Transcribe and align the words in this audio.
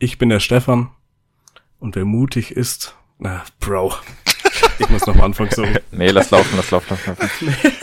Ich 0.00 0.18
bin 0.18 0.28
der 0.28 0.38
Stefan 0.38 0.90
und 1.80 1.96
wer 1.96 2.04
mutig 2.04 2.52
ist, 2.52 2.94
na, 3.18 3.44
Bro. 3.60 3.94
Ich 4.80 4.88
muss 4.90 5.04
noch 5.06 5.16
am 5.16 5.22
Anfang 5.22 5.50
sagen. 5.50 5.76
nee, 5.90 6.10
lass 6.10 6.30
laufen, 6.30 6.56
lass 6.56 6.70
laufen, 6.70 6.86
lass 6.90 7.18
laufen. 7.18 7.56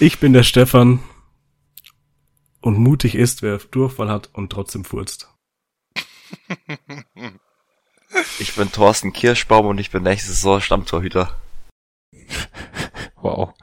Ich 0.00 0.18
bin 0.18 0.32
der 0.32 0.42
Stefan 0.42 0.98
und 2.60 2.78
mutig 2.78 3.14
ist, 3.14 3.42
wer 3.42 3.58
Durchfall 3.58 4.08
hat 4.08 4.28
und 4.32 4.50
trotzdem 4.50 4.84
furzt. 4.84 5.28
Ich 8.40 8.56
bin 8.56 8.72
Thorsten 8.72 9.12
Kirschbaum 9.12 9.66
und 9.66 9.78
ich 9.78 9.92
bin 9.92 10.02
nächste 10.02 10.32
Saison 10.32 10.60
Stammtorhüter. 10.60 11.40
Wow. 13.20 13.54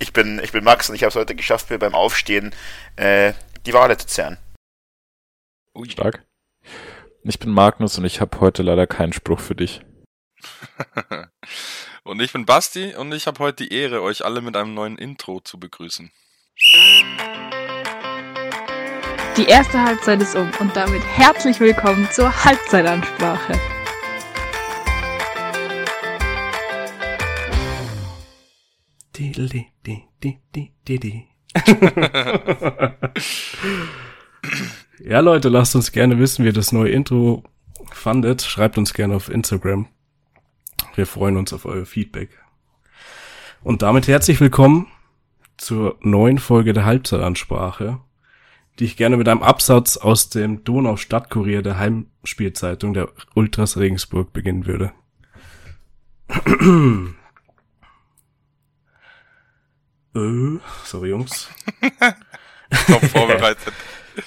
Ich 0.00 0.14
bin, 0.14 0.40
ich 0.42 0.52
bin 0.52 0.64
Max 0.64 0.88
und 0.88 0.96
ich 0.96 1.02
habe 1.02 1.10
es 1.10 1.16
heute 1.16 1.34
geschafft, 1.34 1.68
mir 1.68 1.78
beim 1.78 1.94
Aufstehen 1.94 2.54
äh, 2.96 3.34
die 3.66 3.74
Wale 3.74 3.98
zu 3.98 4.06
zerren. 4.06 4.38
Ui. 5.76 5.90
Stark. 5.90 6.24
Ich 7.22 7.38
bin 7.38 7.50
Magnus 7.50 7.98
und 7.98 8.06
ich 8.06 8.22
habe 8.22 8.40
heute 8.40 8.62
leider 8.62 8.86
keinen 8.86 9.12
Spruch 9.12 9.40
für 9.40 9.54
dich. 9.54 9.82
und 12.02 12.20
ich 12.20 12.32
bin 12.32 12.46
Basti 12.46 12.94
und 12.94 13.12
ich 13.12 13.26
habe 13.26 13.40
heute 13.40 13.64
die 13.64 13.74
Ehre, 13.74 14.00
euch 14.00 14.24
alle 14.24 14.40
mit 14.40 14.56
einem 14.56 14.72
neuen 14.72 14.96
Intro 14.96 15.40
zu 15.40 15.60
begrüßen. 15.60 16.10
Die 19.36 19.44
erste 19.44 19.82
Halbzeit 19.82 20.22
ist 20.22 20.34
um 20.34 20.50
und 20.60 20.74
damit 20.74 21.02
herzlich 21.04 21.60
willkommen 21.60 22.08
zur 22.10 22.32
Halbzeitansprache. 22.44 23.60
ja, 34.98 35.20
Leute, 35.20 35.48
lasst 35.48 35.74
uns 35.76 35.92
gerne 35.92 36.18
wissen, 36.18 36.44
wie 36.44 36.48
ihr 36.48 36.52
das 36.52 36.72
neue 36.72 36.90
Intro 36.90 37.44
fandet. 37.92 38.42
Schreibt 38.42 38.78
uns 38.78 38.94
gerne 38.94 39.14
auf 39.14 39.28
Instagram. 39.28 39.86
Wir 40.94 41.06
freuen 41.06 41.36
uns 41.36 41.52
auf 41.52 41.64
euer 41.64 41.86
Feedback. 41.86 42.30
Und 43.62 43.82
damit 43.82 44.08
herzlich 44.08 44.40
willkommen 44.40 44.86
zur 45.56 45.98
neuen 46.00 46.38
Folge 46.38 46.72
der 46.72 46.84
Halbzeitansprache, 46.84 48.00
die 48.78 48.84
ich 48.84 48.96
gerne 48.96 49.16
mit 49.16 49.28
einem 49.28 49.42
Absatz 49.42 49.96
aus 49.96 50.28
dem 50.28 50.64
Donau-Stadtkurier 50.64 51.62
der 51.62 51.78
Heimspielzeitung 51.78 52.94
der 52.94 53.08
Ultras 53.34 53.76
Regensburg 53.76 54.32
beginnen 54.32 54.66
würde. 54.66 54.92
äh, 60.14 60.58
sorry 60.84 61.10
Jungs. 61.10 61.48
Top 62.86 63.04
vorbereitet. 63.04 63.72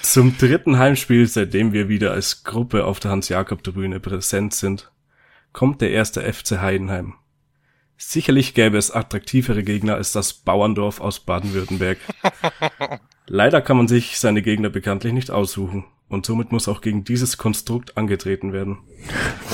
Zum 0.02 0.38
dritten 0.38 0.78
Heimspiel, 0.78 1.26
seitdem 1.26 1.72
wir 1.72 1.88
wieder 1.88 2.12
als 2.12 2.44
Gruppe 2.44 2.84
auf 2.84 3.00
der 3.00 3.10
Hans-Jakob-Tribüne 3.10 4.00
präsent 4.00 4.54
sind, 4.54 4.92
kommt 5.52 5.80
der 5.80 5.90
erste 5.90 6.20
FC 6.22 6.60
Heidenheim. 6.60 7.14
Sicherlich 7.96 8.54
gäbe 8.54 8.78
es 8.78 8.90
attraktivere 8.90 9.62
Gegner 9.62 9.96
als 9.96 10.12
das 10.12 10.32
Bauerndorf 10.32 11.00
aus 11.00 11.20
Baden-Württemberg. 11.20 11.98
Leider 13.26 13.60
kann 13.60 13.76
man 13.76 13.88
sich 13.88 14.18
seine 14.18 14.42
Gegner 14.42 14.70
bekanntlich 14.70 15.12
nicht 15.12 15.30
aussuchen 15.30 15.84
und 16.08 16.24
somit 16.24 16.50
muss 16.50 16.68
auch 16.68 16.80
gegen 16.80 17.04
dieses 17.04 17.36
Konstrukt 17.36 17.96
angetreten 17.96 18.52
werden. 18.52 18.78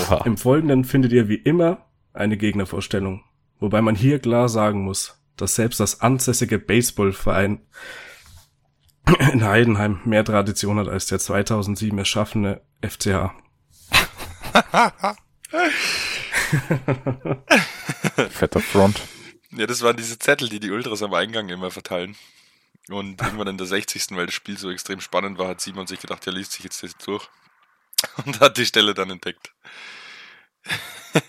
Wow. 0.09 0.25
Im 0.27 0.37
Folgenden 0.37 0.85
findet 0.85 1.13
ihr 1.13 1.29
wie 1.29 1.35
immer 1.35 1.87
eine 2.13 2.37
Gegnervorstellung, 2.37 3.25
wobei 3.59 3.83
man 3.83 3.95
hier 3.95 4.19
klar 4.19 4.49
sagen 4.49 4.83
muss, 4.83 5.21
dass 5.37 5.55
selbst 5.55 5.81
das 5.81 6.01
ansässige 6.01 6.59
Baseballverein 6.59 7.61
in 9.33 9.45
Heidenheim 9.45 10.01
mehr 10.05 10.25
Tradition 10.25 10.79
hat 10.79 10.89
als 10.89 11.07
der 11.07 11.19
2007 11.19 11.97
erschaffene 11.99 12.61
FCH. 12.83 13.31
Fetter 18.31 18.61
Front. 18.61 19.01
Ja, 19.51 19.67
das 19.67 19.83
waren 19.83 19.97
diese 19.97 20.19
Zettel, 20.19 20.49
die 20.49 20.61
die 20.61 20.71
Ultras 20.71 21.03
am 21.03 21.15
Eingang 21.15 21.49
immer 21.49 21.71
verteilen. 21.71 22.17
Und 22.89 23.21
irgendwann 23.21 23.49
in 23.49 23.59
der 23.59 23.67
60. 23.67 24.07
weil 24.13 24.27
das 24.27 24.35
Spiel 24.35 24.57
so 24.57 24.71
extrem 24.71 25.01
spannend 25.01 25.39
war, 25.39 25.49
hat 25.49 25.61
Simon 25.61 25.87
sich 25.87 26.01
gedacht, 26.01 26.27
er 26.27 26.33
liest 26.33 26.53
sich 26.53 26.65
jetzt 26.65 26.83
das 26.83 26.97
durch. 26.99 27.29
Und 28.25 28.41
hat 28.41 28.59
die 28.59 28.67
Stelle 28.67 28.95
dann 28.95 29.11
entdeckt. 29.11 29.53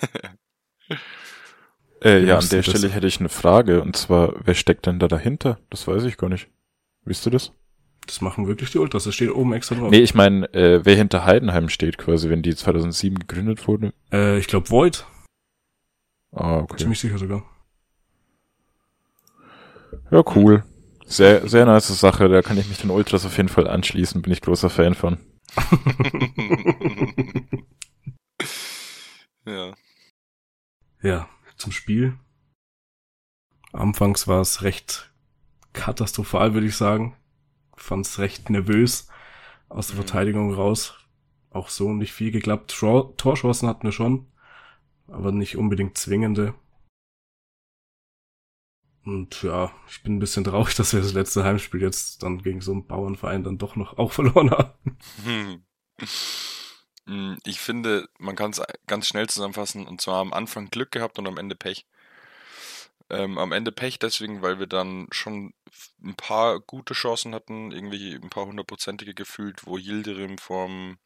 äh, 2.03 2.25
ja, 2.25 2.37
an 2.37 2.49
der 2.49 2.63
Stelle 2.63 2.89
hätte 2.89 3.07
ich 3.07 3.19
eine 3.19 3.29
Frage. 3.29 3.81
Und 3.81 3.95
zwar, 3.95 4.33
wer 4.45 4.53
steckt 4.53 4.85
denn 4.85 4.99
da 4.99 5.07
dahinter? 5.07 5.59
Das 5.69 5.87
weiß 5.87 6.03
ich 6.03 6.17
gar 6.17 6.29
nicht. 6.29 6.49
Wisst 7.05 7.25
ihr 7.25 7.31
das? 7.31 7.51
Das 8.07 8.21
machen 8.21 8.47
wirklich 8.47 8.71
die 8.71 8.79
Ultras. 8.79 9.03
Das 9.03 9.13
steht 9.13 9.29
oben 9.31 9.53
extra 9.53 9.75
drauf. 9.75 9.91
Nee, 9.91 9.99
ich 9.99 10.15
meine, 10.15 10.51
äh, 10.53 10.85
wer 10.85 10.95
hinter 10.95 11.25
Heidenheim 11.25 11.67
steht 11.67 11.97
quasi, 11.97 12.29
wenn 12.29 12.41
die 12.41 12.55
2007 12.55 13.19
gegründet 13.19 13.67
wurde. 13.67 13.91
Äh, 14.11 14.39
ich 14.39 14.47
glaube 14.47 14.69
Void. 14.69 15.05
Ah, 16.31 16.59
okay. 16.59 16.77
Ziemlich 16.77 17.01
sicher 17.01 17.17
sogar. 17.17 17.43
Ja, 20.09 20.23
cool. 20.35 20.63
Sehr, 21.05 21.49
sehr 21.49 21.65
nice 21.65 21.89
Sache. 21.99 22.29
Da 22.29 22.41
kann 22.41 22.57
ich 22.57 22.69
mich 22.69 22.79
den 22.79 22.91
Ultras 22.91 23.25
auf 23.25 23.35
jeden 23.35 23.49
Fall 23.49 23.67
anschließen. 23.67 24.21
Bin 24.21 24.31
ich 24.31 24.39
großer 24.41 24.69
Fan 24.69 24.95
von. 24.95 25.17
ja. 29.45 29.73
Ja, 31.01 31.27
zum 31.57 31.73
Spiel. 31.73 32.17
Anfangs 33.73 34.27
war 34.27 34.39
es 34.39 34.61
recht 34.61 35.11
katastrophal, 35.73 36.53
würde 36.53 36.67
ich 36.67 36.77
sagen 36.77 37.17
fand 37.77 38.05
es 38.05 38.19
recht 38.19 38.49
nervös 38.49 39.07
aus 39.69 39.87
der 39.87 39.95
mhm. 39.95 39.99
Verteidigung 39.99 40.53
raus. 40.53 40.95
Auch 41.49 41.69
so 41.69 41.93
nicht 41.93 42.13
viel 42.13 42.31
geklappt. 42.31 42.71
Torchancen 42.71 43.67
hatten 43.67 43.87
wir 43.87 43.91
schon, 43.91 44.27
aber 45.07 45.31
nicht 45.31 45.57
unbedingt 45.57 45.97
zwingende. 45.97 46.53
Und 49.05 49.41
ja, 49.41 49.71
ich 49.87 50.03
bin 50.03 50.17
ein 50.17 50.19
bisschen 50.19 50.43
traurig, 50.43 50.75
dass 50.75 50.91
wir 50.93 50.99
das 50.99 51.13
letzte 51.13 51.45
Heimspiel 51.45 51.81
jetzt 51.81 52.23
dann 52.23 52.39
gegen 52.39 52.59
so 52.59 52.73
einen 52.73 52.87
Bauernverein 52.87 53.43
dann 53.43 53.57
doch 53.57 53.77
noch 53.77 53.97
auch 53.97 54.11
verloren 54.13 54.51
haben. 54.51 54.97
Hm. 55.23 55.63
Ich 57.45 57.61
finde, 57.61 58.09
man 58.19 58.35
kann 58.35 58.51
es 58.51 58.61
ganz 58.85 59.07
schnell 59.07 59.27
zusammenfassen 59.27 59.87
und 59.87 60.01
zwar 60.01 60.19
am 60.19 60.33
Anfang 60.33 60.69
Glück 60.69 60.91
gehabt 60.91 61.17
und 61.17 61.27
am 61.27 61.37
Ende 61.37 61.55
Pech. 61.55 61.85
Ähm, 63.09 63.37
am 63.37 63.53
Ende 63.53 63.71
Pech 63.71 63.99
deswegen, 63.99 64.41
weil 64.41 64.59
wir 64.59 64.67
dann 64.67 65.07
schon 65.11 65.53
ein 66.03 66.15
paar 66.15 66.59
gute 66.59 66.93
Chancen 66.93 67.33
hatten, 67.33 67.71
irgendwie 67.71 68.13
ein 68.15 68.29
paar 68.29 68.45
hundertprozentige 68.45 69.13
gefühlt, 69.13 69.65
wo 69.65 69.77
Yildirim 69.77 70.37
vorm 70.37 70.97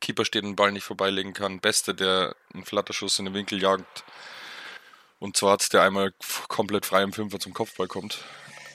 Keeper 0.00 0.24
steht 0.24 0.44
und 0.44 0.50
den 0.50 0.56
Ball 0.56 0.72
nicht 0.72 0.84
vorbeilegen 0.84 1.32
kann. 1.32 1.60
Beste, 1.60 1.94
der 1.94 2.36
einen 2.54 2.64
Flatterschuss 2.64 3.18
in 3.18 3.24
den 3.24 3.34
Winkel 3.34 3.60
jagt. 3.60 4.04
Und 5.18 5.36
zwar 5.36 5.52
hat 5.52 5.72
der 5.72 5.82
einmal 5.82 6.14
komplett 6.48 6.86
frei 6.86 7.02
im 7.02 7.12
Fünfer 7.12 7.40
zum 7.40 7.52
Kopfball 7.54 7.88
kommt. 7.88 8.24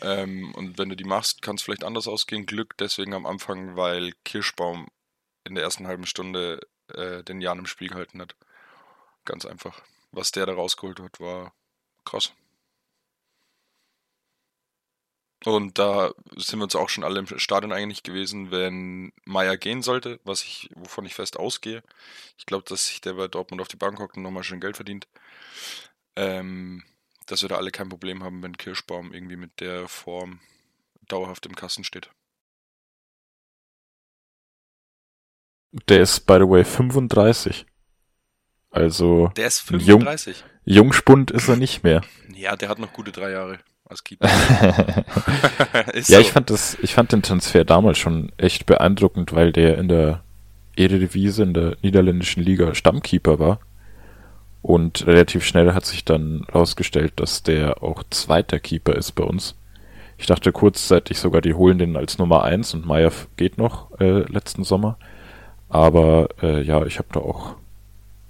Ähm, 0.01 0.53
und 0.55 0.77
wenn 0.77 0.89
du 0.89 0.95
die 0.95 1.05
machst, 1.05 1.41
kann 1.41 1.55
es 1.55 1.63
vielleicht 1.63 1.83
anders 1.83 2.07
ausgehen. 2.07 2.45
Glück 2.45 2.77
deswegen 2.77 3.13
am 3.13 3.25
Anfang, 3.25 3.75
weil 3.77 4.13
Kirschbaum 4.25 4.87
in 5.45 5.55
der 5.55 5.63
ersten 5.63 5.87
halben 5.87 6.05
Stunde 6.05 6.59
äh, 6.93 7.23
den 7.23 7.41
Jan 7.41 7.59
im 7.59 7.65
Spiel 7.65 7.89
gehalten 7.89 8.21
hat. 8.21 8.35
Ganz 9.23 9.45
einfach. 9.45 9.81
Was 10.11 10.31
der 10.31 10.45
da 10.45 10.53
rausgeholt 10.53 10.99
hat, 10.99 11.19
war 11.19 11.53
Krass. 12.05 12.31
Und 15.45 15.77
da 15.77 16.11
sind 16.37 16.59
wir 16.59 16.63
uns 16.63 16.75
auch 16.75 16.89
schon 16.89 17.03
alle 17.03 17.19
im 17.19 17.27
Stadion 17.27 17.71
eigentlich 17.71 18.01
gewesen, 18.01 18.49
wenn 18.49 19.13
Meier 19.25 19.57
gehen 19.57 19.83
sollte, 19.83 20.19
was 20.23 20.41
ich, 20.41 20.69
wovon 20.73 21.05
ich 21.05 21.13
fest 21.13 21.37
ausgehe. 21.37 21.83
Ich 22.37 22.47
glaube, 22.47 22.65
dass 22.67 22.87
sich 22.87 22.99
der 23.01 23.13
bei 23.13 23.27
Dortmund 23.27 23.61
auf 23.61 23.67
die 23.67 23.75
Bank 23.75 23.99
hockt 23.99 24.17
und 24.17 24.23
nochmal 24.23 24.43
schön 24.43 24.59
Geld 24.59 24.75
verdient. 24.77 25.07
Ähm, 26.15 26.83
dass 27.27 27.43
wir 27.43 27.49
da 27.49 27.57
alle 27.57 27.71
kein 27.71 27.89
Problem 27.89 28.23
haben, 28.23 28.41
wenn 28.41 28.57
Kirschbaum 28.57 29.13
irgendwie 29.13 29.35
mit 29.35 29.59
der 29.59 29.87
Form 29.87 30.39
dauerhaft 31.07 31.45
im 31.45 31.55
Kasten 31.55 31.83
steht. 31.83 32.09
Der 35.89 36.01
ist, 36.01 36.21
by 36.21 36.35
the 36.35 36.49
way, 36.49 36.63
35. 36.63 37.65
Also. 38.75 39.31
Der 39.37 39.47
ist 39.47 39.59
35. 39.59 40.43
Jung, 40.65 40.75
Jungspund 40.75 41.31
ist 41.31 41.47
er 41.47 41.55
nicht 41.55 41.83
mehr. 41.83 42.01
Ja, 42.37 42.57
der 42.57 42.67
hat 42.67 42.79
noch 42.79 42.91
gute 42.91 43.13
drei 43.13 43.31
Jahre 43.31 43.59
als 43.85 44.03
Keeper. 44.03 44.27
ja, 45.93 46.01
so. 46.01 46.19
ich 46.19 46.33
fand 46.33 46.49
das, 46.49 46.77
ich 46.81 46.93
fand 46.93 47.13
den 47.13 47.21
Transfer 47.21 47.63
damals 47.63 47.97
schon 47.97 48.33
echt 48.35 48.65
beeindruckend, 48.65 49.31
weil 49.31 49.53
der 49.53 49.77
in 49.77 49.87
der 49.87 50.21
Eredivisie, 50.75 51.43
in 51.43 51.53
der 51.53 51.77
niederländischen 51.81 52.43
Liga 52.43 52.75
Stammkeeper 52.75 53.39
war. 53.39 53.59
Und 54.61 55.07
relativ 55.07 55.45
schnell 55.45 55.73
hat 55.73 55.85
sich 55.85 56.03
dann 56.03 56.45
rausgestellt, 56.53 57.13
dass 57.17 57.41
der 57.41 57.81
auch 57.81 58.03
zweiter 58.09 58.59
Keeper 58.59 58.95
ist 58.95 59.13
bei 59.13 59.23
uns. 59.23 59.55
Ich 60.17 60.25
dachte 60.25 60.51
kurzzeitig 60.51 61.19
sogar, 61.19 61.41
die 61.41 61.53
holen 61.53 61.77
den 61.77 61.95
als 61.95 62.17
Nummer 62.17 62.43
eins 62.43 62.73
und 62.73 62.85
Meier 62.85 63.11
geht 63.37 63.57
noch 63.57 63.97
äh, 63.99 64.29
letzten 64.29 64.63
Sommer. 64.63 64.97
Aber 65.69 66.29
äh, 66.41 66.61
ja, 66.61 66.85
ich 66.85 66.97
habe 66.97 67.09
da 67.13 67.19
auch 67.19 67.55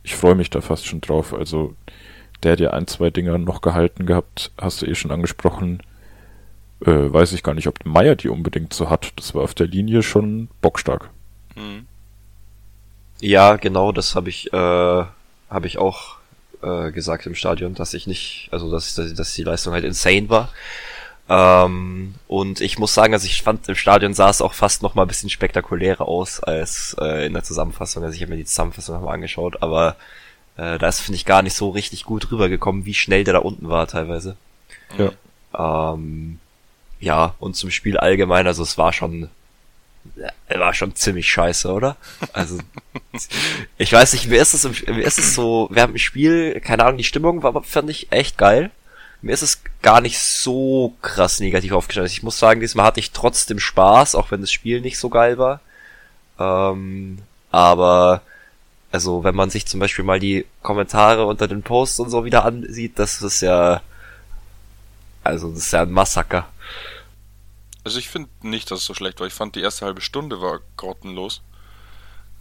ich 0.06 0.16
freue 0.16 0.36
mich 0.36 0.50
da 0.52 0.62
fast 0.62 0.86
schon 0.86 1.02
drauf. 1.02 1.34
Also 1.34 1.76
der 2.44 2.54
hat 2.54 2.60
ja 2.60 2.72
ein, 2.72 2.88
zwei 2.88 3.10
Dinger 3.10 3.38
noch 3.40 3.62
gehalten 3.62 4.06
gehabt, 4.06 4.52
hast 4.58 4.82
du 4.82 4.86
eh 4.86 4.96
schon 4.96 5.12
angesprochen. 5.12 5.82
äh, 6.86 6.92
weiß 6.92 7.34
ich 7.34 7.44
gar 7.44 7.54
nicht, 7.54 7.68
ob 7.68 7.84
Meier 7.86 8.16
die 8.16 8.30
unbedingt 8.30 8.74
so 8.74 8.90
hat. 8.90 9.14
Das 9.16 9.34
war 9.34 9.44
auf 9.44 9.54
der 9.56 9.68
Linie 9.68 10.04
schon 10.04 10.50
bockstark. 10.62 11.10
Mhm. 11.56 11.88
Ja, 13.22 13.56
genau, 13.56 13.92
das 13.92 14.16
habe 14.16 14.30
ich, 14.30 14.52
äh, 14.54 14.58
habe 14.58 15.68
ich 15.68 15.78
auch 15.78 16.18
äh, 16.62 16.92
gesagt 16.92 17.26
im 17.26 17.36
Stadion, 17.36 17.74
dass 17.74 17.94
ich 17.94 18.08
nicht, 18.08 18.50
also 18.52 18.70
dass, 18.70 18.94
dass, 18.96 19.14
dass 19.14 19.34
die 19.34 19.44
Leistung 19.44 19.74
halt 19.74 19.86
insane 19.86 20.30
war. 20.30 20.50
Ähm, 21.28 22.16
und 22.28 22.62
ich 22.62 22.78
muss 22.78 22.94
sagen, 22.94 23.14
also 23.14 23.26
ich 23.26 23.42
fand 23.42 23.68
im 23.68 23.76
Stadion 23.76 24.14
sah 24.14 24.30
es 24.30 24.42
auch 24.42 24.54
fast 24.54 24.84
noch 24.84 24.94
mal 24.94 25.04
ein 25.04 25.08
bisschen 25.08 25.30
spektakulärer 25.30 26.08
aus 26.08 26.40
als 26.40 26.96
äh, 27.00 27.26
in 27.26 27.34
der 27.34 27.44
Zusammenfassung. 27.44 28.04
Also 28.04 28.16
ich 28.16 28.22
habe 28.22 28.32
mir 28.32 28.38
die 28.38 28.46
Zusammenfassung 28.46 28.96
nochmal 28.96 29.16
angeschaut, 29.16 29.62
aber 29.62 29.96
äh, 30.58 30.78
da 30.78 30.88
ist 30.88 31.02
finde 31.02 31.16
ich 31.16 31.26
gar 31.26 31.42
nicht 31.42 31.56
so 31.56 31.70
richtig 31.70 32.06
gut 32.06 32.32
rübergekommen, 32.32 32.86
wie 32.86 32.94
schnell 32.94 33.24
der 33.24 33.34
da 33.34 33.40
unten 33.40 33.70
war 33.70 33.88
teilweise. 33.88 34.38
Ja. 34.98 35.94
Ähm, 35.94 36.40
ja, 37.00 37.34
und 37.40 37.56
zum 37.56 37.72
Spiel 37.72 37.98
allgemein, 37.98 38.46
also 38.46 38.62
es 38.64 38.78
war 38.78 38.94
schon 38.94 39.30
er 40.48 40.60
war 40.60 40.74
schon 40.74 40.96
ziemlich 40.96 41.30
scheiße, 41.30 41.72
oder? 41.72 41.98
Also, 42.34 42.60
ich 43.78 43.92
weiß 43.92 44.14
nicht, 44.14 44.28
mir 44.28 44.42
ist 44.42 44.54
es, 44.54 44.64
mir 44.86 45.04
ist 45.04 45.18
es 45.18 45.34
so, 45.36 45.68
während 45.72 45.96
dem 45.96 45.98
Spiel, 46.00 46.60
keine 46.62 46.86
Ahnung, 46.86 46.98
die 46.98 47.04
Stimmung 47.04 47.44
war, 47.44 47.64
fand 47.64 47.90
ich 47.90 48.12
echt 48.12 48.38
geil. 48.38 48.72
Mir 49.26 49.32
ist 49.32 49.42
es 49.42 49.64
gar 49.82 50.02
nicht 50.02 50.20
so 50.20 50.94
krass 51.02 51.40
negativ 51.40 51.72
aufgestellt. 51.72 52.12
Ich 52.12 52.22
muss 52.22 52.38
sagen, 52.38 52.60
diesmal 52.60 52.86
hatte 52.86 53.00
ich 53.00 53.10
trotzdem 53.10 53.58
Spaß, 53.58 54.14
auch 54.14 54.30
wenn 54.30 54.42
das 54.42 54.52
Spiel 54.52 54.82
nicht 54.82 55.00
so 55.00 55.10
geil 55.10 55.40
war. 55.40 55.62
Ähm, 56.38 57.18
aber, 57.50 58.22
also, 58.92 59.24
wenn 59.24 59.34
man 59.34 59.50
sich 59.50 59.66
zum 59.66 59.80
Beispiel 59.80 60.06
mal 60.06 60.20
die 60.20 60.46
Kommentare 60.62 61.26
unter 61.26 61.48
den 61.48 61.64
Posts 61.64 62.02
und 62.02 62.12
so 62.12 62.24
wieder 62.24 62.46
ansieht, 62.46 63.00
das 63.00 63.24
ist 63.24 63.42
ja, 63.42 63.82
also, 65.24 65.50
das 65.50 65.58
ist 65.58 65.74
ja 65.74 65.82
ein 65.82 65.92
Massaker. 65.92 66.48
Also 67.84 67.98
ich 67.98 68.10
finde 68.10 68.30
nicht, 68.44 68.70
dass 68.70 68.82
es 68.82 68.86
so 68.86 68.94
schlecht 68.94 69.20
war. 69.20 69.26
Ich 69.26 69.34
fand 69.34 69.56
die 69.56 69.62
erste 69.62 69.88
halbe 69.88 70.02
Stunde 70.02 70.40
war 70.40 70.60
grottenlos. 70.78 71.42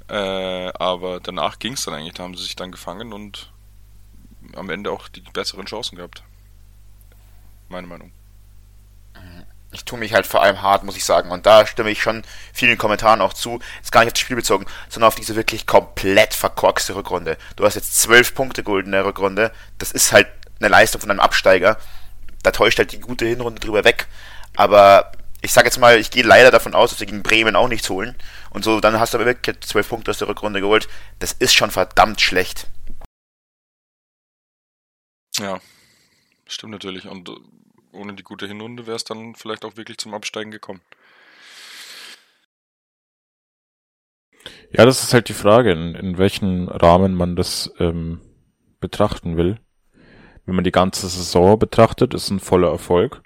Äh, 0.09 0.69
aber 0.75 1.21
danach 1.21 1.59
ging 1.59 1.73
es 1.73 1.87
dann 1.87 1.95
eigentlich. 1.95 2.13
Da 2.13 2.25
haben 2.25 2.37
sie 2.37 2.43
sich 2.43 2.57
dann 2.57 2.73
gefangen 2.73 3.15
und 3.15 3.51
am 4.55 4.69
Ende 4.69 4.91
auch 4.91 5.09
die 5.09 5.23
besseren 5.23 5.65
Chancen 5.65 5.97
gehabt. 5.97 6.23
Meine 7.69 7.87
Meinung. 7.87 8.13
Ich 9.73 9.85
tue 9.85 9.99
mich 9.99 10.15
halt 10.15 10.27
vor 10.27 10.43
allem 10.43 10.63
hart, 10.63 10.85
muss 10.85 10.97
ich 10.97 11.05
sagen. 11.05 11.31
Und 11.31 11.47
da 11.47 11.67
stimme 11.67 11.91
ich 11.91 12.01
schon 12.01 12.23
vielen 12.53 12.79
Kommentaren 12.79 13.21
auch 13.21 13.33
zu. 13.33 13.59
Jetzt 13.77 13.91
gar 13.91 14.01
nicht 14.01 14.09
auf 14.09 14.13
das 14.13 14.21
Spiel 14.21 14.37
bezogen, 14.37 14.67
sondern 14.89 15.09
auf 15.09 15.17
diese 15.17 15.35
wirklich 15.35 15.67
komplett 15.67 16.33
verkorkste 16.33 16.95
Rückrunde. 16.95 17.37
Du 17.57 17.65
hast 17.65 17.75
jetzt 17.75 18.01
zwölf 18.01 18.35
Punkte 18.35 18.63
geholt 18.63 18.87
in 18.87 18.93
der 18.93 19.05
Rückrunde. 19.05 19.51
Das 19.79 19.91
ist 19.91 20.13
halt 20.13 20.29
eine 20.61 20.69
Leistung 20.69 21.01
von 21.01 21.11
einem 21.11 21.19
Absteiger. 21.19 21.77
Da 22.45 22.53
täuscht 22.53 22.79
halt 22.79 22.93
die 22.93 23.01
gute 23.01 23.27
Hinrunde 23.27 23.61
drüber 23.61 23.83
weg. 23.83 24.07
Aber 24.55 25.11
ich 25.41 25.53
sage 25.53 25.67
jetzt 25.67 25.79
mal, 25.79 25.99
ich 25.99 26.13
gehe 26.13 26.23
leider 26.23 26.53
davon 26.53 26.75
aus, 26.75 26.91
dass 26.91 27.01
sie 27.01 27.07
gegen 27.07 27.25
Bremen 27.25 27.57
auch 27.57 27.69
nichts 27.69 27.91
holen. 27.91 28.15
Und 28.51 28.63
so, 28.63 28.81
dann 28.81 29.01
hast 29.01 29.13
du 29.13 29.19
aber 29.19 29.27
wirklich 29.27 29.61
zwölf 29.61 29.89
Punkte 29.89 30.13
aus 30.13 30.19
der 30.19 30.29
Rückrunde 30.29 30.61
geholt. 30.61 30.89
Das 31.19 31.33
ist 31.33 31.53
schon 31.53 31.73
verdammt 31.73 32.21
schlecht. 32.21 32.69
Ja, 35.37 35.61
stimmt 36.47 36.73
natürlich. 36.73 37.07
Und 37.07 37.29
äh, 37.29 37.33
ohne 37.93 38.15
die 38.15 38.23
gute 38.23 38.47
Hinrunde 38.47 38.87
wäre 38.87 38.97
es 38.97 39.05
dann 39.05 39.35
vielleicht 39.35 39.65
auch 39.65 39.77
wirklich 39.77 39.99
zum 39.99 40.15
Absteigen 40.15 40.51
gekommen. 40.51 40.81
Ja, 44.71 44.85
das 44.85 45.03
ist 45.03 45.15
halt 45.15 45.29
die 45.29 45.35
Frage, 45.35 45.73
in, 45.73 45.95
in 45.95 46.19
welchem 46.19 46.69
Rahmen 46.69 47.15
man 47.15 47.37
das 47.37 47.73
ähm, 47.79 48.21
betrachten 48.81 49.37
will. 49.37 49.61
Wenn 50.47 50.57
man 50.57 50.65
die 50.65 50.73
ganze 50.73 51.09
Saison 51.09 51.59
betrachtet, 51.59 52.13
ist 52.13 52.31
ein 52.31 52.41
voller 52.41 52.69
Erfolg 52.71 53.23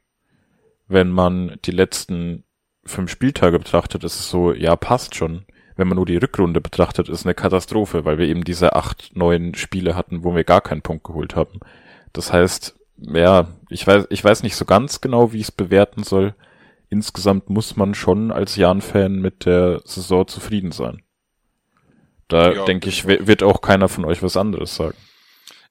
wenn 0.88 1.10
man 1.10 1.58
die 1.64 1.70
letzten 1.70 2.44
fünf 2.84 3.10
Spieltage 3.10 3.58
betrachtet, 3.58 4.02
ist 4.02 4.18
es 4.18 4.30
so, 4.30 4.52
ja, 4.52 4.74
passt 4.74 5.14
schon. 5.14 5.44
Wenn 5.76 5.86
man 5.86 5.96
nur 5.96 6.06
die 6.06 6.16
Rückrunde 6.16 6.60
betrachtet, 6.60 7.08
ist 7.08 7.24
eine 7.24 7.34
Katastrophe, 7.34 8.04
weil 8.04 8.18
wir 8.18 8.26
eben 8.26 8.42
diese 8.42 8.74
acht, 8.74 9.14
neun 9.14 9.54
Spiele 9.54 9.94
hatten, 9.94 10.24
wo 10.24 10.34
wir 10.34 10.42
gar 10.42 10.60
keinen 10.60 10.82
Punkt 10.82 11.04
geholt 11.04 11.36
haben. 11.36 11.60
Das 12.12 12.32
heißt, 12.32 12.77
ja, 13.00 13.48
ich 13.70 13.86
weiß, 13.86 14.06
ich 14.10 14.22
weiß 14.22 14.42
nicht 14.42 14.56
so 14.56 14.64
ganz 14.64 15.00
genau, 15.00 15.32
wie 15.32 15.38
ich 15.38 15.44
es 15.44 15.52
bewerten 15.52 16.02
soll. 16.02 16.34
Insgesamt 16.90 17.50
muss 17.50 17.76
man 17.76 17.94
schon 17.94 18.30
als 18.30 18.56
Jan-Fan 18.56 19.20
mit 19.20 19.44
der 19.44 19.82
Saison 19.84 20.26
zufrieden 20.26 20.72
sein. 20.72 21.02
Da 22.28 22.52
ja, 22.52 22.64
denke 22.64 22.88
ich, 22.88 23.06
wird 23.06 23.42
auch 23.42 23.60
keiner 23.60 23.88
von 23.88 24.04
euch 24.04 24.22
was 24.22 24.36
anderes 24.36 24.74
sagen. 24.74 24.96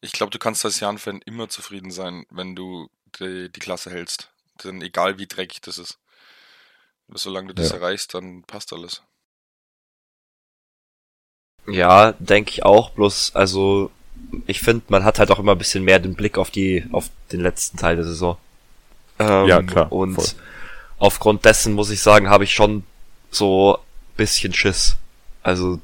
Ich 0.01 0.11
glaube, 0.11 0.31
du 0.31 0.39
kannst 0.39 0.63
als 0.63 0.79
Jan-Fan 0.79 1.21
immer 1.25 1.49
zufrieden 1.49 1.91
sein, 1.91 2.25
wenn 2.29 2.55
du 2.55 2.89
die, 3.19 3.51
die 3.51 3.59
Klasse 3.59 3.89
hältst. 3.89 4.31
Denn 4.63 4.81
egal 4.81 5.19
wie 5.19 5.27
dreckig 5.27 5.61
das 5.61 5.77
ist. 5.77 5.99
Solange 7.09 7.49
du 7.49 7.53
das 7.53 7.69
ja. 7.69 7.77
erreichst, 7.77 8.13
dann 8.13 8.43
passt 8.43 8.73
alles. 8.73 9.03
Ja, 11.67 12.13
denke 12.13 12.51
ich 12.51 12.63
auch. 12.63 12.91
Bloß, 12.91 13.35
also, 13.35 13.91
ich 14.45 14.61
finde, 14.61 14.85
man 14.89 15.03
hat 15.03 15.19
halt 15.19 15.31
auch 15.31 15.39
immer 15.39 15.53
ein 15.53 15.57
bisschen 15.57 15.83
mehr 15.83 15.99
den 15.99 16.15
Blick 16.15 16.37
auf 16.37 16.51
die, 16.51 16.85
auf 16.91 17.09
den 17.31 17.41
letzten 17.41 17.77
Teil 17.77 17.95
der 17.95 18.05
Saison. 18.05 18.37
Ähm, 19.19 19.47
ja, 19.47 19.61
klar. 19.61 19.91
Und 19.91 20.15
voll. 20.15 20.25
aufgrund 20.99 21.45
dessen 21.45 21.73
muss 21.73 21.89
ich 21.89 22.01
sagen, 22.01 22.29
habe 22.29 22.43
ich 22.43 22.53
schon 22.53 22.83
so 23.31 23.79
bisschen 24.15 24.53
Schiss. 24.53 24.95
Also, 25.43 25.79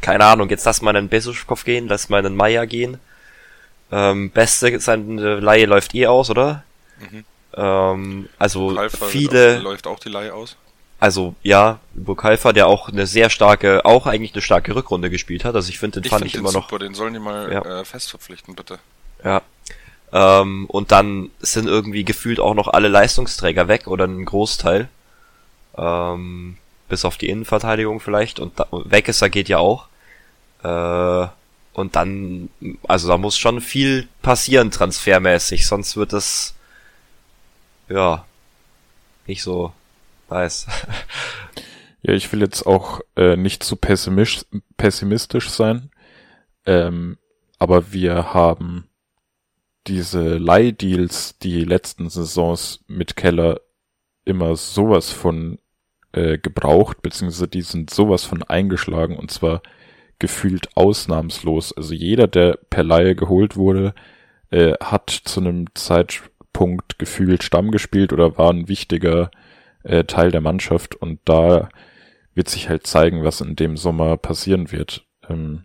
keine 0.00 0.24
Ahnung, 0.24 0.48
jetzt 0.50 0.64
lass 0.64 0.82
mal 0.82 0.96
einen 0.96 1.08
Besuschkow 1.08 1.62
gehen, 1.64 1.88
lass 1.88 2.08
mal 2.08 2.24
einen 2.24 2.36
Meier 2.36 2.66
gehen. 2.66 2.98
Ähm, 3.90 4.30
Beste, 4.30 4.78
seine 4.80 5.40
Laie 5.40 5.66
läuft 5.66 5.94
eh 5.94 6.06
aus, 6.06 6.30
oder? 6.30 6.64
Mhm. 6.98 7.24
Ähm, 7.54 8.28
also 8.38 8.68
Bukalfa 8.68 9.06
viele. 9.06 9.58
läuft 9.58 9.86
auch 9.86 9.98
die 9.98 10.08
Leihe 10.08 10.34
aus? 10.34 10.56
Also 10.98 11.34
ja, 11.42 11.78
Bukalfa, 11.94 12.52
der 12.52 12.66
auch 12.68 12.88
eine 12.88 13.06
sehr 13.06 13.28
starke, 13.28 13.84
auch 13.84 14.06
eigentlich 14.06 14.32
eine 14.32 14.42
starke 14.42 14.74
Rückrunde 14.74 15.10
gespielt 15.10 15.44
hat. 15.44 15.54
Also 15.54 15.68
ich 15.68 15.78
finde, 15.78 16.00
den 16.00 16.04
ich 16.04 16.10
fand 16.10 16.22
find 16.22 16.34
ich 16.34 16.40
immer 16.40 16.50
super, 16.50 16.76
noch. 16.76 16.78
Den 16.78 16.94
sollen 16.94 17.12
die 17.12 17.20
mal 17.20 17.52
ja. 17.52 17.80
äh, 17.80 17.84
fest 17.84 18.10
verpflichten, 18.10 18.54
bitte. 18.54 18.78
Ja. 19.22 19.42
Ähm, 20.12 20.66
und 20.66 20.92
dann 20.92 21.30
sind 21.40 21.68
irgendwie 21.68 22.04
gefühlt 22.04 22.40
auch 22.40 22.54
noch 22.54 22.68
alle 22.68 22.88
Leistungsträger 22.88 23.68
weg 23.68 23.86
oder 23.86 24.06
ein 24.06 24.24
Großteil. 24.24 24.88
Ähm, 25.76 26.56
bis 26.88 27.04
auf 27.04 27.18
die 27.18 27.28
Innenverteidigung 27.28 28.00
vielleicht. 28.00 28.40
Und 28.40 28.58
da, 28.58 28.66
Wegesser 28.70 29.28
geht 29.28 29.48
ja 29.48 29.58
auch. 29.58 29.88
Äh, 30.62 31.28
und 31.74 31.94
dann, 31.94 32.48
also 32.88 33.08
da 33.08 33.18
muss 33.18 33.36
schon 33.36 33.60
viel 33.60 34.08
passieren 34.22 34.70
transfermäßig, 34.70 35.66
sonst 35.66 35.98
wird 35.98 36.14
das 36.14 36.54
ja, 37.88 38.24
nicht 39.26 39.42
so 39.42 39.74
nice. 40.30 40.66
ja, 42.02 42.14
ich 42.14 42.30
will 42.32 42.40
jetzt 42.40 42.66
auch 42.66 43.00
äh, 43.16 43.36
nicht 43.36 43.62
zu 43.62 43.76
pessimistisch, 43.76 44.46
pessimistisch 44.76 45.50
sein, 45.50 45.90
ähm, 46.64 47.18
aber 47.58 47.92
wir 47.92 48.34
haben 48.34 48.88
diese 49.86 50.36
Leihdeals, 50.36 51.38
die 51.38 51.64
letzten 51.64 52.08
Saisons 52.08 52.84
mit 52.88 53.16
Keller 53.16 53.60
immer 54.24 54.56
sowas 54.56 55.12
von 55.12 55.58
äh, 56.12 56.38
gebraucht, 56.38 57.02
beziehungsweise 57.02 57.48
die 57.48 57.62
sind 57.62 57.90
sowas 57.90 58.24
von 58.24 58.42
eingeschlagen 58.42 59.16
und 59.16 59.30
zwar 59.30 59.62
gefühlt 60.18 60.76
ausnahmslos. 60.76 61.72
Also 61.76 61.94
jeder, 61.94 62.26
der 62.26 62.58
per 62.70 62.82
Laie 62.82 63.14
geholt 63.14 63.56
wurde, 63.56 63.94
äh, 64.50 64.72
hat 64.80 65.10
zu 65.10 65.40
einem 65.40 65.66
Zeitpunkt 65.74 66.36
Punkt 66.56 66.98
gefühlt 66.98 67.42
Stamm 67.42 67.70
gespielt 67.70 68.14
oder 68.14 68.38
war 68.38 68.50
ein 68.50 68.66
wichtiger 68.66 69.30
äh, 69.86 70.04
Teil 70.04 70.30
der 70.30 70.40
Mannschaft 70.40 70.94
und 70.94 71.20
da 71.24 71.68
wird 72.34 72.48
sich 72.48 72.68
halt 72.68 72.86
zeigen, 72.86 73.24
was 73.24 73.40
in 73.40 73.56
dem 73.56 73.76
Sommer 73.76 74.16
passieren 74.16 74.70
wird. 74.70 75.06
Ähm, 75.28 75.64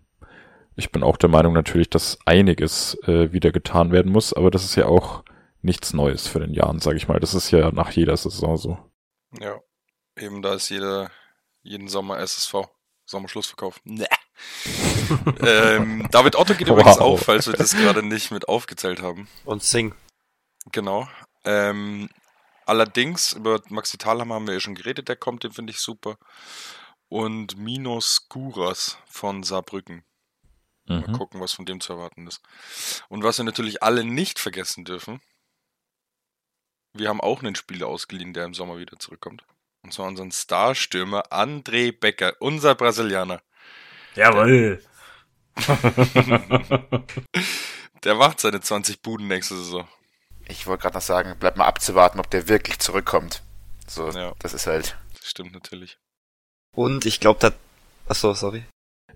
ich 0.74 0.90
bin 0.90 1.02
auch 1.02 1.16
der 1.16 1.28
Meinung 1.28 1.52
natürlich, 1.52 1.90
dass 1.90 2.18
einiges 2.24 2.96
äh, 3.06 3.32
wieder 3.32 3.52
getan 3.52 3.92
werden 3.92 4.10
muss, 4.10 4.32
aber 4.32 4.50
das 4.50 4.64
ist 4.64 4.76
ja 4.76 4.86
auch 4.86 5.22
nichts 5.60 5.92
Neues 5.92 6.26
für 6.26 6.40
den 6.40 6.54
Jahren, 6.54 6.80
sage 6.80 6.96
ich 6.96 7.08
mal. 7.08 7.20
Das 7.20 7.34
ist 7.34 7.50
ja 7.50 7.70
nach 7.72 7.90
jeder 7.90 8.16
Saison 8.16 8.56
so. 8.56 8.78
Ja, 9.38 9.60
eben 10.16 10.42
da 10.42 10.54
ist 10.54 10.68
jeder, 10.70 11.10
jeden 11.62 11.88
Sommer 11.88 12.18
SSV. 12.18 12.68
Sommerschlussverkauf. 13.04 13.80
Nee. 13.84 14.06
ähm, 15.40 16.06
David 16.10 16.36
Otto 16.36 16.54
geht 16.54 16.68
wow. 16.68 16.78
übrigens 16.78 16.98
auch, 16.98 17.18
falls 17.18 17.46
wir 17.46 17.54
das 17.54 17.76
gerade 17.76 18.02
nicht 18.02 18.30
mit 18.30 18.48
aufgezählt 18.48 19.02
haben. 19.02 19.28
Und 19.44 19.62
Sing. 19.62 19.94
Genau. 20.70 21.08
Ähm, 21.44 22.08
allerdings, 22.72 23.34
über 23.34 23.60
Maxi 23.68 23.98
Thalhammer 23.98 24.36
haben 24.36 24.46
wir 24.46 24.54
ja 24.54 24.60
schon 24.60 24.74
geredet, 24.74 25.08
der 25.08 25.16
kommt, 25.16 25.44
den 25.44 25.52
finde 25.52 25.72
ich 25.72 25.78
super. 25.78 26.16
Und 27.08 27.58
Minos 27.58 28.28
Guras 28.30 28.98
von 29.06 29.42
Saarbrücken. 29.42 30.04
Mhm. 30.86 31.00
Mal 31.00 31.12
gucken, 31.12 31.40
was 31.40 31.52
von 31.52 31.66
dem 31.66 31.80
zu 31.80 31.92
erwarten 31.92 32.26
ist. 32.26 32.40
Und 33.10 33.22
was 33.22 33.38
wir 33.38 33.44
natürlich 33.44 33.82
alle 33.82 34.04
nicht 34.04 34.38
vergessen 34.38 34.84
dürfen, 34.84 35.20
wir 36.94 37.10
haben 37.10 37.20
auch 37.20 37.42
einen 37.42 37.54
Spieler 37.54 37.88
ausgeliehen, 37.88 38.32
der 38.32 38.46
im 38.46 38.54
Sommer 38.54 38.78
wieder 38.78 38.98
zurückkommt. 38.98 39.44
Und 39.82 39.92
zwar 39.92 40.06
unseren 40.06 40.32
Starstürmer 40.32 41.24
André 41.30 41.92
Becker, 41.92 42.34
unser 42.40 42.74
Brasilianer. 42.74 43.42
Jawohl. 44.14 44.82
Der, 45.66 47.04
der 48.04 48.14
macht 48.14 48.40
seine 48.40 48.60
20 48.60 49.02
Buden 49.02 49.28
nächste 49.28 49.56
Saison. 49.56 49.86
Ich 50.52 50.66
wollte 50.66 50.82
gerade 50.82 50.96
noch 50.96 51.02
sagen, 51.02 51.34
bleibt 51.40 51.56
mal 51.56 51.64
abzuwarten, 51.64 52.20
ob 52.20 52.28
der 52.28 52.46
wirklich 52.46 52.78
zurückkommt. 52.78 53.42
So, 53.86 54.10
ja. 54.10 54.34
das 54.38 54.52
ist 54.52 54.66
halt. 54.66 54.98
Das 55.18 55.26
stimmt 55.26 55.54
natürlich. 55.54 55.96
Und 56.76 57.06
ich 57.06 57.20
glaube, 57.20 57.40
da. 57.40 57.52
Achso, 58.06 58.34
sorry. 58.34 58.64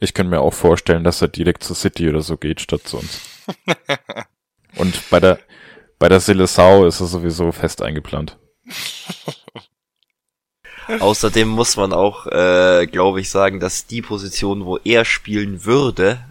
Ich 0.01 0.15
könnte 0.15 0.31
mir 0.31 0.41
auch 0.41 0.55
vorstellen, 0.55 1.05
dass 1.05 1.21
er 1.21 1.29
direkt 1.29 1.63
zur 1.63 1.77
City 1.77 2.09
oder 2.09 2.23
so 2.23 2.39
geht, 2.39 2.63
statt 2.63 2.83
zu 2.85 2.97
uns. 2.99 3.21
Und 4.77 5.11
bei 5.11 5.21
der, 5.21 5.39
bei 5.99 6.09
der 6.09 6.21
Silesau 6.21 6.87
ist 6.87 7.01
er 7.01 7.07
sowieso 7.07 7.53
fest 7.53 7.83
eingeplant. 7.83 8.39
Außerdem 11.01 11.49
muss 11.49 11.77
man 11.77 11.93
auch, 11.93 12.27
äh, 12.29 12.87
glaube 12.87 13.21
ich, 13.21 13.29
sagen, 13.29 13.61
dass 13.61 13.87
die 13.87 14.03
Position, 14.03 14.65
wo 14.65 14.79
er 14.79 15.05
spielen 15.05 15.67
würde, 15.67 16.25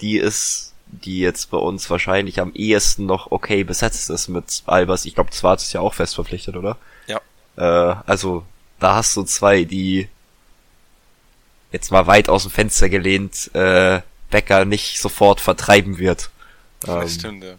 die 0.00 0.18
ist, 0.18 0.73
die 1.00 1.20
jetzt 1.20 1.50
bei 1.50 1.58
uns 1.58 1.88
wahrscheinlich 1.90 2.40
am 2.40 2.52
ehesten 2.54 3.06
noch 3.06 3.30
okay 3.30 3.64
besetzt 3.64 4.10
ist 4.10 4.28
mit 4.28 4.62
Albers. 4.66 5.04
Ich 5.04 5.14
glaube, 5.14 5.30
Zwart 5.30 5.60
ist 5.60 5.72
ja 5.72 5.80
auch 5.80 5.94
fest 5.94 6.14
verpflichtet, 6.14 6.56
oder? 6.56 6.76
Ja. 7.06 7.20
Äh, 7.56 7.96
also, 8.06 8.44
da 8.78 8.96
hast 8.96 9.16
du 9.16 9.22
zwei, 9.24 9.64
die 9.64 10.08
jetzt 11.72 11.90
mal 11.90 12.06
weit 12.06 12.28
aus 12.28 12.42
dem 12.42 12.52
Fenster 12.52 12.88
gelehnt, 12.88 13.50
äh, 13.54 14.00
Becker 14.30 14.64
nicht 14.64 15.00
sofort 15.00 15.40
vertreiben 15.40 15.98
wird. 15.98 16.30
Das 16.80 17.12
ähm, 17.12 17.18
stimmt, 17.18 17.44
ja. 17.44 17.54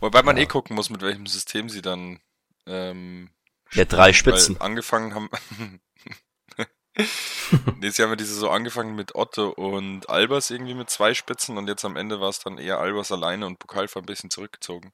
Wobei 0.00 0.22
man 0.22 0.36
ja. 0.36 0.42
eh 0.42 0.46
gucken 0.46 0.76
muss, 0.76 0.90
mit 0.90 1.02
welchem 1.02 1.26
System 1.26 1.68
sie 1.68 1.82
dann 1.82 2.18
ähm, 2.66 3.30
ja, 3.72 3.84
drei 3.84 4.12
Spitzen. 4.12 4.60
angefangen 4.60 5.14
haben. 5.14 5.30
nee, 7.80 7.90
sie 7.90 8.02
haben 8.02 8.10
ja 8.10 8.16
diese 8.16 8.34
so 8.34 8.48
angefangen 8.48 8.94
mit 8.94 9.14
Otto 9.14 9.50
und 9.50 10.08
Albers 10.08 10.50
irgendwie 10.50 10.74
mit 10.74 10.88
zwei 10.88 11.12
Spitzen 11.12 11.58
und 11.58 11.68
jetzt 11.68 11.84
am 11.84 11.96
Ende 11.96 12.20
war 12.20 12.30
es 12.30 12.40
dann 12.40 12.58
eher 12.58 12.78
Albers 12.78 13.12
alleine 13.12 13.46
und 13.46 13.58
Bukalfa 13.58 14.00
ein 14.00 14.06
bisschen 14.06 14.30
zurückgezogen. 14.30 14.92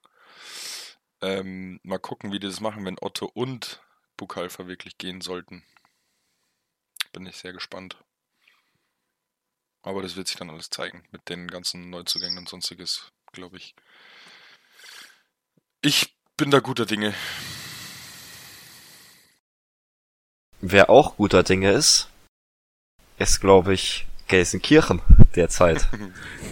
Ähm, 1.20 1.78
mal 1.84 1.98
gucken, 1.98 2.32
wie 2.32 2.40
die 2.40 2.48
das 2.48 2.60
machen, 2.60 2.84
wenn 2.84 2.98
Otto 3.00 3.30
und 3.32 3.80
Bukalfa 4.16 4.66
wirklich 4.66 4.98
gehen 4.98 5.20
sollten. 5.20 5.62
Bin 7.12 7.26
ich 7.26 7.36
sehr 7.36 7.52
gespannt. 7.52 7.96
Aber 9.82 10.02
das 10.02 10.16
wird 10.16 10.26
sich 10.26 10.36
dann 10.36 10.50
alles 10.50 10.70
zeigen 10.70 11.04
mit 11.10 11.28
den 11.28 11.48
ganzen 11.48 11.90
Neuzugängen 11.90 12.38
und 12.38 12.48
sonstiges, 12.48 13.12
glaube 13.32 13.56
ich. 13.56 13.74
Ich 15.82 16.16
bin 16.36 16.50
da 16.50 16.60
guter 16.60 16.86
Dinge. 16.86 17.14
Wer 20.62 20.90
auch 20.90 21.16
guter 21.16 21.42
Dinge 21.42 21.72
ist, 21.72 22.08
ist, 23.18 23.40
glaube 23.40 23.74
ich, 23.74 24.06
Gelsenkirchen 24.28 25.02
derzeit. 25.34 25.88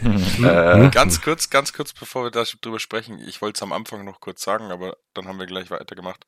äh, 0.42 0.90
ganz 0.90 1.22
kurz, 1.22 1.48
ganz 1.48 1.72
kurz, 1.72 1.92
bevor 1.92 2.24
wir 2.24 2.30
darüber 2.32 2.80
sprechen. 2.80 3.20
Ich 3.20 3.40
wollte 3.40 3.58
es 3.58 3.62
am 3.62 3.72
Anfang 3.72 4.04
noch 4.04 4.20
kurz 4.20 4.42
sagen, 4.42 4.72
aber 4.72 4.96
dann 5.14 5.28
haben 5.28 5.38
wir 5.38 5.46
gleich 5.46 5.70
weitergemacht. 5.70 6.26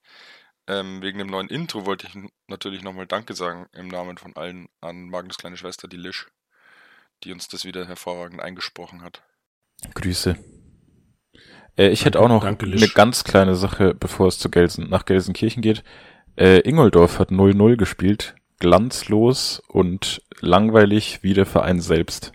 Ähm, 0.68 1.02
wegen 1.02 1.18
dem 1.18 1.26
neuen 1.26 1.48
Intro 1.48 1.84
wollte 1.84 2.06
ich 2.06 2.16
natürlich 2.46 2.84
nochmal 2.84 3.08
Danke 3.08 3.34
sagen 3.34 3.66
im 3.72 3.88
Namen 3.88 4.16
von 4.16 4.36
allen 4.36 4.68
an 4.80 5.08
Magnus 5.08 5.36
kleine 5.36 5.56
Schwester, 5.56 5.88
die 5.88 5.96
Lisch, 5.96 6.28
die 7.24 7.32
uns 7.32 7.48
das 7.48 7.64
wieder 7.64 7.88
hervorragend 7.88 8.40
eingesprochen 8.40 9.02
hat. 9.02 9.22
Grüße. 9.94 10.36
Äh, 11.76 11.88
ich 11.88 12.04
hätte 12.04 12.20
auch 12.20 12.28
noch 12.28 12.44
Danke, 12.44 12.66
eine 12.66 12.88
ganz 12.88 13.24
kleine 13.24 13.56
Sache, 13.56 13.92
bevor 13.92 14.28
es 14.28 14.38
zu 14.38 14.50
Gelsen, 14.50 14.88
nach 14.88 15.04
Gelsenkirchen 15.04 15.62
geht. 15.62 15.82
Äh, 16.36 16.60
Ingoldorf 16.60 17.18
hat 17.18 17.30
0-0 17.30 17.76
gespielt, 17.76 18.34
glanzlos 18.58 19.62
und 19.68 20.22
langweilig 20.40 21.18
wie 21.22 21.34
der 21.34 21.46
Verein 21.46 21.80
selbst. 21.80 22.32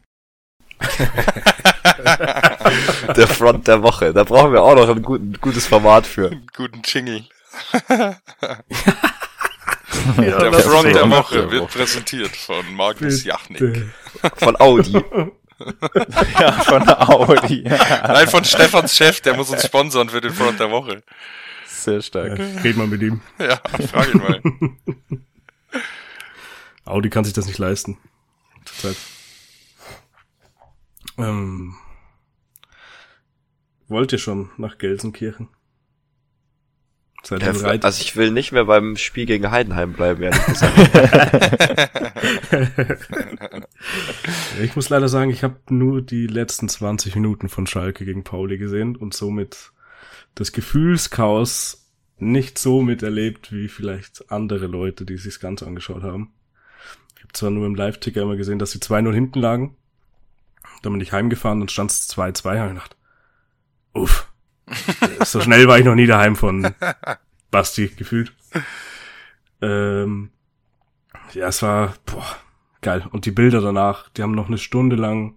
der 3.15 3.27
Front 3.27 3.67
der 3.67 3.81
Woche. 3.81 4.13
Da 4.13 4.23
brauchen 4.23 4.53
wir 4.53 4.61
auch 4.61 4.75
noch 4.75 4.89
ein 4.89 5.01
guten, 5.01 5.33
gutes 5.41 5.65
Format 5.65 6.05
für. 6.05 6.29
Einen 6.29 6.45
guten 6.55 6.81
Jingle. 6.85 7.25
ja, 7.89 8.15
der 10.17 10.53
Front 10.53 10.93
der 10.93 11.09
Woche 11.09 11.49
wird 11.49 11.67
präsentiert 11.69 12.35
von 12.35 12.75
Magnus 12.75 13.23
Jachnik. 13.23 13.87
Von 14.35 14.55
Audi. 14.59 14.91
ja, 16.39 16.51
von 16.51 16.87
Audi. 16.87 17.63
Nein, 17.63 18.27
von 18.27 18.43
Stefans 18.45 18.95
Chef, 18.95 19.21
der 19.21 19.35
muss 19.35 19.49
uns 19.49 19.65
sponsern 19.65 20.09
für 20.09 20.21
den 20.21 20.33
Front 20.33 20.59
der 20.59 20.69
Woche. 20.69 21.01
Sehr 21.77 22.01
stark. 22.01 22.39
Ja, 22.39 22.61
red 22.61 22.75
mal 22.75 22.87
mit 22.87 23.01
ihm. 23.01 23.21
Ja, 23.39 23.61
frag 23.87 24.13
ihn 24.13 24.19
mal. 24.19 24.41
Audi 26.85 27.09
kann 27.09 27.23
sich 27.23 27.33
das 27.33 27.45
nicht 27.45 27.59
leisten. 27.59 27.97
Zurzeit. 28.65 28.97
Ähm, 31.17 31.75
wollt 33.87 34.11
ihr 34.11 34.17
schon 34.17 34.49
nach 34.57 34.77
Gelsenkirchen? 34.77 35.49
Seid 37.23 37.43
ihr 37.43 37.53
bereit? 37.53 37.85
Also 37.85 38.01
ich 38.01 38.15
will 38.15 38.31
nicht 38.31 38.51
mehr 38.51 38.65
beim 38.65 38.95
Spiel 38.95 39.25
gegen 39.25 39.51
Heidenheim 39.51 39.93
bleiben, 39.93 40.23
ehrlich 40.23 40.45
gesagt. 40.45 40.77
ich 44.61 44.75
muss 44.75 44.89
leider 44.89 45.09
sagen, 45.09 45.29
ich 45.29 45.43
habe 45.43 45.57
nur 45.69 46.01
die 46.01 46.27
letzten 46.27 46.69
20 46.69 47.15
Minuten 47.15 47.49
von 47.49 47.67
Schalke 47.67 48.05
gegen 48.05 48.23
Pauli 48.23 48.57
gesehen 48.57 48.95
und 48.95 49.13
somit 49.13 49.71
das 50.37 50.51
Gefühlschaos 50.51 51.91
nicht 52.19 52.57
so 52.59 52.81
miterlebt 52.81 53.51
wie 53.51 53.67
vielleicht 53.67 54.31
andere 54.31 54.67
Leute, 54.67 55.05
die 55.05 55.17
sich 55.17 55.33
das 55.33 55.39
Ganze 55.39 55.65
angeschaut 55.65 56.03
haben. 56.03 56.33
Ich 57.15 57.23
habe 57.23 57.33
zwar 57.33 57.49
nur 57.49 57.65
im 57.65 57.75
Live-Ticker 57.75 58.21
immer 58.21 58.35
gesehen, 58.35 58.59
dass 58.59 58.71
sie 58.71 58.79
2-0 58.79 59.13
hinten 59.13 59.39
lagen. 59.39 59.75
Dann 60.83 60.93
bin 60.93 61.01
ich 61.01 61.11
heimgefahren 61.11 61.61
und 61.61 61.71
stand 61.71 61.91
es 61.91 62.09
2-2, 62.09 62.59
habe 62.59 62.67
ich 62.67 62.73
gedacht, 62.73 62.95
uff, 63.93 64.31
so 65.25 65.41
schnell 65.41 65.67
war 65.67 65.79
ich 65.79 65.85
noch 65.85 65.95
nie 65.95 66.05
daheim 66.05 66.35
von 66.35 66.73
Basti 67.51 67.87
gefühlt. 67.87 68.33
Ähm, 69.61 70.29
ja, 71.33 71.47
es 71.47 71.63
war 71.63 71.95
boah, 72.05 72.37
geil. 72.81 73.07
Und 73.11 73.25
die 73.25 73.31
Bilder 73.31 73.61
danach, 73.61 74.09
die 74.09 74.21
haben 74.21 74.35
noch 74.35 74.47
eine 74.47 74.59
Stunde 74.59 74.95
lang 74.95 75.35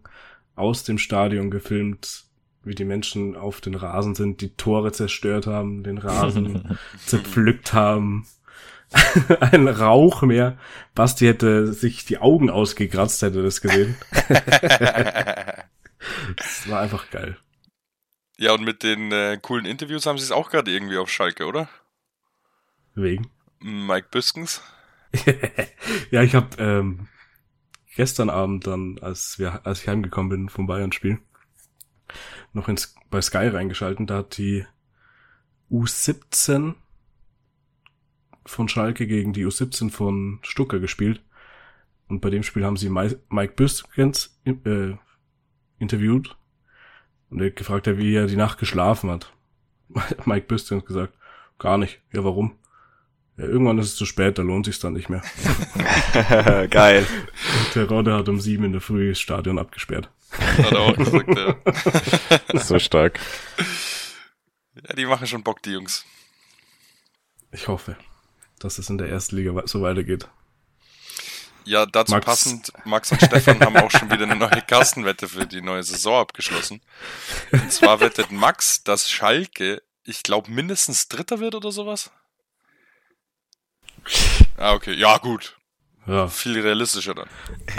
aus 0.56 0.84
dem 0.84 0.98
Stadion 0.98 1.50
gefilmt, 1.50 2.24
wie 2.62 2.74
die 2.74 2.84
Menschen 2.84 3.36
auf 3.36 3.60
den 3.60 3.74
Rasen 3.74 4.14
sind, 4.14 4.40
die 4.40 4.54
Tore 4.54 4.92
zerstört 4.92 5.46
haben, 5.46 5.82
den 5.82 5.98
Rasen 5.98 6.78
zerpflückt 7.06 7.72
haben. 7.72 8.26
Ein 9.40 9.68
Rauch 9.68 10.22
mehr. 10.22 10.58
Basti 10.94 11.26
hätte 11.26 11.72
sich 11.72 12.04
die 12.04 12.18
Augen 12.18 12.50
ausgekratzt, 12.50 13.22
hätte 13.22 13.42
das 13.42 13.60
gesehen. 13.60 13.96
das 16.36 16.68
war 16.68 16.80
einfach 16.80 17.08
geil. 17.10 17.36
Ja, 18.36 18.52
und 18.52 18.64
mit 18.64 18.82
den 18.82 19.12
äh, 19.12 19.38
coolen 19.40 19.64
Interviews 19.64 20.06
haben 20.06 20.18
sie 20.18 20.24
es 20.24 20.32
auch 20.32 20.50
gerade 20.50 20.70
irgendwie 20.70 20.96
auf 20.96 21.10
Schalke, 21.10 21.46
oder? 21.46 21.68
Wegen? 22.94 23.30
Mike 23.60 24.08
Biskens. 24.10 24.62
ja, 26.10 26.22
ich 26.22 26.34
habe 26.34 26.48
ähm, 26.58 27.08
gestern 27.94 28.30
Abend 28.30 28.66
dann, 28.66 28.98
als 29.00 29.38
wir, 29.38 29.64
als 29.66 29.82
ich 29.82 29.88
heimgekommen 29.88 30.30
bin 30.30 30.48
vom 30.48 30.66
Bayern-Spiel, 30.66 31.20
noch 32.52 32.68
ins, 32.68 32.94
bei 33.10 33.20
Sky 33.20 33.48
reingeschalten. 33.48 34.06
Da 34.06 34.18
hat 34.18 34.38
die 34.38 34.66
U17 35.70 36.74
von 38.46 38.68
Schalke 38.68 39.06
gegen 39.06 39.32
die 39.32 39.46
U17 39.46 39.90
von 39.90 40.38
Stucker 40.42 40.78
gespielt. 40.78 41.22
Und 42.08 42.20
bei 42.20 42.30
dem 42.30 42.42
Spiel 42.42 42.64
haben 42.64 42.76
sie 42.76 42.88
Mike 42.88 43.54
Biskens 43.54 44.40
äh, 44.44 44.94
interviewt. 45.78 46.36
Und 47.30 47.40
er 47.40 47.46
hat 47.46 47.56
gefragt, 47.56 47.86
wie 47.86 48.14
er 48.14 48.26
die 48.26 48.36
Nacht 48.36 48.58
geschlafen 48.58 49.10
hat. 49.10 49.32
Mike 50.24 50.46
Biskens 50.46 50.84
gesagt, 50.84 51.14
gar 51.58 51.78
nicht. 51.78 52.00
Ja, 52.12 52.24
warum? 52.24 52.56
Ja, 53.36 53.44
irgendwann 53.44 53.78
ist 53.78 53.86
es 53.86 53.96
zu 53.96 54.04
spät, 54.06 54.38
da 54.38 54.42
lohnt 54.42 54.66
sich's 54.66 54.80
dann 54.80 54.92
nicht 54.92 55.08
mehr. 55.08 55.22
Geil. 56.70 57.06
Der 57.74 57.88
Rodde 57.88 58.14
hat 58.14 58.28
um 58.28 58.40
sieben 58.40 58.64
in 58.64 58.72
der 58.72 58.80
Früh 58.80 59.10
das 59.10 59.20
Stadion 59.20 59.58
abgesperrt. 59.58 60.10
Hat 60.38 60.72
er 60.72 60.80
auch 60.80 60.96
gesagt, 60.96 61.28
ja. 61.36 61.56
so 62.60 62.78
stark. 62.78 63.18
Ja, 64.74 64.94
die 64.94 65.06
machen 65.06 65.26
schon 65.26 65.42
Bock, 65.42 65.62
die 65.62 65.70
Jungs. 65.70 66.04
Ich 67.52 67.68
hoffe, 67.68 67.96
dass 68.58 68.78
es 68.78 68.88
in 68.88 68.98
der 68.98 69.08
ersten 69.08 69.36
Liga 69.36 69.62
so 69.66 69.82
weitergeht. 69.82 70.28
Ja, 71.64 71.86
dazu 71.86 72.12
Max. 72.12 72.24
passend, 72.26 72.72
Max 72.84 73.12
und 73.12 73.22
Stefan 73.22 73.60
haben 73.60 73.76
auch 73.76 73.90
schon 73.90 74.10
wieder 74.10 74.24
eine 74.24 74.36
neue 74.36 74.62
Kastenwette 74.62 75.28
für 75.28 75.46
die 75.46 75.60
neue 75.60 75.82
Saison 75.82 76.20
abgeschlossen. 76.20 76.80
Und 77.52 77.72
zwar 77.72 78.00
wettet 78.00 78.30
Max, 78.30 78.82
dass 78.82 79.10
Schalke, 79.10 79.82
ich 80.04 80.22
glaube, 80.22 80.50
mindestens 80.50 81.08
Dritter 81.08 81.38
wird 81.40 81.54
oder 81.54 81.70
sowas. 81.70 82.10
Ah, 84.56 84.72
okay. 84.72 84.94
Ja, 84.94 85.18
gut. 85.18 85.59
Ja. 86.10 86.26
Viel 86.26 86.60
realistischer 86.60 87.14
dann. 87.14 87.28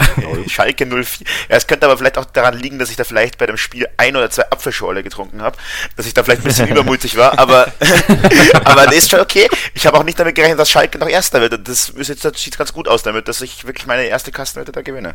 Schalke 0.48 0.86
04. 0.86 1.26
Ja, 1.50 1.56
es 1.56 1.66
könnte 1.66 1.84
aber 1.84 1.98
vielleicht 1.98 2.16
auch 2.16 2.24
daran 2.24 2.58
liegen, 2.58 2.78
dass 2.78 2.88
ich 2.88 2.96
da 2.96 3.04
vielleicht 3.04 3.36
bei 3.36 3.44
dem 3.44 3.58
Spiel 3.58 3.86
ein 3.98 4.16
oder 4.16 4.30
zwei 4.30 4.50
Apfelschorle 4.50 5.02
getrunken 5.02 5.42
habe, 5.42 5.58
dass 5.96 6.06
ich 6.06 6.14
da 6.14 6.24
vielleicht 6.24 6.40
ein 6.40 6.44
bisschen 6.44 6.68
übermutig 6.70 7.18
war, 7.18 7.38
aber 7.38 7.66
aber 8.64 8.86
das 8.86 8.94
ist 8.94 9.10
schon 9.10 9.20
okay. 9.20 9.50
Ich 9.74 9.86
habe 9.86 9.98
auch 9.98 10.02
nicht 10.02 10.18
damit 10.18 10.34
gerechnet, 10.34 10.58
dass 10.58 10.70
Schalke 10.70 10.96
noch 10.96 11.08
Erster 11.08 11.42
wird 11.42 11.52
und 11.52 11.68
das, 11.68 11.90
ist 11.90 12.08
jetzt, 12.08 12.24
das 12.24 12.42
sieht 12.42 12.56
ganz 12.56 12.72
gut 12.72 12.88
aus 12.88 13.02
damit, 13.02 13.28
dass 13.28 13.42
ich 13.42 13.66
wirklich 13.66 13.86
meine 13.86 14.04
erste 14.04 14.32
Kastenwette 14.32 14.72
da 14.72 14.80
gewinne. 14.80 15.12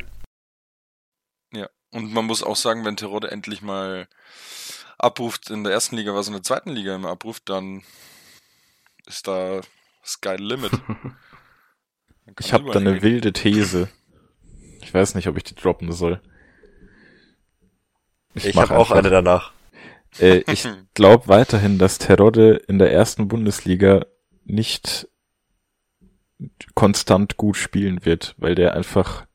Ja, 1.51 1.69
und 1.89 2.13
man 2.13 2.25
muss 2.25 2.43
auch 2.43 2.55
sagen, 2.55 2.85
wenn 2.85 2.97
Terode 2.97 3.31
endlich 3.31 3.63
mal 3.63 4.07
abruft 4.99 5.49
in 5.49 5.63
der 5.63 5.73
ersten 5.73 5.95
Liga, 5.95 6.13
was 6.13 6.27
in 6.27 6.33
der 6.33 6.43
zweiten 6.43 6.69
Liga 6.69 6.93
immer 6.93 7.09
abruft, 7.09 7.49
dann 7.49 7.81
ist 9.07 9.27
da 9.27 9.61
Sky 10.05 10.35
Limit. 10.35 10.73
Ich 12.39 12.53
habe 12.53 12.71
da 12.71 12.79
eine 12.79 13.01
wilde 13.01 13.33
These. 13.33 13.89
Ich 14.81 14.93
weiß 14.93 15.15
nicht, 15.15 15.27
ob 15.27 15.37
ich 15.37 15.43
die 15.43 15.55
droppen 15.55 15.91
soll. 15.91 16.21
Ich, 18.33 18.45
ich 18.45 18.55
habe 18.55 18.77
auch 18.77 18.91
eine 18.91 19.09
danach. 19.09 19.51
Äh, 20.19 20.43
ich 20.51 20.67
glaube 20.93 21.27
weiterhin, 21.27 21.77
dass 21.77 21.97
Terodde 21.97 22.55
in 22.67 22.79
der 22.79 22.91
ersten 22.91 23.27
Bundesliga 23.27 24.05
nicht 24.45 25.07
konstant 26.75 27.37
gut 27.37 27.57
spielen 27.57 28.05
wird, 28.05 28.35
weil 28.37 28.55
der 28.55 28.75
einfach 28.75 29.25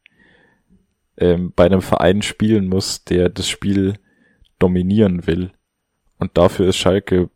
ähm, 1.16 1.52
bei 1.54 1.66
einem 1.66 1.82
Verein 1.82 2.22
spielen 2.22 2.68
muss, 2.68 3.04
der 3.04 3.28
das 3.28 3.48
Spiel 3.48 3.98
dominieren 4.58 5.26
will. 5.26 5.52
Und 6.18 6.38
dafür 6.38 6.68
ist 6.68 6.76
Schalke 6.76 7.30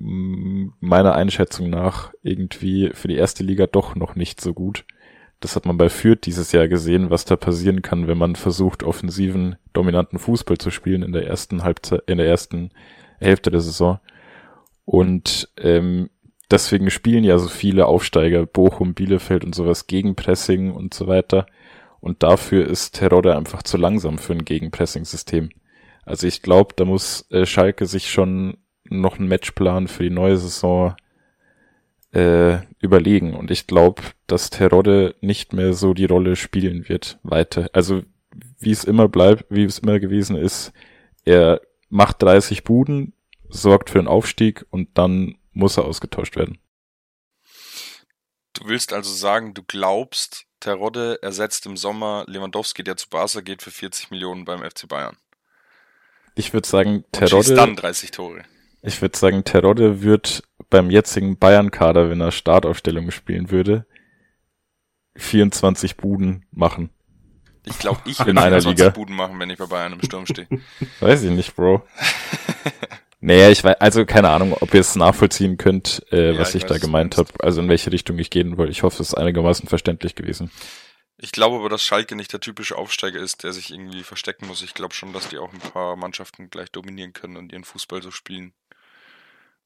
meiner 0.00 1.14
Einschätzung 1.14 1.68
nach 1.68 2.12
irgendwie 2.22 2.90
für 2.94 3.08
die 3.08 3.16
erste 3.16 3.44
Liga 3.44 3.66
doch 3.66 3.94
noch 3.94 4.16
nicht 4.16 4.40
so 4.40 4.54
gut. 4.54 4.86
Das 5.40 5.56
hat 5.56 5.66
man 5.66 5.76
bei 5.76 5.88
Fürth 5.88 6.20
dieses 6.24 6.52
Jahr 6.52 6.68
gesehen, 6.68 7.10
was 7.10 7.26
da 7.26 7.36
passieren 7.36 7.82
kann, 7.82 8.08
wenn 8.08 8.18
man 8.18 8.34
versucht, 8.34 8.82
offensiven, 8.82 9.56
dominanten 9.72 10.18
Fußball 10.18 10.58
zu 10.58 10.70
spielen 10.70 11.02
in 11.02 11.12
der 11.12 11.26
ersten 11.26 11.64
Halbzeit, 11.64 12.02
in 12.06 12.18
der 12.18 12.26
ersten 12.26 12.70
Hälfte 13.18 13.50
der 13.50 13.60
Saison. 13.60 14.00
Und 14.84 15.48
ähm, 15.58 16.10
deswegen 16.50 16.90
spielen 16.90 17.24
ja 17.24 17.38
so 17.38 17.48
viele 17.48 17.86
Aufsteiger, 17.86 18.46
Bochum, 18.46 18.94
Bielefeld 18.94 19.44
und 19.44 19.54
sowas, 19.54 19.86
Gegenpressing 19.86 20.72
und 20.72 20.94
so 20.94 21.06
weiter. 21.06 21.46
Und 22.00 22.22
dafür 22.22 22.66
ist 22.66 22.96
Terodde 22.96 23.36
einfach 23.36 23.62
zu 23.62 23.76
langsam 23.76 24.18
für 24.18 24.32
ein 24.32 24.44
Gegenpressing-System. 24.44 25.50
Also 26.04 26.26
ich 26.26 26.40
glaube, 26.40 26.74
da 26.74 26.86
muss 26.86 27.30
äh, 27.30 27.44
Schalke 27.44 27.84
sich 27.86 28.10
schon 28.10 28.56
noch 28.90 29.18
einen 29.18 29.28
Matchplan 29.28 29.88
für 29.88 30.02
die 30.02 30.10
neue 30.10 30.36
Saison 30.36 30.94
äh, 32.12 32.58
überlegen. 32.80 33.34
Und 33.34 33.50
ich 33.50 33.66
glaube, 33.66 34.02
dass 34.26 34.50
Terodde 34.50 35.14
nicht 35.20 35.52
mehr 35.52 35.72
so 35.74 35.94
die 35.94 36.06
Rolle 36.06 36.36
spielen 36.36 36.88
wird 36.88 37.18
weiter. 37.22 37.70
Also 37.72 38.02
wie 38.58 38.70
es 38.70 38.84
immer 38.84 39.08
bleibt, 39.08 39.44
wie 39.48 39.64
es 39.64 39.78
immer 39.78 39.98
gewesen 39.98 40.36
ist, 40.36 40.72
er 41.24 41.60
macht 41.88 42.22
30 42.22 42.64
Buden, 42.64 43.12
sorgt 43.48 43.90
für 43.90 43.98
den 43.98 44.08
Aufstieg 44.08 44.64
und 44.70 44.88
dann 44.94 45.36
muss 45.52 45.76
er 45.76 45.84
ausgetauscht 45.84 46.36
werden. 46.36 46.58
Du 48.52 48.68
willst 48.68 48.92
also 48.92 49.12
sagen, 49.12 49.54
du 49.54 49.62
glaubst, 49.62 50.46
Terodde 50.60 51.18
ersetzt 51.22 51.66
im 51.66 51.76
Sommer 51.76 52.24
Lewandowski, 52.26 52.84
der 52.84 52.96
zu 52.96 53.08
Barca 53.08 53.40
geht, 53.40 53.62
für 53.62 53.70
40 53.70 54.10
Millionen 54.10 54.44
beim 54.44 54.62
FC 54.62 54.86
Bayern. 54.86 55.16
Ich 56.34 56.52
würde 56.52 56.68
sagen, 56.68 57.04
Terodde. 57.12 57.54
dann 57.54 57.76
30 57.76 58.10
Tore. 58.10 58.44
Ich 58.82 59.02
würde 59.02 59.18
sagen, 59.18 59.44
Terodde 59.44 60.02
wird 60.02 60.42
beim 60.70 60.90
jetzigen 60.90 61.38
Bayern-Kader, 61.38 62.10
wenn 62.10 62.20
er 62.20 62.32
Startaufstellung 62.32 63.10
spielen 63.10 63.50
würde, 63.50 63.86
24 65.16 65.96
Buden 65.96 66.46
machen. 66.50 66.90
Ich 67.64 67.78
glaube, 67.78 68.00
ich 68.06 68.18
will 68.24 68.34
24 68.34 68.92
Buden 68.92 69.16
machen, 69.16 69.38
wenn 69.38 69.50
ich 69.50 69.58
bei 69.58 69.66
Bayern 69.66 69.92
im 69.92 70.02
Sturm 70.02 70.24
stehe. 70.24 70.48
Weiß 71.00 71.22
ich 71.22 71.30
nicht, 71.30 71.54
Bro. 71.54 71.84
Naja, 73.22 73.50
ich 73.50 73.62
weiß, 73.62 73.76
also 73.80 74.06
keine 74.06 74.30
Ahnung, 74.30 74.56
ob 74.58 74.72
ihr 74.72 74.80
es 74.80 74.96
nachvollziehen 74.96 75.58
könnt, 75.58 76.02
äh, 76.10 76.32
ja, 76.32 76.38
was 76.38 76.54
ich, 76.54 76.62
ich 76.62 76.68
da 76.68 76.78
gemeint 76.78 77.18
habe, 77.18 77.28
also 77.40 77.60
in 77.60 77.68
welche 77.68 77.92
Richtung 77.92 78.18
ich 78.18 78.30
gehen 78.30 78.56
wollte. 78.56 78.72
Ich 78.72 78.82
hoffe, 78.82 79.02
es 79.02 79.10
ist 79.10 79.14
einigermaßen 79.14 79.68
verständlich 79.68 80.14
gewesen. 80.14 80.50
Ich 81.18 81.32
glaube 81.32 81.56
aber, 81.56 81.68
dass 81.68 81.82
Schalke 81.82 82.16
nicht 82.16 82.32
der 82.32 82.40
typische 82.40 82.78
Aufsteiger 82.78 83.20
ist, 83.20 83.44
der 83.44 83.52
sich 83.52 83.70
irgendwie 83.70 84.04
verstecken 84.04 84.46
muss. 84.46 84.62
Ich 84.62 84.72
glaube 84.72 84.94
schon, 84.94 85.12
dass 85.12 85.28
die 85.28 85.36
auch 85.36 85.52
ein 85.52 85.58
paar 85.58 85.96
Mannschaften 85.96 86.48
gleich 86.48 86.72
dominieren 86.72 87.12
können 87.12 87.36
und 87.36 87.52
ihren 87.52 87.64
Fußball 87.64 88.02
so 88.02 88.10
spielen, 88.10 88.54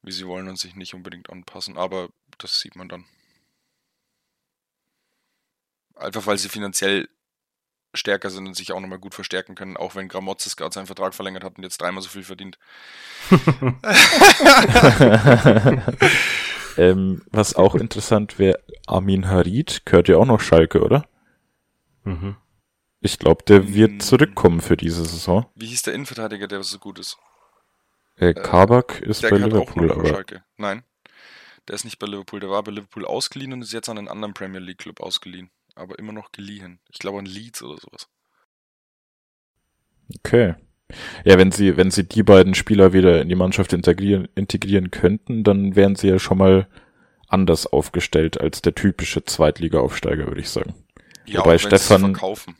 wie 0.05 0.11
sie 0.11 0.27
wollen 0.27 0.47
und 0.47 0.59
sich 0.59 0.75
nicht 0.75 0.93
unbedingt 0.93 1.29
anpassen. 1.29 1.77
Aber 1.77 2.09
das 2.37 2.59
sieht 2.59 2.75
man 2.75 2.89
dann. 2.89 3.05
Einfach 5.95 6.27
weil 6.27 6.37
sie 6.37 6.49
finanziell 6.49 7.07
stärker 7.93 8.29
sind 8.29 8.47
und 8.47 8.55
sich 8.55 8.71
auch 8.71 8.79
nochmal 8.79 8.99
gut 8.99 9.15
verstärken 9.15 9.55
können, 9.55 9.77
auch 9.77 9.95
wenn 9.95 10.09
Gramotzes 10.09 10.57
gerade 10.57 10.73
seinen 10.73 10.87
Vertrag 10.87 11.13
verlängert 11.13 11.43
hat 11.43 11.57
und 11.57 11.63
jetzt 11.63 11.81
dreimal 11.81 12.03
so 12.03 12.09
viel 12.09 12.23
verdient. 12.23 12.59
ähm, 16.77 17.21
was 17.31 17.55
auch 17.55 17.75
interessant 17.75 18.37
wäre, 18.37 18.59
Armin 18.85 19.27
Harid 19.27 19.85
gehört 19.85 20.09
ja 20.09 20.17
auch 20.17 20.25
noch 20.25 20.41
Schalke, 20.41 20.83
oder? 20.83 21.07
Mhm. 22.03 22.35
Ich 23.01 23.19
glaube, 23.19 23.43
der 23.43 23.73
wird 23.73 23.91
hm. 23.91 23.99
zurückkommen 23.99 24.61
für 24.61 24.75
diese 24.75 25.05
Saison. 25.05 25.45
Wie 25.53 25.67
hieß 25.67 25.83
der 25.83 25.93
Innenverteidiger, 25.93 26.47
der 26.47 26.63
so 26.63 26.79
gut 26.79 26.97
ist? 26.97 27.17
Äh, 28.17 28.33
Kabak 28.33 29.01
äh, 29.01 29.09
ist 29.09 29.21
bei 29.21 29.37
Liverpool, 29.37 29.91
aber. 29.91 30.07
Schalke. 30.07 30.43
Nein, 30.57 30.83
der 31.67 31.75
ist 31.75 31.85
nicht 31.85 31.99
bei 31.99 32.07
Liverpool. 32.07 32.39
Der 32.39 32.49
war 32.49 32.63
bei 32.63 32.71
Liverpool 32.71 33.05
ausgeliehen 33.05 33.53
und 33.53 33.61
ist 33.61 33.73
jetzt 33.73 33.89
an 33.89 33.97
einen 33.97 34.07
anderen 34.07 34.33
Premier 34.33 34.59
League 34.59 34.79
Club 34.79 34.99
ausgeliehen 35.01 35.49
aber 35.75 35.99
immer 35.99 36.13
noch 36.13 36.31
geliehen. 36.31 36.79
Ich 36.89 36.99
glaube 36.99 37.19
an 37.19 37.25
Leeds 37.25 37.61
oder 37.61 37.79
sowas. 37.79 38.07
Okay. 40.19 40.55
Ja, 41.23 41.37
wenn 41.37 41.51
sie, 41.51 41.77
wenn 41.77 41.91
sie 41.91 42.07
die 42.07 42.23
beiden 42.23 42.53
Spieler 42.53 42.93
wieder 42.93 43.21
in 43.21 43.29
die 43.29 43.35
Mannschaft 43.35 43.73
integrieren, 43.73 44.27
integrieren 44.35 44.91
könnten, 44.91 45.43
dann 45.43 45.75
wären 45.75 45.95
sie 45.95 46.07
ja 46.07 46.19
schon 46.19 46.37
mal 46.37 46.67
anders 47.27 47.65
aufgestellt 47.67 48.39
als 48.39 48.61
der 48.61 48.75
typische 48.75 49.25
Zweitliga-Aufsteiger, 49.25 50.27
würde 50.27 50.41
ich 50.41 50.49
sagen. 50.49 50.75
Ja, 51.25 51.39
wobei 51.39 51.57
Stefan, 51.57 52.01
verkaufen. 52.01 52.55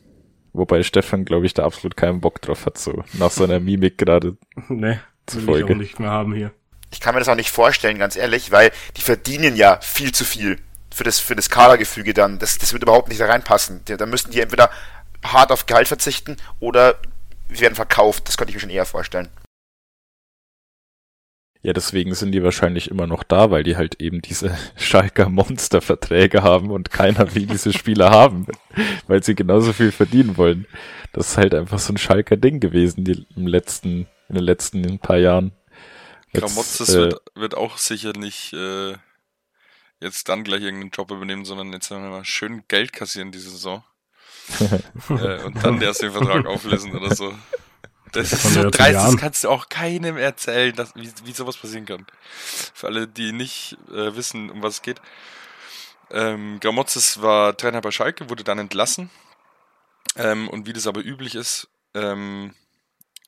wobei 0.54 0.82
Stefan, 0.82 1.24
glaube 1.24 1.46
ich, 1.46 1.54
da 1.54 1.64
absolut 1.64 1.96
keinen 1.96 2.20
Bock 2.20 2.42
drauf 2.42 2.66
hat, 2.66 2.80
so 2.80 3.04
nach 3.14 3.30
seiner 3.30 3.60
Mimik 3.60 4.00
gerade. 4.00 4.38
nee, 4.70 4.98
zu 5.26 5.46
will 5.48 5.58
ich 5.58 5.64
auch 5.64 5.70
nicht 5.70 6.00
mehr 6.00 6.10
haben 6.10 6.34
hier. 6.34 6.52
Ich 6.92 7.00
kann 7.00 7.14
mir 7.14 7.20
das 7.20 7.30
auch 7.30 7.36
nicht 7.36 7.52
vorstellen, 7.52 7.98
ganz 7.98 8.16
ehrlich, 8.16 8.52
weil 8.52 8.72
die 8.96 9.02
verdienen 9.02 9.56
ja 9.56 9.80
viel 9.82 10.12
zu 10.14 10.24
viel 10.24 10.60
für 10.94 11.04
das, 11.04 11.20
für 11.20 11.36
das 11.36 11.50
Kadergefüge 11.50 12.14
dann. 12.14 12.40
Das, 12.40 12.58
das 12.58 12.72
wird 12.72 12.84
überhaupt 12.84 13.10
nicht 13.10 13.20
da 13.20 13.26
reinpassen. 13.26 13.82
Da 13.86 14.06
müssten 14.06 14.32
die 14.32 14.40
entweder 14.40 14.70
hart 15.24 15.52
auf 15.52 15.66
Gehalt 15.66 15.88
verzichten 15.88 16.38
oder 16.60 16.96
sie 17.50 17.62
werden 17.62 17.76
verkauft. 17.76 18.28
Das 18.28 18.38
könnte 18.38 18.52
ich 18.52 18.56
mir 18.56 18.62
schon 18.62 18.70
eher 18.70 18.86
vorstellen. 18.86 19.30
Ja, 21.66 21.74
deswegen 21.74 22.14
sind 22.14 22.32
die 22.32 22.44
wahrscheinlich 22.44 22.92
immer 22.92 23.08
noch 23.08 23.24
da, 23.24 23.50
weil 23.50 23.64
die 23.64 23.76
halt 23.76 24.00
eben 24.00 24.22
diese 24.22 24.56
Schalker 24.76 25.30
Monsterverträge 25.30 26.44
haben 26.44 26.70
und 26.70 26.92
keiner 26.92 27.34
will 27.34 27.48
diese 27.48 27.74
Spieler 27.74 28.12
haben, 28.12 28.46
weil 29.08 29.24
sie 29.24 29.34
genauso 29.34 29.74
viel 29.74 29.92
verdienen 29.92 30.38
wollen. 30.38 30.68
Das 31.12 31.30
ist 31.30 31.38
halt 31.38 31.56
einfach 31.56 31.80
so 31.80 31.92
ein 31.92 31.98
Schalker 31.98 32.38
Ding 32.38 32.60
gewesen, 32.60 33.04
die 33.04 33.26
im 33.36 33.48
letzten, 33.48 34.06
in 34.30 34.36
den 34.36 34.44
letzten 34.44 35.00
paar 35.00 35.18
Jahren. 35.18 35.52
Gramotzes 36.34 36.90
äh, 36.90 36.98
wird, 36.98 37.22
wird 37.36 37.56
auch 37.56 37.78
sicher 37.78 38.14
nicht 38.14 38.54
äh, 38.54 38.96
jetzt 40.00 40.30
dann 40.30 40.44
gleich 40.44 40.62
irgendeinen 40.62 40.92
Job 40.92 41.12
übernehmen, 41.12 41.46
sondern 41.46 41.72
jetzt 41.74 41.90
mal 41.92 42.26
schön 42.26 42.64
Geld 42.68 42.94
kassieren 42.94 43.32
diese 43.32 43.50
Saison. 43.50 43.84
äh, 45.10 45.44
und 45.44 45.64
dann 45.64 45.82
erst 45.82 46.02
den 46.02 46.12
Vertrag 46.12 46.46
auflösen 46.46 46.96
oder 46.96 47.16
so. 47.16 47.34
Das 48.12 48.32
ist 48.32 48.54
so 48.54 48.70
dreist, 48.70 48.96
das 48.96 49.18
kannst 49.18 49.44
du 49.44 49.50
auch 49.50 49.68
keinem 49.68 50.18
erzählen, 50.18 50.74
dass, 50.74 50.96
wie, 50.96 51.12
wie 51.26 51.32
sowas 51.34 51.58
passieren 51.58 51.86
kann. 51.86 52.06
Für 52.74 52.88
alle, 52.88 53.08
die 53.08 53.34
nicht 53.34 53.78
äh, 53.90 54.16
wissen, 54.16 54.50
um 54.50 54.62
was 54.62 54.76
es 54.76 54.82
geht. 54.82 55.02
Ähm, 56.12 56.60
Gramozis 56.62 57.22
war 57.22 57.58
Trainer 57.58 57.82
bei 57.82 57.92
Schalke, 57.92 58.30
wurde 58.30 58.44
dann 58.44 58.60
entlassen. 58.60 59.10
Ähm, 60.16 60.48
und 60.48 60.66
wie 60.66 60.74
das 60.74 60.88
aber 60.88 61.04
üblich 61.04 61.36
ist, 61.36 61.68
ähm, 61.94 62.54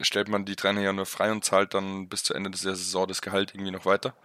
stellt 0.02 0.30
man 0.30 0.46
die 0.46 0.56
Trainer 0.56 0.82
ja 0.82 0.94
nur 0.94 1.06
frei 1.06 1.32
und 1.32 1.44
zahlt 1.44 1.74
dann 1.74 2.10
bis 2.10 2.24
zu 2.24 2.34
Ende 2.34 2.50
der 2.50 2.60
Saison 2.60 3.08
das 3.08 3.22
Gehalt 3.22 3.54
irgendwie 3.54 3.72
noch 3.72 3.86
weiter 3.86 4.16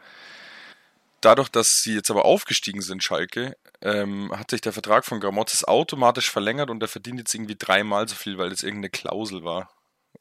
dadurch, 1.22 1.48
dass 1.48 1.82
sie 1.82 1.94
jetzt 1.94 2.10
aber 2.10 2.26
aufgestiegen 2.26 2.82
sind, 2.82 3.02
Schalke, 3.02 3.56
ähm, 3.80 4.30
hat 4.36 4.50
sich 4.50 4.60
der 4.60 4.72
Vertrag 4.72 5.04
von 5.04 5.20
Gramotzes 5.20 5.64
automatisch 5.64 6.30
verlängert 6.30 6.68
und 6.68 6.82
er 6.82 6.88
verdient 6.88 7.18
jetzt 7.18 7.34
irgendwie 7.34 7.56
dreimal 7.56 8.06
so 8.08 8.14
viel, 8.14 8.36
weil 8.36 8.52
es 8.52 8.62
irgendeine 8.62 8.90
Klausel 8.90 9.42
war. 9.44 9.70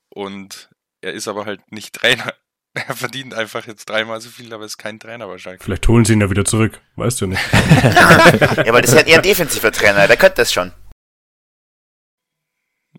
Und 0.10 0.70
er 1.02 1.14
ist 1.14 1.28
aber 1.28 1.46
halt 1.46 1.72
nicht 1.72 1.94
Trainer. 1.94 2.34
Er 2.74 2.96
verdient 2.96 3.34
einfach 3.34 3.68
jetzt 3.68 3.90
dreimal 3.90 4.22
so 4.22 4.30
viel, 4.30 4.54
aber 4.54 4.64
ist 4.64 4.78
kein 4.78 4.98
Trainer 4.98 5.28
wahrscheinlich. 5.28 5.62
Vielleicht 5.62 5.86
holen 5.90 6.06
sie 6.06 6.14
ihn 6.14 6.22
ja 6.22 6.30
wieder 6.30 6.46
zurück, 6.46 6.80
weißt 6.96 7.20
du 7.20 7.28
nicht. 7.28 7.42
ja, 7.84 8.66
aber 8.66 8.82
das 8.82 8.92
ist 8.92 8.96
halt 8.96 9.10
eher 9.10 9.18
ein 9.18 9.24
defensiver 9.24 9.74
Trainer, 9.74 10.08
der 10.08 10.16
könnte 10.16 10.38
das 10.38 10.54
schon. 10.54 10.72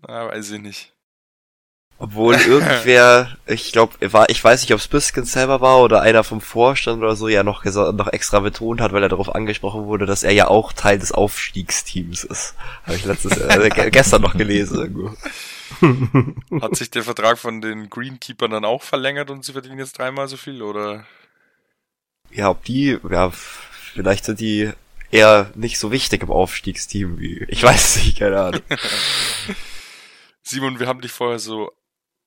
Na, 0.07 0.27
weiß 0.27 0.51
ich 0.51 0.61
nicht. 0.61 0.92
Obwohl 1.99 2.35
irgendwer, 2.47 3.37
ich 3.45 3.71
glaube, 3.71 4.11
war, 4.11 4.29
ich 4.29 4.43
weiß 4.43 4.61
nicht, 4.61 4.73
ob 4.73 4.79
es 4.79 4.87
Biskin 4.87 5.25
selber 5.25 5.61
war 5.61 5.79
oder 5.79 6.01
einer 6.01 6.23
vom 6.23 6.41
Vorstand 6.41 7.01
oder 7.01 7.15
so, 7.15 7.27
ja 7.27 7.43
noch, 7.43 7.63
noch 7.63 8.11
extra 8.11 8.39
betont 8.39 8.81
hat, 8.81 8.91
weil 8.91 9.03
er 9.03 9.09
darauf 9.09 9.33
angesprochen 9.33 9.85
wurde, 9.85 10.05
dass 10.05 10.23
er 10.23 10.31
ja 10.31 10.47
auch 10.47 10.73
Teil 10.73 10.99
des 10.99 11.11
Aufstiegsteams 11.11 12.23
ist. 12.23 12.55
Habe 12.83 12.97
ich 12.97 13.05
letztes 13.05 13.37
äh, 13.37 13.69
gestern 13.91 14.21
noch 14.21 14.35
gelesen 14.35 14.79
irgendwo. 14.79 15.15
Hat 16.61 16.75
sich 16.75 16.91
der 16.91 17.03
Vertrag 17.03 17.37
von 17.37 17.61
den 17.61 17.89
Greenkeepern 17.89 18.51
dann 18.51 18.65
auch 18.65 18.83
verlängert 18.83 19.29
und 19.29 19.45
sie 19.45 19.53
verdienen 19.53 19.79
jetzt 19.79 19.97
dreimal 19.97 20.27
so 20.27 20.37
viel, 20.37 20.61
oder? 20.61 21.05
Ja, 22.31 22.49
ob 22.49 22.63
die, 22.63 22.97
ja, 23.09 23.31
vielleicht 23.31 24.25
sind 24.25 24.39
die 24.39 24.71
eher 25.11 25.51
nicht 25.55 25.77
so 25.77 25.91
wichtig 25.91 26.23
im 26.23 26.31
Aufstiegsteam 26.31 27.19
wie, 27.19 27.45
ich 27.47 27.61
weiß 27.61 27.97
nicht, 27.97 28.17
keine 28.17 28.41
Ahnung. 28.41 28.61
Simon, 30.41 30.79
wir 30.79 30.87
haben 30.87 31.01
dich 31.01 31.11
vorher 31.11 31.39
so 31.39 31.71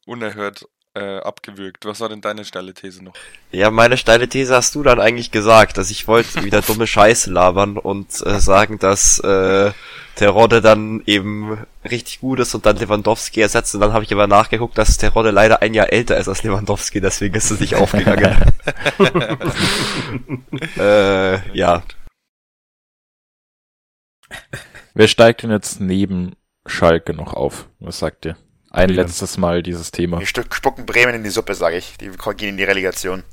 unerhört 0.06 0.66
äh, 0.96 1.18
abgewürgt. 1.18 1.84
Was 1.84 2.00
war 2.00 2.08
denn 2.08 2.22
deine 2.22 2.44
steile 2.44 2.72
These 2.72 3.04
noch? 3.04 3.12
Ja, 3.52 3.70
meine 3.70 3.98
steile 3.98 4.28
These 4.28 4.54
hast 4.54 4.74
du 4.74 4.82
dann 4.82 4.98
eigentlich 4.98 5.30
gesagt, 5.30 5.76
dass 5.76 5.90
ich 5.90 6.08
wollte 6.08 6.42
wieder 6.44 6.62
dumme 6.62 6.86
Scheiße 6.86 7.30
labern 7.30 7.76
und 7.76 8.08
äh, 8.24 8.40
sagen, 8.40 8.78
dass 8.78 9.18
äh, 9.18 9.72
Terodde 10.14 10.62
dann 10.62 11.02
eben 11.04 11.66
richtig 11.84 12.20
gut 12.20 12.40
ist 12.40 12.54
und 12.54 12.64
dann 12.64 12.78
Lewandowski 12.78 13.42
ersetzt. 13.42 13.74
Und 13.74 13.82
dann 13.82 13.92
habe 13.92 14.04
ich 14.04 14.12
aber 14.12 14.26
nachgeguckt, 14.26 14.78
dass 14.78 14.96
Terodde 14.96 15.30
leider 15.30 15.60
ein 15.60 15.74
Jahr 15.74 15.92
älter 15.92 16.16
ist 16.16 16.28
als 16.28 16.42
Lewandowski, 16.42 17.02
deswegen 17.02 17.34
ist 17.34 17.50
es 17.50 17.60
nicht 17.60 17.74
aufgegangen. 17.74 18.34
äh, 20.78 21.56
ja. 21.56 21.82
Wer 24.94 25.08
steigt 25.08 25.42
denn 25.42 25.50
jetzt 25.50 25.80
neben 25.80 26.36
Schalke 26.64 27.12
noch 27.12 27.34
auf? 27.34 27.68
Was 27.78 27.98
sagt 27.98 28.24
ihr? 28.24 28.36
Ein 28.76 28.88
Bremen. 28.88 29.06
letztes 29.06 29.38
Mal 29.38 29.62
dieses 29.62 29.90
Thema. 29.90 30.18
Wir 30.20 30.26
spucken 30.26 30.84
Bremen 30.84 31.14
in 31.14 31.24
die 31.24 31.30
Suppe, 31.30 31.54
sage 31.54 31.78
ich. 31.78 31.96
Die 31.96 32.10
gehen 32.10 32.50
in 32.50 32.56
die 32.58 32.64
Relegation. 32.64 33.24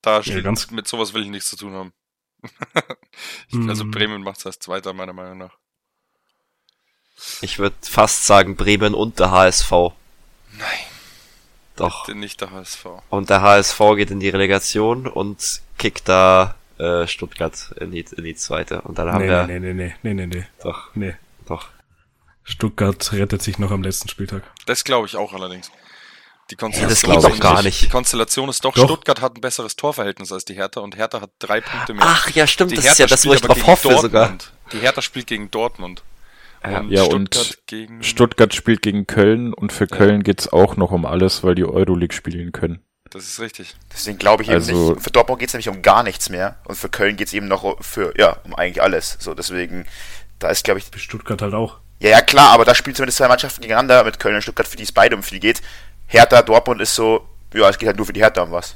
Da 0.00 0.20
ja, 0.20 0.40
ganz 0.40 0.70
mit 0.70 0.86
sowas 0.86 1.12
will 1.12 1.22
ich 1.22 1.28
nichts 1.28 1.50
zu 1.50 1.56
tun 1.56 1.72
haben. 1.72 1.92
ich, 3.48 3.68
also 3.68 3.82
hm. 3.82 3.90
Bremen 3.90 4.22
macht 4.22 4.38
es 4.38 4.46
als 4.46 4.58
Zweiter, 4.60 4.92
meiner 4.92 5.12
Meinung 5.12 5.38
nach. 5.38 5.58
Ich 7.40 7.58
würde 7.58 7.74
fast 7.82 8.26
sagen 8.26 8.54
Bremen 8.54 8.94
und 8.94 9.18
der 9.18 9.32
HSV. 9.32 9.70
Nein. 10.52 10.68
Doch. 11.74 12.06
Bitte 12.06 12.16
nicht 12.16 12.40
der 12.40 12.52
HSV. 12.52 12.86
Und 13.10 13.28
der 13.28 13.42
HSV 13.42 13.78
geht 13.96 14.12
in 14.12 14.20
die 14.20 14.28
Relegation 14.28 15.08
und 15.08 15.62
kickt 15.78 16.08
da 16.08 16.54
äh, 16.78 17.08
Stuttgart 17.08 17.74
in 17.80 17.90
die, 17.90 18.04
in 18.16 18.22
die 18.22 18.36
zweite. 18.36 18.82
Und 18.82 18.98
dann 18.98 19.12
haben 19.12 19.22
nee, 19.22 19.30
wir. 19.30 19.46
Nee, 19.48 19.58
nee, 19.58 19.74
nee, 19.74 19.94
nee, 20.02 20.14
nee, 20.14 20.26
nee. 20.26 20.46
Doch. 20.62 20.94
Nee. 20.94 21.16
Doch. 21.46 21.68
Stuttgart 22.44 23.12
rettet 23.12 23.42
sich 23.42 23.58
noch 23.58 23.70
am 23.70 23.82
letzten 23.82 24.08
Spieltag. 24.08 24.42
Das 24.66 24.84
glaube 24.84 25.06
ich 25.06 25.16
auch 25.16 25.32
allerdings. 25.32 25.70
Die 26.50 26.56
Konstellation, 26.56 27.12
ja, 27.12 27.16
das 27.20 27.24
geht 27.24 27.34
doch 27.34 27.40
gar 27.40 27.62
nicht. 27.62 27.82
Die 27.82 27.88
Konstellation 27.88 28.48
ist 28.48 28.64
doch, 28.64 28.74
doch, 28.74 28.84
Stuttgart 28.84 29.20
hat 29.20 29.36
ein 29.36 29.40
besseres 29.40 29.76
Torverhältnis 29.76 30.32
als 30.32 30.44
die 30.44 30.54
Hertha 30.54 30.80
und 30.80 30.96
Hertha 30.96 31.20
hat 31.20 31.30
drei 31.38 31.60
Punkte 31.60 31.94
mehr. 31.94 32.04
Ach 32.06 32.28
ja, 32.30 32.46
stimmt, 32.46 32.72
die 32.72 32.76
das 32.76 32.84
Hertha 32.84 32.92
ist 32.92 32.98
ja 32.98 33.06
das, 33.06 33.26
wo 33.26 33.32
ich 33.32 33.40
drauf 33.40 33.66
hoffe 33.66 33.88
Dortmund. 33.88 34.02
sogar. 34.02 34.38
Die 34.72 34.78
Hertha 34.78 35.02
spielt 35.02 35.28
gegen 35.28 35.50
Dortmund. 35.50 36.02
Und 36.64 36.90
ja, 36.90 37.04
Stuttgart 37.04 37.14
und 37.14 37.58
gegen... 37.66 38.02
Stuttgart 38.02 38.54
spielt 38.54 38.82
gegen 38.82 39.06
Köln 39.06 39.52
und 39.52 39.72
für 39.72 39.86
Köln 39.86 40.16
ja. 40.16 40.22
geht's 40.22 40.52
auch 40.52 40.76
noch 40.76 40.90
um 40.90 41.06
alles, 41.06 41.42
weil 41.42 41.54
die 41.54 41.64
Euroleague 41.64 42.14
spielen 42.14 42.52
können. 42.52 42.84
Das 43.10 43.24
ist 43.24 43.40
richtig. 43.40 43.74
Deswegen 43.92 44.18
glaube 44.18 44.42
ich 44.42 44.48
eben 44.48 44.56
also, 44.56 44.92
nicht. 44.92 45.02
Für 45.02 45.10
Dortmund 45.10 45.40
geht's 45.40 45.52
nämlich 45.52 45.68
um 45.68 45.82
gar 45.82 46.02
nichts 46.02 46.30
mehr 46.30 46.60
und 46.64 46.76
für 46.76 46.88
Köln 46.88 47.16
geht's 47.16 47.32
eben 47.32 47.48
noch 47.48 47.82
für, 47.82 48.14
ja, 48.18 48.38
um 48.44 48.54
eigentlich 48.54 48.82
alles. 48.82 49.16
So, 49.20 49.34
deswegen, 49.34 49.86
da 50.38 50.48
ist, 50.48 50.64
glaube 50.64 50.78
ich. 50.78 50.86
Für 50.86 50.98
Stuttgart 50.98 51.42
halt 51.42 51.54
auch. 51.54 51.78
Ja, 52.02 52.10
ja, 52.10 52.20
klar, 52.20 52.50
aber 52.50 52.64
da 52.64 52.74
spielen 52.74 52.96
zumindest 52.96 53.18
zwei 53.18 53.28
Mannschaften 53.28 53.60
gegeneinander 53.60 54.02
mit 54.02 54.18
Köln 54.18 54.34
und 54.34 54.42
Stuttgart, 54.42 54.66
für 54.66 54.76
die 54.76 54.82
es 54.82 54.90
beide 54.90 55.14
um 55.14 55.22
viel 55.22 55.38
geht. 55.38 55.62
Hertha, 56.08 56.42
Dortmund 56.42 56.80
ist 56.80 56.96
so, 56.96 57.28
ja, 57.54 57.68
es 57.68 57.78
geht 57.78 57.86
halt 57.86 57.96
nur 57.96 58.06
für 58.06 58.12
die 58.12 58.22
Hertha 58.22 58.42
um 58.42 58.50
was. 58.50 58.74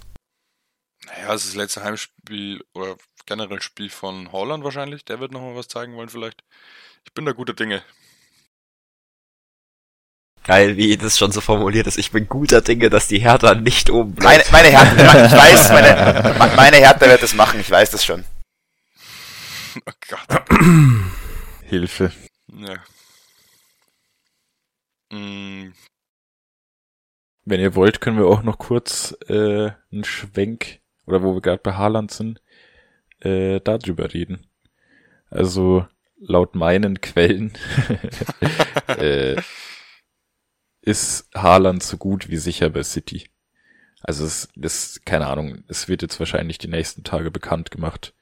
Naja, 1.07 1.35
es 1.35 1.43
ist 1.43 1.49
das 1.49 1.57
letzte 1.57 1.83
Heimspiel 1.83 2.63
oder 2.73 2.95
generell 3.27 3.61
Spiel 3.61 3.91
von 3.91 4.31
Holland 4.31 4.63
wahrscheinlich. 4.63 5.05
Der 5.05 5.19
wird 5.19 5.33
nochmal 5.33 5.57
was 5.57 5.67
zeigen 5.67 5.97
wollen 5.97 6.09
vielleicht. 6.09 6.45
Ich 7.05 7.13
bin 7.15 7.25
da 7.25 7.33
guter 7.33 7.53
Dinge. 7.53 7.83
Geil, 10.45 10.77
wie 10.77 10.97
das 10.97 11.19
schon 11.19 11.33
so 11.33 11.41
formuliert 11.41 11.89
ist. 11.89 11.99
Ich 11.99 12.13
bin 12.13 12.29
guter 12.29 12.61
Dinge, 12.61 12.91
dass 12.91 13.09
die 13.09 13.19
Hertha 13.19 13.57
nicht 13.57 13.91
oben 13.91 14.15
bleibt. 14.15 14.53
Meine, 14.53 14.71
meine 14.71 14.79
Hertha, 14.79 15.27
ich 15.27 15.33
weiß, 15.33 15.69
meine, 16.39 16.55
meine 16.55 16.77
Hertha 16.77 17.07
wird 17.07 17.25
das 17.25 17.35
machen, 17.35 17.59
ich 17.59 17.71
weiß 17.71 17.91
das 17.91 18.05
schon. 18.05 18.25
Oh 19.85 19.93
Gott. 20.09 20.45
Hilfe. 21.69 22.11
Ja. 22.49 22.77
Mm. 25.11 25.73
Wenn 27.45 27.61
ihr 27.61 27.75
wollt, 27.75 28.01
können 28.01 28.19
wir 28.19 28.27
auch 28.27 28.43
noch 28.43 28.59
kurz 28.59 29.17
äh, 29.29 29.71
einen 29.93 30.05
Schwenk, 30.05 30.81
oder 31.07 31.23
wo 31.23 31.35
wir 31.35 31.41
gerade 31.41 31.63
bei 31.63 31.75
Haaland 31.75 32.11
sind, 32.11 32.43
äh, 33.21 33.61
darüber 33.61 34.13
reden. 34.13 34.47
Also 35.31 35.87
laut 36.19 36.55
meinen 36.55 37.01
Quellen 37.01 37.53
äh, 38.89 39.37
ist 40.81 41.29
Haaland 41.35 41.83
so 41.83 41.97
gut 41.97 42.31
wie 42.31 42.37
sicher 42.37 42.71
bei 42.71 42.83
City. 42.83 43.29
Also 44.01 44.25
es 44.25 44.49
ist, 44.55 45.05
keine 45.05 45.27
Ahnung, 45.27 45.65
es 45.69 45.89
wird 45.89 46.03
jetzt 46.03 46.19
wahrscheinlich 46.21 46.59
die 46.59 46.69
nächsten 46.69 47.03
Tage 47.03 47.31
bekannt 47.31 47.71
gemacht. 47.71 48.15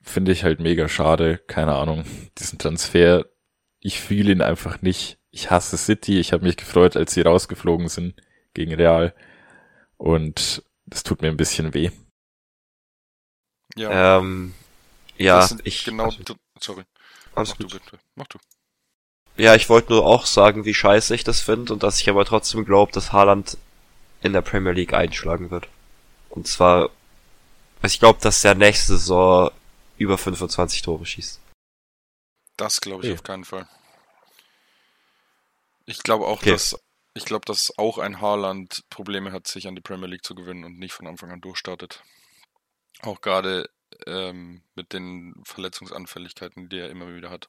Finde 0.00 0.32
ich 0.32 0.44
halt 0.44 0.60
mega 0.60 0.88
schade, 0.88 1.38
keine 1.46 1.74
Ahnung. 1.74 2.04
Diesen 2.38 2.58
Transfer, 2.58 3.26
ich 3.80 4.00
fühle 4.00 4.32
ihn 4.32 4.42
einfach 4.42 4.80
nicht. 4.80 5.17
Ich 5.30 5.50
hasse 5.50 5.76
City, 5.76 6.18
ich 6.18 6.32
habe 6.32 6.44
mich 6.44 6.56
gefreut, 6.56 6.96
als 6.96 7.12
sie 7.12 7.22
rausgeflogen 7.22 7.88
sind 7.88 8.14
gegen 8.54 8.74
Real. 8.74 9.14
Und 9.96 10.62
das 10.86 11.02
tut 11.02 11.22
mir 11.22 11.28
ein 11.28 11.36
bisschen 11.36 11.74
weh. 11.74 11.90
Ja. 13.76 14.18
Ähm, 14.18 14.54
ja, 15.16 15.48
ich. 15.64 15.84
Genau, 15.84 16.10
sorry. 16.60 16.84
Alles 17.34 17.50
Mach 17.50 17.58
gut. 17.58 17.72
du 17.72 17.78
bitte. 17.78 17.98
Mach 18.14 18.26
du. 18.26 18.38
Ja, 19.36 19.54
ich 19.54 19.68
wollte 19.68 19.92
nur 19.92 20.04
auch 20.04 20.26
sagen, 20.26 20.64
wie 20.64 20.74
scheiße 20.74 21.14
ich 21.14 21.22
das 21.22 21.40
finde 21.40 21.72
und 21.72 21.82
dass 21.82 22.00
ich 22.00 22.08
aber 22.08 22.24
trotzdem 22.24 22.64
glaube, 22.64 22.90
dass 22.90 23.12
Haaland 23.12 23.56
in 24.20 24.32
der 24.32 24.42
Premier 24.42 24.72
League 24.72 24.94
einschlagen 24.94 25.50
wird. 25.50 25.68
Und 26.28 26.48
zwar, 26.48 26.90
also 27.80 27.94
ich 27.94 28.00
glaube, 28.00 28.18
dass 28.20 28.42
der 28.42 28.56
nächste 28.56 28.96
Saison 28.96 29.50
über 29.96 30.18
25 30.18 30.82
Tore 30.82 31.06
schießt. 31.06 31.40
Das 32.56 32.80
glaube 32.80 33.04
ich 33.04 33.10
okay. 33.10 33.18
auf 33.18 33.22
keinen 33.22 33.44
Fall. 33.44 33.68
Ich 35.88 36.02
glaube 36.02 36.26
auch, 36.26 36.42
okay. 36.42 36.50
dass 36.50 36.76
ich 37.14 37.24
glaube, 37.24 37.46
dass 37.46 37.76
auch 37.78 37.96
ein 37.96 38.20
Haaland 38.20 38.84
Probleme 38.90 39.32
hat, 39.32 39.46
sich 39.46 39.66
an 39.66 39.74
die 39.74 39.80
Premier 39.80 40.06
League 40.06 40.24
zu 40.24 40.34
gewinnen 40.34 40.64
und 40.64 40.78
nicht 40.78 40.92
von 40.92 41.06
Anfang 41.06 41.32
an 41.32 41.40
durchstartet. 41.40 42.02
Auch 43.00 43.22
gerade 43.22 43.70
ähm, 44.06 44.62
mit 44.74 44.92
den 44.92 45.34
Verletzungsanfälligkeiten, 45.44 46.68
die 46.68 46.78
er 46.78 46.90
immer 46.90 47.12
wieder 47.14 47.30
hat. 47.30 47.48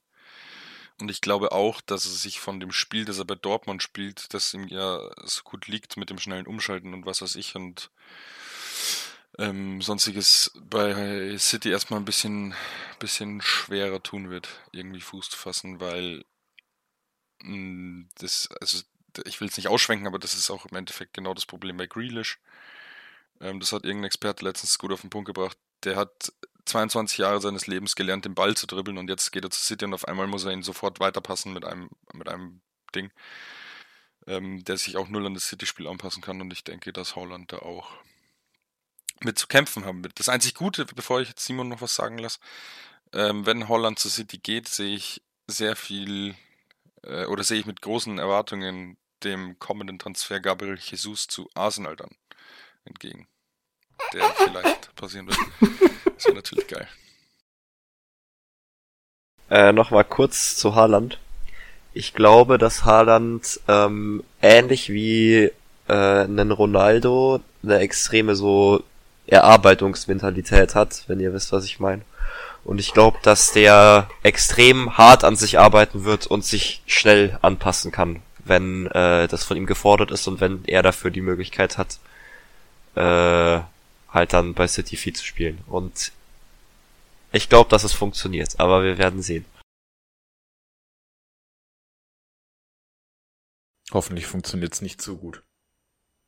Und 1.02 1.12
ich 1.12 1.19
glaube 1.19 1.52
auch, 1.52 1.82
dass 1.82 2.06
es 2.06 2.21
sich 2.21 2.39
von 2.39 2.62
dem 2.62 2.71
Spiel, 2.71 3.04
das 3.04 3.19
er 3.19 3.25
bei 3.25 3.36
Dortmund 3.36 3.84
spielt, 3.84 4.34
das 4.34 4.54
ihm 4.54 4.67
ja 4.69 4.99
so 5.25 5.43
gut 5.43 5.67
liegt 5.67 5.97
mit 5.97 6.10
dem 6.10 6.17
schnellen 6.17 6.47
Umschalten 6.47 6.93
und 6.93 7.06
was 7.06 7.21
weiß 7.21 7.36
ich 7.36 7.56
und 7.56 7.91
ähm, 9.38 9.82
sonstiges 9.82 10.52
bei 10.62 11.38
City 11.38 11.71
erstmal 11.71 11.99
ein 11.99 12.06
bisschen, 12.06 12.56
bisschen 12.99 13.41
schwerer 13.41 14.02
tun 14.02 14.30
wird, 14.30 14.47
irgendwie 14.71 15.02
Fuß 15.02 15.30
zu 15.30 15.38
fassen, 15.38 15.82
weil 15.82 16.23
das, 18.19 18.49
also 18.60 18.82
ich 19.25 19.41
will 19.41 19.47
es 19.47 19.58
nicht 19.58 19.67
ausschwenken, 19.67 20.08
aber 20.08 20.19
das 20.19 20.34
ist 20.34 20.49
auch 20.49 20.65
im 20.65 20.78
Endeffekt 20.78 21.13
genau 21.13 21.34
das 21.34 21.45
Problem 21.45 21.78
bei 21.78 21.88
Grealish. 21.88 22.39
Ähm, 23.41 23.60
das 23.60 23.71
hat 23.71 23.86
irgendein 23.86 24.08
Experte 24.08 24.45
letztens 24.45 24.78
gut 24.78 24.91
auf 24.91 25.02
den 25.02 25.10
Punkt 25.10 25.28
gebracht. 25.28 25.58
Der 25.84 25.95
hat 25.95 26.34
22 26.65 27.17
Jahre 27.17 27.41
seines 27.41 27.67
Lebens 27.67 27.95
gelernt, 27.95 28.25
den 28.25 28.36
Ball 28.36 28.56
zu 28.56 28.67
dribbeln 28.67 28.97
und 28.97 29.10
jetzt 29.10 29.32
geht 29.32 29.43
er 29.43 29.49
zu 29.49 29.63
City 29.63 29.86
und 29.86 29.93
auf 29.93 30.08
einmal 30.08 30.28
muss 30.28 30.45
er 30.45 30.52
ihn 30.52 30.63
sofort 30.63 30.99
weiterpassen 30.99 31.54
mit 31.54 31.65
einem, 31.65 31.89
mit 32.13 32.28
einem 32.28 32.62
Ding, 32.93 33.12
ähm, 34.28 34.63
der 34.63 34.78
sich 34.78 34.97
auch 34.97 35.08
null 35.08 35.25
an 35.25 35.34
das 35.34 35.47
City-Spiel 35.47 35.88
anpassen 35.88 36.21
kann 36.21 36.41
und 36.41 36.52
ich 36.52 36.63
denke, 36.63 36.93
dass 36.93 37.15
Holland 37.15 37.52
da 37.52 37.60
auch 37.60 37.91
mit 39.21 39.38
zu 39.38 39.47
kämpfen 39.47 39.86
haben 39.86 40.04
wird. 40.04 40.19
Das 40.19 40.30
einzig 40.30 40.54
Gute, 40.54 40.86
bevor 40.86 41.21
ich 41.21 41.30
jetzt 41.30 41.43
Simon 41.45 41.69
noch 41.69 41.82
was 41.82 41.95
sagen 41.95 42.17
lasse, 42.17 42.39
ähm, 43.13 43.45
wenn 43.45 43.67
Holland 43.67 43.99
zu 43.99 44.10
City 44.10 44.38
geht, 44.38 44.67
sehe 44.67 44.95
ich 44.95 45.21
sehr 45.47 45.75
viel 45.75 46.36
äh, 47.03 47.25
oder 47.25 47.43
sehe 47.43 47.59
ich 47.59 47.65
mit 47.65 47.81
großen 47.81 48.17
Erwartungen 48.19 48.97
dem 49.23 49.59
kommenden 49.59 49.99
Transfer 49.99 50.39
Gabriel 50.39 50.77
Jesus 50.79 51.27
zu 51.27 51.49
Arsenal 51.53 51.95
dann 51.95 52.12
entgegen. 52.85 53.27
Der 54.13 54.23
vielleicht 54.38 54.95
passieren 54.95 55.27
wird. 55.27 55.38
Das 56.15 56.25
wäre 56.25 56.35
natürlich 56.35 56.67
geil. 56.67 56.88
Äh, 59.49 59.73
Nochmal 59.73 60.05
kurz 60.05 60.55
zu 60.55 60.75
Haaland. 60.75 61.19
Ich 61.93 62.13
glaube, 62.13 62.57
dass 62.57 62.85
Haaland 62.85 63.59
ähm, 63.67 64.23
ähnlich 64.41 64.89
wie 64.89 65.51
äh, 65.88 65.93
einen 65.93 66.51
Ronaldo 66.51 67.41
eine 67.63 67.79
extreme 67.79 68.35
so 68.35 68.83
Erarbeitungsmentalität 69.25 70.75
hat, 70.75 71.03
wenn 71.07 71.19
ihr 71.19 71.33
wisst, 71.33 71.51
was 71.51 71.65
ich 71.65 71.79
meine. 71.79 72.03
Und 72.69 72.77
ich 72.77 72.93
glaube, 72.93 73.17
dass 73.23 73.51
der 73.51 74.08
extrem 74.21 74.95
hart 74.95 75.23
an 75.23 75.36
sich 75.36 75.58
arbeiten 75.58 76.03
wird 76.03 76.27
und 76.27 76.45
sich 76.45 76.84
schnell 76.86 77.39
anpassen 77.41 77.91
kann, 77.91 78.21
wenn 78.45 78.86
äh, 78.86 79.27
das 79.27 79.43
von 79.43 79.58
ihm 79.58 79.65
gefordert 79.65 80.12
ist 80.12 80.27
und 80.27 80.39
wenn 80.39 80.63
er 80.65 80.84
dafür 80.84 81.10
die 81.10 81.21
Möglichkeit 81.21 81.79
hat, 81.79 81.97
äh, 82.93 83.63
halt 84.13 84.34
dann 84.34 84.53
bei 84.53 84.67
City 84.67 84.97
viel 84.97 85.15
zu 85.15 85.25
spielen. 85.25 85.63
Und 85.65 86.12
ich 87.32 87.49
glaube, 87.49 87.71
dass 87.71 87.84
es 87.84 87.93
funktioniert, 87.93 88.60
aber 88.60 88.84
wir 88.84 88.99
werden 88.99 89.23
sehen. 89.23 89.45
Hoffentlich 93.91 94.27
funktioniert 94.27 94.73
es 94.73 94.82
nicht 94.82 95.01
so 95.01 95.17
gut. 95.17 95.41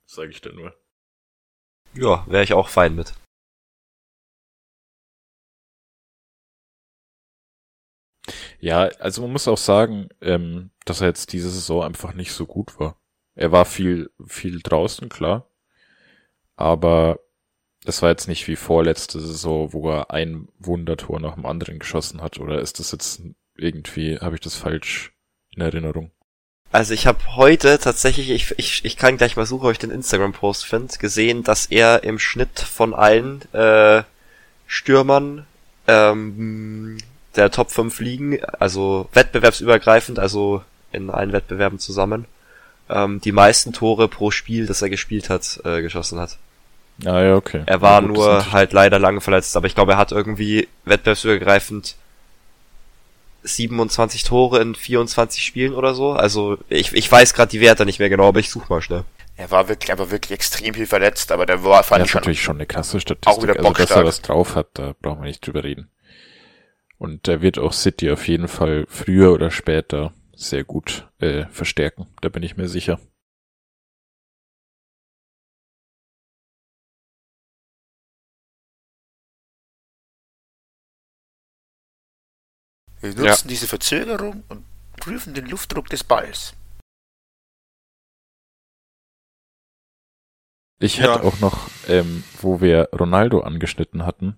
Sage 0.07 0.31
ich 0.31 0.41
dann 0.41 0.55
nur. 0.55 0.75
Ja, 1.93 2.25
wäre 2.25 2.43
ich 2.43 2.53
auch 2.53 2.67
fein 2.67 2.95
mit. 2.95 3.13
Ja, 8.61 8.83
also 8.99 9.23
man 9.23 9.31
muss 9.31 9.47
auch 9.47 9.57
sagen, 9.57 10.09
ähm, 10.21 10.69
dass 10.85 11.01
er 11.01 11.07
jetzt 11.07 11.33
diese 11.33 11.49
Saison 11.49 11.83
einfach 11.83 12.13
nicht 12.13 12.31
so 12.31 12.45
gut 12.45 12.79
war. 12.79 12.95
Er 13.33 13.51
war 13.51 13.65
viel, 13.65 14.11
viel 14.25 14.61
draußen, 14.61 15.09
klar. 15.09 15.47
Aber 16.55 17.19
das 17.83 18.03
war 18.03 18.09
jetzt 18.09 18.27
nicht 18.27 18.47
wie 18.47 18.55
vorletzte 18.55 19.19
Saison, 19.19 19.73
wo 19.73 19.89
er 19.89 20.11
ein 20.11 20.47
Wundertor 20.59 21.19
nach 21.19 21.33
dem 21.33 21.47
anderen 21.47 21.79
geschossen 21.79 22.21
hat. 22.21 22.39
Oder 22.39 22.61
ist 22.61 22.79
das 22.79 22.91
jetzt 22.91 23.23
irgendwie, 23.55 24.19
habe 24.19 24.35
ich 24.35 24.41
das 24.41 24.55
falsch 24.55 25.11
in 25.55 25.63
Erinnerung? 25.63 26.11
Also 26.71 26.93
ich 26.93 27.07
habe 27.07 27.35
heute 27.35 27.79
tatsächlich, 27.79 28.29
ich, 28.29 28.53
ich, 28.59 28.85
ich 28.85 28.95
kann 28.95 29.17
gleich 29.17 29.35
mal 29.37 29.47
suchen, 29.47 29.65
ob 29.65 29.71
ich 29.71 29.79
den 29.79 29.89
Instagram-Post 29.89 30.67
finde, 30.67 30.95
gesehen, 30.99 31.43
dass 31.43 31.65
er 31.65 32.03
im 32.03 32.19
Schnitt 32.19 32.59
von 32.59 32.93
allen 32.93 33.41
äh, 33.53 34.03
Stürmern 34.67 35.47
ähm, 35.87 36.97
der 37.35 37.51
Top 37.51 37.71
5 37.71 37.99
liegen, 37.99 38.43
also 38.59 39.07
wettbewerbsübergreifend, 39.13 40.19
also 40.19 40.63
in 40.91 41.09
allen 41.09 41.31
Wettbewerben 41.31 41.79
zusammen, 41.79 42.25
ähm, 42.89 43.21
die 43.21 43.31
meisten 43.31 43.73
Tore 43.73 44.07
pro 44.07 44.31
Spiel, 44.31 44.65
das 44.65 44.81
er 44.81 44.89
gespielt 44.89 45.29
hat, 45.29 45.61
äh, 45.63 45.81
geschossen 45.81 46.19
hat. 46.19 46.37
Ah 47.05 47.21
ja, 47.21 47.35
okay. 47.35 47.63
Er 47.65 47.81
war 47.81 48.01
ja, 48.01 48.07
gut, 48.07 48.17
nur 48.17 48.51
halt 48.51 48.73
leider 48.73 48.99
lange 48.99 49.21
verletzt, 49.21 49.55
aber 49.55 49.67
ich 49.67 49.75
glaube, 49.75 49.93
er 49.93 49.97
hat 49.97 50.11
irgendwie 50.11 50.67
wettbewerbsübergreifend 50.85 51.95
27 53.43 54.23
Tore 54.23 54.61
in 54.61 54.75
24 54.75 55.43
Spielen 55.43 55.73
oder 55.73 55.95
so. 55.95 56.11
Also 56.11 56.57
ich, 56.69 56.93
ich 56.93 57.11
weiß 57.11 57.33
gerade 57.33 57.49
die 57.49 57.61
Werte 57.61 57.85
nicht 57.85 57.99
mehr 57.99 58.09
genau, 58.09 58.27
aber 58.27 58.39
ich 58.39 58.49
suche 58.49 58.71
mal 58.71 58.81
schnell. 58.81 59.03
Er 59.37 59.49
war 59.49 59.67
wirklich, 59.67 59.91
aber 59.91 60.11
wirklich 60.11 60.31
extrem 60.31 60.75
viel 60.75 60.85
verletzt, 60.85 61.31
aber 61.31 61.47
der 61.47 61.63
war 61.63 61.83
fand 61.83 61.99
ja, 61.99 62.05
ich 62.05 62.11
schon, 62.11 62.19
natürlich 62.19 62.43
schon 62.43 62.57
eine 62.57 62.67
krasse 62.67 62.99
Statistik. 62.99 63.33
Auch 63.33 63.41
wieder 63.41 63.57
also, 63.57 63.73
dass 63.73 63.91
er 63.91 64.05
was 64.05 64.21
drauf 64.21 64.55
hat, 64.55 64.67
da 64.73 64.93
brauchen 65.01 65.21
wir 65.21 65.27
nicht 65.27 65.45
drüber 65.45 65.63
reden. 65.63 65.89
Und 67.01 67.27
er 67.27 67.41
wird 67.41 67.57
auch 67.57 67.73
City 67.73 68.11
auf 68.11 68.27
jeden 68.27 68.47
Fall 68.47 68.85
früher 68.87 69.33
oder 69.33 69.49
später 69.49 70.13
sehr 70.35 70.63
gut 70.63 71.09
äh, 71.17 71.47
verstärken. 71.47 72.05
Da 72.21 72.29
bin 72.29 72.43
ich 72.43 72.57
mir 72.57 72.67
sicher. 72.67 72.99
Wir 82.99 83.09
nutzen 83.15 83.25
ja. 83.25 83.47
diese 83.47 83.65
Verzögerung 83.65 84.43
und 84.47 84.63
prüfen 84.97 85.33
den 85.33 85.47
Luftdruck 85.47 85.89
des 85.89 86.03
Balls. 86.03 86.53
Ich 90.77 90.99
hätte 90.99 91.09
ja. 91.09 91.23
auch 91.23 91.39
noch, 91.39 91.67
ähm, 91.87 92.23
wo 92.39 92.61
wir 92.61 92.89
Ronaldo 92.93 93.39
angeschnitten 93.39 94.05
hatten, 94.05 94.37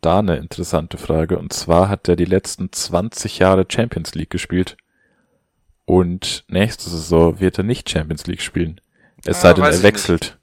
da 0.00 0.20
eine 0.20 0.36
interessante 0.36 0.98
Frage. 0.98 1.38
Und 1.38 1.52
zwar 1.52 1.88
hat 1.88 2.08
er 2.08 2.16
die 2.16 2.24
letzten 2.24 2.72
20 2.72 3.38
Jahre 3.38 3.66
Champions 3.68 4.14
League 4.14 4.30
gespielt. 4.30 4.76
Und 5.84 6.44
nächste 6.48 6.88
Saison 6.88 7.40
wird 7.40 7.58
er 7.58 7.64
nicht 7.64 7.90
Champions 7.90 8.26
League 8.26 8.42
spielen. 8.42 8.80
Es 9.24 9.42
ja, 9.42 9.42
sei 9.42 9.54
denn, 9.54 9.64
er 9.64 9.82
wechselt. 9.82 10.40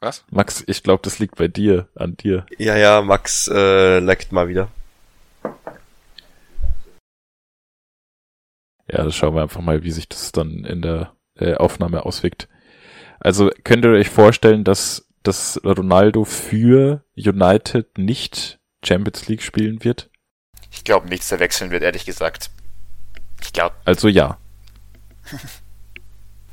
Was? 0.00 0.24
Max, 0.30 0.62
ich 0.66 0.82
glaube, 0.82 1.02
das 1.02 1.18
liegt 1.18 1.36
bei 1.36 1.48
dir, 1.48 1.88
an 1.96 2.16
dir. 2.16 2.46
Ja, 2.56 2.76
ja, 2.76 3.02
Max 3.02 3.48
äh, 3.52 3.98
leckt 3.98 4.30
mal 4.30 4.48
wieder. 4.48 4.68
Ja, 8.90 9.04
das 9.04 9.16
schauen 9.16 9.34
wir 9.34 9.42
einfach 9.42 9.60
mal, 9.60 9.82
wie 9.82 9.90
sich 9.90 10.08
das 10.08 10.32
dann 10.32 10.64
in 10.64 10.82
der 10.82 11.12
äh, 11.34 11.54
Aufnahme 11.54 12.06
auswirkt. 12.06 12.48
Also 13.20 13.50
könnt 13.64 13.84
ihr 13.84 13.90
euch 13.90 14.10
vorstellen, 14.10 14.64
dass, 14.64 15.06
dass 15.22 15.60
Ronaldo 15.64 16.24
für 16.24 17.04
United 17.16 17.98
nicht 17.98 18.58
Champions 18.84 19.28
League 19.28 19.42
spielen 19.42 19.82
wird? 19.84 20.10
Ich 20.70 20.84
glaube 20.84 21.08
nichts, 21.08 21.28
der 21.28 21.40
wechseln 21.40 21.70
wird, 21.70 21.82
ehrlich 21.82 22.04
gesagt. 22.04 22.50
Ich 23.42 23.52
glaube. 23.52 23.74
Also 23.84 24.08
ja. 24.08 24.38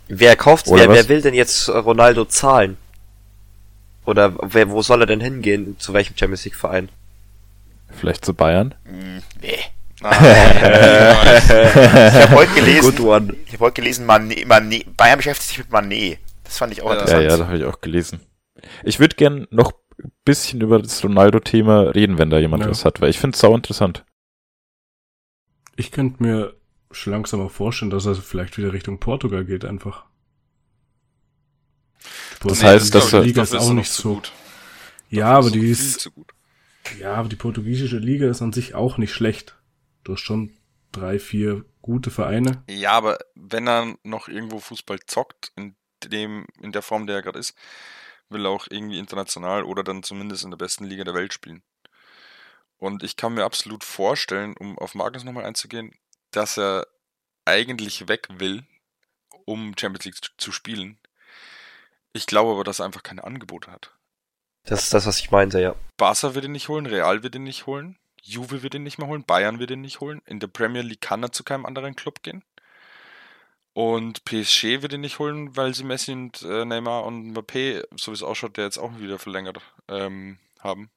wer 0.08 0.36
kauft, 0.36 0.67
wer, 0.69 0.89
wer 0.89 1.10
will 1.10 1.21
denn 1.21 1.34
jetzt 1.34 1.69
Ronaldo 1.69 2.25
zahlen? 2.25 2.78
Oder 4.06 4.34
wer, 4.41 4.69
wo 4.69 4.82
soll 4.82 5.01
er 5.01 5.08
denn 5.08 5.21
hingehen? 5.21 5.78
Zu 5.80 5.93
welchem 5.93 6.15
Champions 6.17 6.45
League 6.45 6.56
Verein? 6.56 6.89
Vielleicht 7.89 8.25
zu 8.25 8.34
Bayern? 8.34 8.75
Hm, 8.86 9.21
nee. 9.41 9.60
Ah, 10.04 10.12
ich 11.38 11.49
habe 11.49 12.36
heute 12.36 12.54
gelesen, 12.54 12.93
ich 13.45 13.54
habe 13.54 13.60
heute 13.60 13.82
gelesen, 13.82 14.06
Mané, 14.06 14.45
Mané, 14.45 14.86
Bayern 14.95 15.17
beschäftigt 15.17 15.47
sich 15.47 15.58
mit 15.58 15.69
Mané. 15.69 16.17
Das 16.45 16.58
fand 16.58 16.71
ich 16.71 16.81
auch 16.81 16.89
ja, 16.89 16.93
interessant. 16.93 17.23
Ja, 17.23 17.29
ja, 17.29 17.38
da 17.38 17.47
habe 17.47 17.58
ich 17.58 17.65
auch 17.65 17.81
gelesen. 17.81 18.21
Ich 18.84 18.99
würde 18.99 19.15
gern 19.15 19.47
noch 19.51 19.73
ein 20.01 20.12
bisschen 20.23 20.62
über 20.62 20.81
das 20.81 21.03
Ronaldo-Thema 21.03 21.91
reden, 21.91 22.17
wenn 22.17 22.29
da 22.29 22.39
jemand 22.39 22.63
ja. 22.63 22.69
was 22.69 22.86
hat, 22.86 23.01
weil 23.01 23.10
ich 23.10 23.19
finde 23.19 23.36
es 23.36 23.41
sau 23.41 23.55
interessant. 23.55 24.05
Ich 25.75 25.91
könnte 25.91 26.23
mir 26.23 26.55
schon 26.91 27.12
langsam 27.12 27.41
mal 27.41 27.49
vorstellen, 27.49 27.91
dass 27.91 28.05
er 28.05 28.15
vielleicht 28.15 28.58
wieder 28.58 28.71
Richtung 28.71 28.99
Portugal 28.99 29.43
geht 29.43 29.65
einfach. 29.65 30.05
Das 32.41 32.62
nee, 32.62 32.67
heißt, 32.67 32.95
dass 32.95 33.10
die 33.10 33.17
Liga 33.17 33.43
ist 33.43 33.55
auch 33.55 33.73
nicht 33.73 33.89
so 33.89 34.15
gut. 34.15 34.31
Ja, 35.10 35.34
aber 35.34 35.51
die 35.51 35.69
ist 35.69 36.12
ja, 36.99 37.15
aber 37.15 37.29
die 37.29 37.36
portugiesische 37.36 37.97
Liga 37.97 38.29
ist 38.29 38.41
an 38.41 38.53
sich 38.53 38.75
auch 38.75 38.97
nicht 38.97 39.13
schlecht. 39.13 39.58
Du 40.03 40.13
hast 40.13 40.21
schon 40.21 40.51
drei, 40.91 41.19
vier 41.19 41.65
gute 41.81 42.12
Vereine. 42.12 42.63
Ja, 42.69 42.91
aber 42.91 43.17
wenn 43.36 43.67
er 43.67 43.95
noch 44.03 44.27
irgendwo 44.27 44.60
Fußball 44.60 44.99
zockt, 45.08 45.51
in 45.55 45.75
dem, 46.10 46.46
in 46.62 46.72
der 46.72 46.82
Form, 46.82 47.08
der 47.08 47.18
er 47.18 47.22
gerade 47.22 47.39
ist, 47.39 47.56
will 48.30 48.46
er 48.46 48.52
auch 48.52 48.68
irgendwie 48.70 49.00
international 49.00 49.63
oder 49.63 49.84
dann 49.84 50.04
zumindest 50.04 50.44
in 50.44 50.52
der 50.52 50.58
besten 50.58 50.86
Liga 50.86 51.04
der 51.04 51.13
Welt 51.13 51.34
spielen. 51.34 51.63
Und 52.78 53.04
ich 53.04 53.15
kann 53.15 53.34
mir 53.34 53.46
absolut 53.46 53.84
vorstellen, 53.84 54.56
um 54.58 54.78
auf 54.78 54.96
Magnus 54.96 55.24
nochmal 55.24 55.46
einzugehen, 55.46 55.94
dass 56.32 56.58
er 56.58 56.88
eigentlich 57.46 58.08
weg 58.08 58.28
will, 58.38 58.63
um 59.46 59.74
Champions 59.80 60.06
League 60.06 60.18
zu 60.38 60.52
spielen. 60.52 60.98
Ich 62.13 62.26
glaube 62.26 62.52
aber, 62.52 62.63
dass 62.63 62.80
er 62.80 62.86
einfach 62.86 63.04
keine 63.04 63.24
Angebote 63.24 63.72
hat. 63.72 63.91
Das 64.63 64.84
ist 64.84 64.94
das, 64.94 65.06
was 65.06 65.20
ich 65.20 65.32
meinte, 65.32 65.62
ja. 65.62 65.76
Barca 65.96 66.34
wird 66.34 66.46
ihn 66.46 66.52
nicht 66.52 66.70
holen, 66.70 66.88
Real 66.88 67.22
wird 67.22 67.36
ihn 67.36 67.44
nicht 67.44 67.68
holen, 67.68 67.98
Juve 68.22 68.63
wird 68.63 68.74
ihn 68.74 68.84
nicht 68.84 68.98
mehr 68.98 69.08
holen, 69.08 69.24
Bayern 69.24 69.60
wird 69.60 69.70
ihn 69.70 69.82
nicht 69.82 70.00
holen. 70.00 70.22
In 70.26 70.39
der 70.39 70.48
Premier 70.48 70.82
League 70.82 71.02
kann 71.02 71.22
er 71.22 71.32
zu 71.32 71.44
keinem 71.44 71.65
anderen 71.65 71.96
Club 71.96 72.24
gehen. 72.24 72.44
Und 73.76 74.24
PSG 74.24 74.82
wird 74.82 74.94
ihn 74.94 75.02
nicht 75.02 75.20
holen, 75.20 75.58
weil 75.58 75.74
sie 75.74 75.84
Messi 75.84 76.14
und 76.14 76.42
äh, 76.44 76.64
Neymar 76.64 77.04
und 77.04 77.34
Mbappé, 77.34 77.84
so 77.98 78.12
wie 78.12 78.16
es 78.16 78.24
ausschaut, 78.24 78.56
der 78.56 78.64
jetzt 78.64 78.78
auch 78.78 79.00
wieder 79.00 79.20
verlängert 79.20 79.60
ähm, 79.90 80.38
haben. 80.62 80.90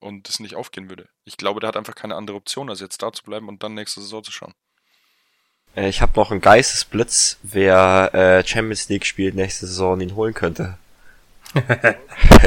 Und 0.00 0.26
das 0.26 0.40
nicht 0.40 0.54
aufgehen 0.54 0.88
würde. 0.88 1.06
Ich 1.26 1.36
glaube, 1.36 1.60
der 1.60 1.68
hat 1.68 1.76
einfach 1.76 1.94
keine 1.94 2.14
andere 2.14 2.38
Option, 2.38 2.70
als 2.70 2.80
jetzt 2.80 3.02
da 3.02 3.12
zu 3.12 3.22
bleiben 3.22 3.48
und 3.48 3.62
dann 3.62 3.74
nächste 3.74 4.00
Saison 4.00 4.24
zu 4.24 4.32
schauen. 4.32 4.54
Äh, 5.76 5.90
ich 5.90 6.00
habe 6.00 6.12
noch 6.16 6.30
einen 6.30 6.40
Geistesblitz, 6.40 7.36
wer 7.42 8.14
äh, 8.14 8.48
Champions 8.48 8.88
League 8.88 9.04
spielt 9.04 9.34
nächste 9.34 9.66
Saison 9.66 9.92
und 9.92 10.00
ihn 10.00 10.14
holen 10.14 10.32
könnte. 10.32 10.78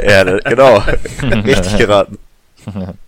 ja, 0.02 0.24
genau. 0.40 0.78
Richtig 1.22 1.78
geraten. 1.78 2.18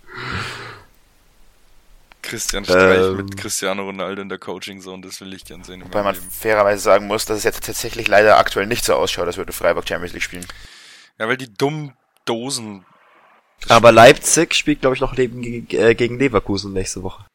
Christian 2.30 2.64
Streich 2.64 3.06
ähm, 3.06 3.16
mit 3.16 3.36
Cristiano 3.36 3.82
Ronaldo 3.82 4.22
in 4.22 4.28
der 4.28 4.38
Coaching-Zone, 4.38 5.02
das 5.02 5.20
will 5.20 5.34
ich 5.34 5.44
gern 5.44 5.64
sehen. 5.64 5.82
Weil 5.90 6.04
man 6.04 6.14
Leben. 6.14 6.30
fairerweise 6.30 6.80
sagen 6.80 7.08
muss, 7.08 7.24
dass 7.24 7.38
es 7.38 7.44
jetzt 7.44 7.64
tatsächlich 7.64 8.06
leider 8.06 8.38
aktuell 8.38 8.66
nicht 8.66 8.84
so 8.84 8.94
ausschaut, 8.94 9.26
als 9.26 9.36
würde 9.36 9.52
Freiburg 9.52 9.88
Champions 9.88 10.12
League 10.12 10.22
spielen. 10.22 10.46
Ja, 11.18 11.26
weil 11.26 11.36
die 11.36 11.52
dummen 11.52 11.96
Dosen. 12.26 12.86
Aber 13.68 13.90
Leipzig 13.90 14.54
spielt, 14.54 14.80
glaube 14.80 14.94
ich, 14.94 15.00
noch 15.00 15.16
gegen, 15.16 15.66
äh, 15.70 15.94
gegen 15.96 16.18
Leverkusen 16.20 16.72
nächste 16.72 17.02
Woche. 17.02 17.26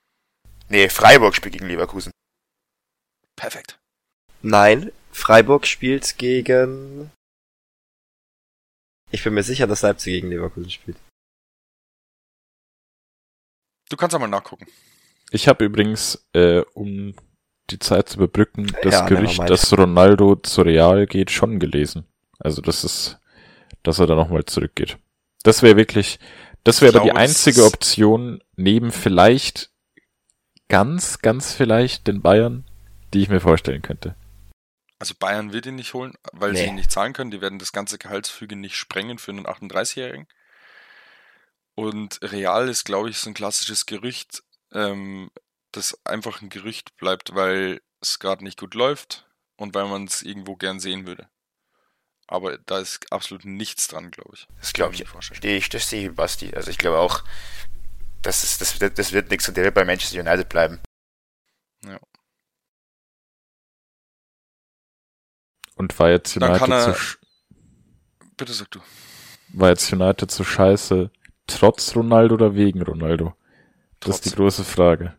Nee, 0.69 0.87
Freiburg 0.87 1.35
spielt 1.35 1.53
gegen 1.53 1.67
Leverkusen. 1.67 2.11
Perfekt. 3.35 3.77
Nein, 4.41 4.91
Freiburg 5.11 5.67
spielt 5.67 6.17
gegen. 6.17 7.11
Ich 9.11 9.23
bin 9.23 9.33
mir 9.33 9.43
sicher, 9.43 9.67
dass 9.67 9.81
Leipzig 9.81 10.13
gegen 10.13 10.29
Leverkusen 10.29 10.71
spielt. 10.71 10.97
Du 13.89 13.97
kannst 13.97 14.15
einmal 14.15 14.29
nachgucken. 14.29 14.65
Ich 15.31 15.47
habe 15.47 15.65
übrigens, 15.65 16.27
äh, 16.33 16.61
um 16.73 17.13
die 17.69 17.79
Zeit 17.79 18.09
zu 18.09 18.17
überbrücken, 18.17 18.71
das 18.83 18.93
ja, 18.93 19.05
Gerücht, 19.07 19.49
dass 19.49 19.75
Ronaldo 19.77 20.35
zu 20.35 20.61
Real 20.61 21.07
geht, 21.07 21.31
schon 21.31 21.59
gelesen. 21.59 22.05
Also 22.39 22.61
das 22.61 22.83
ist, 22.83 23.19
dass 23.83 23.99
er 23.99 24.07
da 24.07 24.15
nochmal 24.15 24.45
zurückgeht. 24.45 24.97
Das 25.43 25.61
wäre 25.61 25.77
wirklich, 25.77 26.19
das 26.63 26.81
wäre 26.81 26.99
aber 26.99 27.05
die 27.05 27.11
einzige 27.11 27.65
Option 27.65 28.43
neben 28.55 28.91
vielleicht 28.91 29.71
ganz, 30.67 31.19
ganz 31.19 31.53
vielleicht 31.53 32.07
den 32.07 32.21
Bayern, 32.21 32.65
die 33.13 33.21
ich 33.21 33.29
mir 33.29 33.39
vorstellen 33.39 33.81
könnte. 33.81 34.15
Also 34.97 35.13
Bayern 35.19 35.53
will 35.53 35.61
den 35.61 35.75
nicht 35.75 35.93
holen, 35.93 36.13
weil 36.31 36.53
nee. 36.53 36.59
sie 36.59 36.65
ihn 36.65 36.75
nicht 36.75 36.91
zahlen 36.91 37.13
können. 37.13 37.31
Die 37.31 37.41
werden 37.41 37.59
das 37.59 37.73
ganze 37.73 37.97
Gehaltsfüge 37.97 38.55
nicht 38.55 38.75
sprengen 38.75 39.17
für 39.17 39.31
einen 39.31 39.45
38-Jährigen. 39.45 40.27
Und 41.75 42.19
Real 42.21 42.69
ist, 42.69 42.85
glaube 42.85 43.09
ich, 43.09 43.17
so 43.17 43.29
ein 43.29 43.33
klassisches 43.33 43.85
Gerücht, 43.85 44.43
ähm, 44.71 45.29
das 45.71 45.99
einfach 46.05 46.41
ein 46.41 46.49
Gerücht 46.49 46.95
bleibt, 46.97 47.35
weil 47.35 47.81
es 48.01 48.19
gerade 48.19 48.43
nicht 48.43 48.59
gut 48.59 48.73
läuft 48.73 49.27
und 49.57 49.75
weil 49.75 49.85
man 49.85 50.05
es 50.05 50.23
irgendwo 50.23 50.55
gern 50.55 50.79
sehen 50.79 51.05
würde. 51.05 51.29
Aber 52.27 52.57
da 52.57 52.79
ist 52.79 53.11
absolut 53.11 53.45
nichts 53.45 53.87
dran, 53.87 54.09
glaube 54.09 54.31
ich. 54.33 54.47
Das 54.59 54.73
glaube 54.73 54.95
ich. 54.95 55.07
Verstehe 55.07 55.57
ich, 55.57 55.69
das 55.69 55.89
sehe 55.89 56.09
ich, 56.09 56.15
Basti. 56.15 56.55
Also 56.55 56.71
ich 56.71 56.77
glaube 56.77 56.97
auch, 56.97 57.23
das, 58.21 58.43
ist, 58.43 58.61
das, 58.61 58.79
das 58.79 59.11
wird 59.11 59.29
nichts 59.29 59.47
und 59.47 59.55
der 59.55 59.65
wird 59.65 59.75
bei 59.75 59.85
Manchester 59.85 60.19
United 60.19 60.49
bleiben. 60.49 60.79
Ja. 61.83 61.99
Und 65.75 65.97
war 65.99 66.09
jetzt 66.09 66.35
United 66.35 66.69
er, 66.69 66.95
zu 66.95 67.17
Bitte 68.37 68.53
sag 68.53 68.71
du. 68.71 68.81
War 69.49 69.69
jetzt 69.69 69.91
United 69.91 70.31
zu 70.31 70.43
scheiße, 70.43 71.11
trotz 71.47 71.95
Ronaldo 71.95 72.35
oder 72.35 72.55
wegen 72.55 72.81
Ronaldo? 72.81 73.35
Das 73.99 74.15
ist 74.15 74.25
die 74.25 74.35
große 74.35 74.63
Frage. 74.63 75.17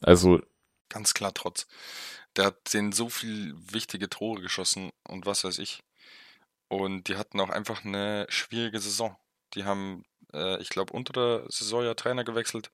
Also. 0.00 0.40
Ganz 0.88 1.14
klar 1.14 1.32
trotz. 1.34 1.66
Der 2.36 2.46
hat 2.46 2.72
denen 2.72 2.92
so 2.92 3.08
viel 3.08 3.54
wichtige 3.72 4.08
Tore 4.08 4.40
geschossen 4.40 4.90
und 5.06 5.26
was 5.26 5.44
weiß 5.44 5.58
ich. 5.58 5.82
Und 6.68 7.08
die 7.08 7.16
hatten 7.16 7.40
auch 7.40 7.50
einfach 7.50 7.84
eine 7.84 8.26
schwierige 8.28 8.78
Saison. 8.78 9.16
Die 9.54 9.64
haben, 9.64 10.04
äh, 10.32 10.60
ich 10.60 10.68
glaube, 10.68 10.92
unter 10.92 11.12
der 11.12 11.44
Saison 11.48 11.84
ja 11.84 11.94
Trainer 11.94 12.24
gewechselt. 12.24 12.70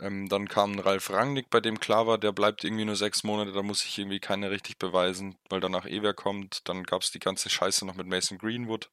Ähm, 0.00 0.28
dann 0.28 0.48
kam 0.48 0.78
Ralf 0.78 1.10
Rangnick, 1.10 1.50
bei 1.50 1.60
dem 1.60 1.78
klar 1.78 2.06
war, 2.06 2.18
der 2.18 2.32
bleibt 2.32 2.64
irgendwie 2.64 2.86
nur 2.86 2.96
sechs 2.96 3.22
Monate, 3.22 3.52
da 3.52 3.62
muss 3.62 3.84
ich 3.84 3.98
irgendwie 3.98 4.18
keiner 4.18 4.50
richtig 4.50 4.78
beweisen, 4.78 5.36
weil 5.50 5.60
danach 5.60 5.86
Ewer 5.86 6.14
kommt. 6.14 6.68
Dann 6.68 6.84
gab 6.84 7.02
es 7.02 7.10
die 7.10 7.18
ganze 7.18 7.50
Scheiße 7.50 7.86
noch 7.86 7.94
mit 7.94 8.06
Mason 8.06 8.38
Greenwood, 8.38 8.90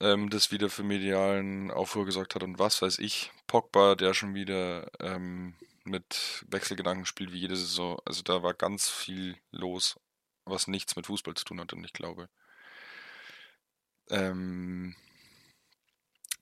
ähm, 0.00 0.30
das 0.30 0.50
wieder 0.50 0.70
für 0.70 0.82
medialen 0.82 1.70
Aufruhr 1.70 2.04
gesorgt 2.04 2.34
hat 2.34 2.42
und 2.42 2.58
was 2.58 2.82
weiß 2.82 2.98
ich. 2.98 3.32
Pogba, 3.46 3.94
der 3.94 4.14
schon 4.14 4.34
wieder 4.34 4.90
ähm, 5.00 5.54
mit 5.84 6.44
Wechselgedanken 6.48 7.06
spielt 7.06 7.32
wie 7.32 7.40
jede 7.40 7.56
Saison. 7.56 7.98
Also 8.04 8.22
da 8.22 8.42
war 8.42 8.54
ganz 8.54 8.88
viel 8.88 9.36
los, 9.50 9.98
was 10.44 10.66
nichts 10.66 10.96
mit 10.96 11.06
Fußball 11.06 11.34
zu 11.34 11.44
tun 11.44 11.60
hat 11.60 11.72
und 11.72 11.84
ich 11.84 11.92
glaube, 11.92 12.28
ähm, 14.10 14.96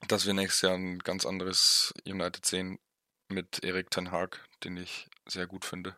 dass 0.08 0.26
wir 0.26 0.34
nächstes 0.34 0.62
Jahr 0.62 0.74
ein 0.74 0.98
ganz 0.98 1.24
anderes 1.26 1.94
United 2.06 2.44
sehen 2.44 2.78
mit 3.28 3.64
Erik 3.64 3.90
Ten 3.90 4.10
Hag, 4.10 4.46
den 4.64 4.76
ich 4.76 5.08
sehr 5.26 5.46
gut 5.46 5.64
finde. 5.64 5.96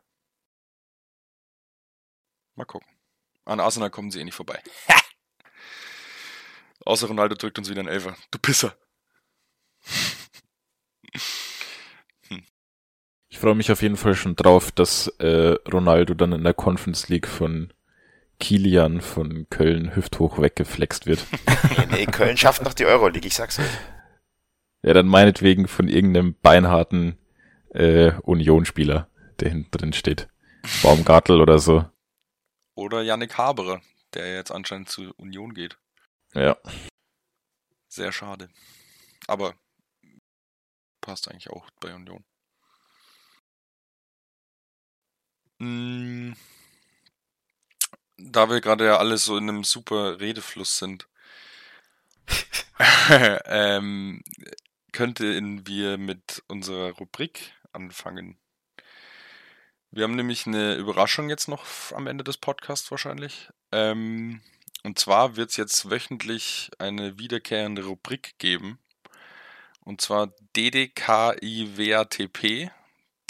Mal 2.55 2.65
gucken. 2.65 2.89
An 3.45 3.61
Arsenal 3.61 3.91
kommen 3.91 4.11
sie 4.11 4.21
eh 4.21 4.25
nicht 4.25 4.35
vorbei. 4.35 4.63
Außer 6.85 7.09
Ronaldo 7.09 7.35
drückt 7.35 7.59
uns 7.59 7.71
wieder 7.71 7.81
ein 7.81 7.89
Elfer. 7.89 8.17
Du 8.31 8.39
Pisser. 8.39 8.75
hm. 12.29 12.43
Ich 13.29 13.39
freue 13.39 13.55
mich 13.55 13.73
auf 13.73 13.83
jeden 13.83 13.97
Fall 13.97 14.15
schon 14.15 14.37
drauf, 14.37 14.71
dass 14.71 15.09
äh, 15.19 15.57
Ronaldo 15.71 16.15
dann 16.15 16.33
in 16.33 16.45
der 16.45 16.55
Conference 16.55 17.09
League 17.09 17.27
von 17.27 17.73
Kilian 18.39 19.01
von 19.01 19.49
Köln 19.49 19.95
hüfthoch 19.97 20.41
weggeflext 20.41 21.07
wird. 21.07 21.25
nee, 21.79 21.87
nee, 21.91 22.07
Köln 22.07 22.37
schafft 22.37 22.63
noch 22.63 22.75
die 22.75 22.85
Euroleague, 22.85 23.27
ich 23.27 23.35
sag's 23.35 23.59
euch. 23.59 23.67
Ja, 24.83 24.93
dann 24.93 25.07
meinetwegen 25.07 25.67
von 25.67 25.89
irgendeinem 25.89 26.35
beinharten 26.43 27.17
äh, 27.71 28.13
Union-Spieler, 28.23 29.09
der 29.41 29.49
hinten 29.49 29.71
drin 29.71 29.93
steht. 29.95 30.29
Baumgartel 30.83 31.41
oder 31.41 31.59
so. 31.59 31.87
Oder 32.75 33.03
Yannick 33.03 33.39
Habere, 33.39 33.81
der 34.15 34.35
jetzt 34.35 34.51
anscheinend 34.51 34.89
zu 34.89 35.13
Union 35.17 35.55
geht. 35.55 35.79
Ja. 36.35 36.57
Sehr 37.89 38.13
schade. 38.13 38.49
Aber 39.29 39.55
passt 41.01 41.29
eigentlich 41.29 41.51
auch 41.51 41.69
bei 41.81 41.95
Union. 41.95 42.25
Hm, 45.61 46.35
da 48.17 48.49
wir 48.51 48.61
gerade 48.61 48.87
ja 48.87 48.97
alle 48.99 49.19
so 49.19 49.37
in 49.37 49.49
einem 49.49 49.65
super 49.65 50.21
Redefluss 50.21 50.79
sind, 50.79 51.09
ähm, 53.47 54.23
könnten 54.93 55.67
wir 55.67 55.99
mit 55.99 56.43
unserer 56.49 56.91
Rubrik 56.93 57.53
anfangen. 57.73 58.39
Wir 59.91 60.05
haben 60.05 60.17
nämlich 60.17 60.47
eine 60.47 60.75
Überraschung 60.75 61.29
jetzt 61.29 61.49
noch 61.49 61.65
am 61.93 62.07
Ende 62.09 62.25
des 62.25 62.39
Podcasts 62.39 62.91
wahrscheinlich. 62.91 63.51
Ähm, 63.71 64.41
und 64.85 64.99
zwar 64.99 65.37
wird 65.37 65.51
es 65.51 65.57
jetzt 65.57 65.91
wöchentlich 65.91 66.71
eine 66.79 67.19
wiederkehrende 67.19 67.87
Rubrik 67.87 68.39
geben. 68.39 68.79
Und 69.81 70.03
zwar 70.03 70.35
DDKIWATP. 70.57 72.71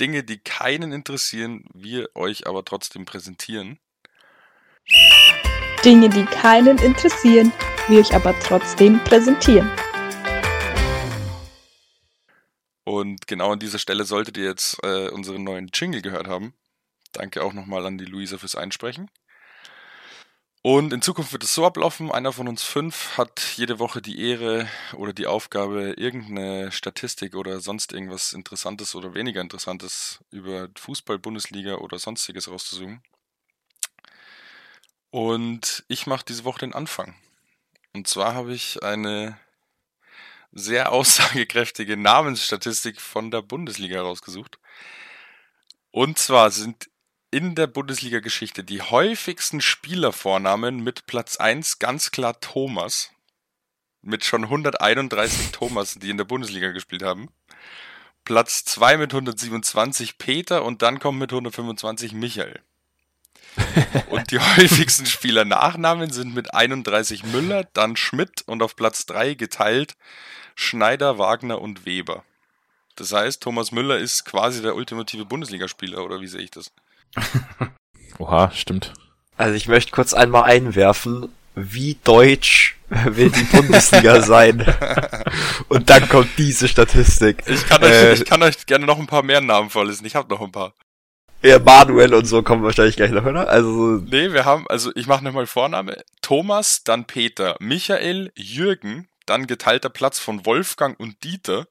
Dinge, 0.01 0.25
die 0.25 0.39
keinen 0.39 0.91
interessieren, 0.91 1.65
wir 1.73 2.09
euch 2.17 2.49
aber 2.49 2.65
trotzdem 2.65 3.05
präsentieren. 3.05 3.79
Dinge, 5.85 6.09
die 6.09 6.25
keinen 6.25 6.79
interessieren, 6.79 7.53
wir 7.87 8.01
euch 8.01 8.15
aber 8.15 8.37
trotzdem 8.41 8.99
präsentieren. 9.05 9.71
Und 12.83 13.29
genau 13.29 13.53
an 13.53 13.61
dieser 13.61 13.79
Stelle 13.79 14.05
solltet 14.05 14.37
ihr 14.37 14.47
jetzt 14.47 14.83
äh, 14.83 15.09
unseren 15.09 15.45
neuen 15.45 15.71
Jingle 15.73 16.03
gehört 16.03 16.27
haben. 16.27 16.53
Danke 17.13 17.45
auch 17.45 17.53
nochmal 17.53 17.87
an 17.87 17.97
die 17.97 18.07
Luisa 18.07 18.39
fürs 18.39 18.57
Einsprechen. 18.57 19.09
Und 20.67 20.95
in 20.95 21.03
Zukunft 21.03 21.31
wird 21.35 21.45
es 21.45 21.53
so 21.53 21.67
ablaufen, 21.67 22.11
einer 22.11 22.33
von 22.33 22.49
uns 22.49 22.63
fünf 22.63 23.19
hat 23.19 23.39
jede 23.57 23.79
Woche 23.79 24.01
die 24.01 24.19
Ehre 24.19 24.67
oder 24.95 25.13
die 25.13 25.27
Aufgabe, 25.27 25.93
irgendeine 25.99 26.73
Statistik 26.73 27.35
oder 27.35 27.61
sonst 27.61 27.93
irgendwas 27.93 28.33
Interessantes 28.33 28.95
oder 28.95 29.13
weniger 29.13 29.43
Interessantes 29.43 30.25
über 30.31 30.71
Fußball, 30.79 31.19
Bundesliga 31.19 31.75
oder 31.75 31.99
sonstiges 31.99 32.51
rauszusuchen. 32.51 33.03
Und 35.11 35.85
ich 35.89 36.07
mache 36.07 36.25
diese 36.27 36.45
Woche 36.45 36.61
den 36.61 36.73
Anfang. 36.73 37.15
Und 37.93 38.09
zwar 38.09 38.33
habe 38.33 38.55
ich 38.55 38.83
eine 38.83 39.39
sehr 40.51 40.93
aussagekräftige 40.93 41.99
Namensstatistik 41.99 43.03
von 43.03 43.31
der 43.31 43.43
Bundesliga 43.43 44.01
rausgesucht. 44.01 44.59
Und 45.91 46.19
zwar 46.19 46.51
sind 46.51 46.89
in 47.35 47.57
der 47.57 47.67
Bundesliga-Geschichte 47.67 48.63
die 48.63 48.81
häufigsten 48.81 49.61
Spielervornamen 49.61 50.85
mit 50.85 51.07
Platz 51.07 51.37
1 51.37 51.81
ganz 51.81 52.13
klar 52.13 52.39
Thomas. 52.39 53.11
Mit 54.03 54.25
schon 54.25 54.45
131 54.45 55.51
Thomas, 55.51 55.97
die 55.97 56.11
in 56.11 56.17
der 56.17 56.27
Bundesliga 56.27 56.71
gespielt 56.71 57.03
haben. 57.03 57.29
Platz 58.25 58.65
2 58.67 58.99
mit 58.99 59.13
127 59.13 60.17
Peter 60.17 60.65
und 60.65 60.83
dann 60.83 61.01
kommt 61.01 61.19
mit 61.19 61.33
125 61.33 62.13
Michael. 62.13 62.61
und 64.11 64.31
die 64.31 64.39
häufigsten 64.39 65.07
Spieler-Nachnamen 65.07 66.13
sind 66.13 66.37
mit 66.37 66.55
31 66.55 67.25
Müller, 67.25 67.65
dann 67.73 67.97
Schmidt 67.97 68.43
und 68.47 68.63
auf 68.63 68.77
Platz 68.77 69.07
3 69.07 69.35
geteilt 69.35 69.97
Schneider, 70.55 71.19
Wagner 71.19 71.61
und 71.61 71.85
Weber. 71.85 72.25
Das 72.95 73.13
heißt, 73.13 73.43
Thomas 73.43 73.73
Müller 73.73 73.99
ist 73.99 74.25
quasi 74.25 74.63
der 74.63 74.77
ultimative 74.77 75.25
Bundesligaspieler, 75.25 76.05
oder 76.05 76.21
wie 76.21 76.29
sehe 76.29 76.43
ich 76.43 76.53
das? 76.53 76.71
Oha, 78.19 78.51
stimmt. 78.53 78.93
Also 79.37 79.55
ich 79.55 79.69
möchte 79.69 79.93
kurz 79.93 80.15
einmal 80.15 80.45
einwerfen, 80.45 81.29
wie 81.55 81.99
deutsch 82.05 82.77
will 82.89 83.31
die 83.31 83.45
Bundesliga 83.45 84.21
sein? 84.23 84.65
Und 85.69 85.91
dann 85.91 86.09
kommt 86.09 86.31
diese 86.39 86.69
Statistik. 86.69 87.43
Ich 87.47 87.67
kann, 87.67 87.83
euch, 87.83 87.91
äh, 87.91 88.13
ich 88.15 88.25
kann 88.25 88.43
euch 88.43 88.67
gerne 88.67 88.87
noch 88.87 88.99
ein 88.99 89.07
paar 89.07 89.23
mehr 89.23 89.41
Namen 89.41 89.71
vorlesen. 89.71 90.07
Ich 90.07 90.15
habe 90.15 90.29
noch 90.29 90.41
ein 90.41 90.53
paar. 90.53 90.73
Ja, 91.43 91.59
Manuel 91.59 92.15
und 92.15 92.25
so 92.25 92.43
kommen 92.43 92.63
wahrscheinlich 92.63 92.97
gleich 92.97 93.11
noch, 93.11 93.25
oder? 93.25 93.49
Also. 93.49 94.01
Nee, 94.07 94.33
wir 94.33 94.45
haben, 94.45 94.67
also 94.69 94.91
ich 94.95 95.07
mache 95.07 95.23
nochmal 95.25 95.47
Vorname. 95.47 96.03
Thomas, 96.23 96.85
dann 96.85 97.05
Peter, 97.05 97.57
Michael, 97.61 98.33
Jürgen, 98.35 99.09
dann 99.27 99.47
geteilter 99.47 99.91
Platz 99.91 100.19
von 100.19 100.47
Wolfgang 100.47 100.99
und 100.99 101.23
Dieter, 101.23 101.67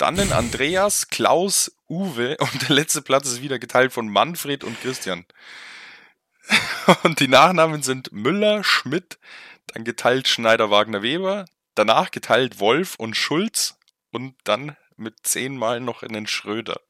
dann 0.00 0.18
ein 0.18 0.32
Andreas, 0.32 1.08
Klaus, 1.08 1.72
Uwe 1.88 2.36
und 2.38 2.68
der 2.68 2.74
letzte 2.74 3.02
Platz 3.02 3.28
ist 3.28 3.42
wieder 3.42 3.58
geteilt 3.58 3.92
von 3.92 4.08
Manfred 4.08 4.64
und 4.64 4.80
Christian. 4.80 5.26
Und 7.04 7.20
die 7.20 7.28
Nachnamen 7.28 7.84
sind 7.84 8.10
Müller, 8.10 8.64
Schmidt, 8.64 9.20
dann 9.68 9.84
geteilt 9.84 10.26
Schneider, 10.26 10.68
Wagner, 10.68 11.00
Weber, 11.00 11.44
danach 11.76 12.10
geteilt 12.10 12.58
Wolf 12.58 12.96
und 12.96 13.16
Schulz 13.16 13.76
und 14.10 14.34
dann 14.42 14.76
mit 14.96 15.14
zehnmal 15.22 15.78
noch 15.78 16.02
in 16.02 16.12
den 16.12 16.26
Schröder. 16.26 16.80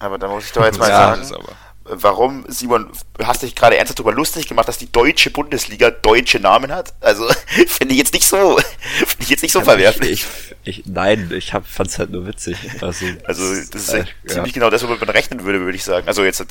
Aber 0.00 0.18
da 0.18 0.26
muss 0.26 0.46
ich 0.46 0.52
doch 0.52 0.64
jetzt 0.64 0.80
mal 0.80 0.88
ja, 0.88 1.22
sagen, 1.22 1.46
warum, 1.84 2.44
Simon, 2.48 2.90
hast 3.22 3.42
dich 3.42 3.54
gerade 3.54 3.76
ernsthaft 3.76 3.98
darüber 3.98 4.12
lustig 4.12 4.46
gemacht, 4.48 4.68
dass 4.68 4.78
die 4.78 4.90
deutsche 4.90 5.30
Bundesliga 5.30 5.90
deutsche 5.90 6.40
Namen 6.40 6.72
hat? 6.72 6.94
Also, 7.00 7.28
finde 7.66 7.94
ich 7.94 7.98
jetzt 7.98 8.12
nicht 8.12 8.26
so, 8.26 8.58
finde 9.06 9.22
ich 9.22 9.28
jetzt 9.30 9.42
nicht 9.42 9.52
so 9.52 9.60
ja, 9.60 9.64
verwerflich. 9.64 10.26
Ich, 10.64 10.78
ich, 10.78 10.86
nein, 10.86 11.30
ich 11.34 11.52
hab, 11.52 11.66
fand's 11.66 11.98
halt 11.98 12.10
nur 12.10 12.26
witzig. 12.26 12.56
Also, 12.80 13.06
also 13.24 13.54
das 13.54 13.74
ist 13.74 13.88
äh, 13.92 14.04
ziemlich 14.26 14.52
ja. 14.52 14.60
genau 14.60 14.70
das, 14.70 14.82
womit 14.82 15.00
man 15.00 15.10
rechnen 15.10 15.44
würde, 15.44 15.60
würde 15.60 15.76
ich 15.76 15.84
sagen. 15.84 16.06
Also 16.06 16.24
jetzt, 16.24 16.44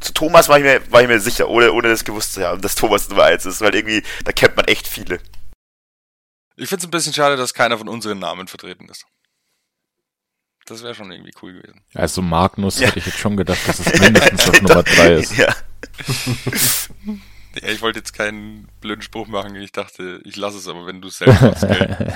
zu 0.00 0.12
Thomas 0.12 0.48
war 0.48 0.58
ich 0.58 0.64
mir, 0.64 0.80
war 0.90 1.02
ich 1.02 1.08
mir 1.08 1.20
sicher, 1.20 1.48
ohne, 1.48 1.72
ohne 1.72 1.88
das 1.88 2.04
gewusst 2.04 2.34
zu 2.34 2.44
haben, 2.46 2.60
dass 2.60 2.74
Thomas 2.74 3.08
Nummer 3.08 3.24
eins 3.24 3.46
ist, 3.46 3.60
weil 3.60 3.74
irgendwie, 3.74 4.02
da 4.24 4.32
kennt 4.32 4.56
man 4.56 4.66
echt 4.66 4.86
viele. 4.86 5.20
Ich 6.56 6.68
finde 6.68 6.82
es 6.82 6.88
ein 6.88 6.90
bisschen 6.90 7.14
schade, 7.14 7.36
dass 7.36 7.54
keiner 7.54 7.78
von 7.78 7.88
unseren 7.88 8.18
Namen 8.18 8.46
vertreten 8.46 8.88
ist. 8.88 9.06
Das 10.66 10.82
wäre 10.82 10.94
schon 10.94 11.12
irgendwie 11.12 11.32
cool 11.42 11.52
gewesen. 11.52 11.80
Also 11.92 12.22
Magnus 12.22 12.80
ja. 12.80 12.88
hätte 12.88 12.98
ich 12.98 13.06
jetzt 13.06 13.18
schon 13.18 13.36
gedacht, 13.36 13.60
dass 13.66 13.80
es 13.80 14.00
mindestens 14.00 14.48
auf 14.48 14.62
Nummer 14.62 14.82
3 14.82 15.14
ist. 15.14 15.36
Ja. 15.38 15.54
Ja, 17.62 17.68
ich 17.68 17.82
wollte 17.82 18.00
jetzt 18.00 18.12
keinen 18.12 18.68
blöden 18.80 19.02
Spruch 19.02 19.28
machen. 19.28 19.54
Ich 19.54 19.70
dachte, 19.70 20.20
ich 20.24 20.36
lasse 20.36 20.58
es 20.58 20.66
aber, 20.66 20.86
wenn 20.86 21.00
du 21.00 21.08
es 21.08 21.18
selbst 21.18 21.40
machst, 21.40 21.68
gell? 21.68 22.14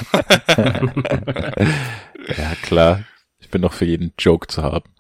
ja, 2.37 2.55
klar. 2.63 3.05
Ich 3.39 3.49
bin 3.49 3.63
doch 3.63 3.73
für 3.73 3.85
jeden 3.85 4.13
Joke 4.19 4.49
zu 4.49 4.63
haben. 4.63 4.91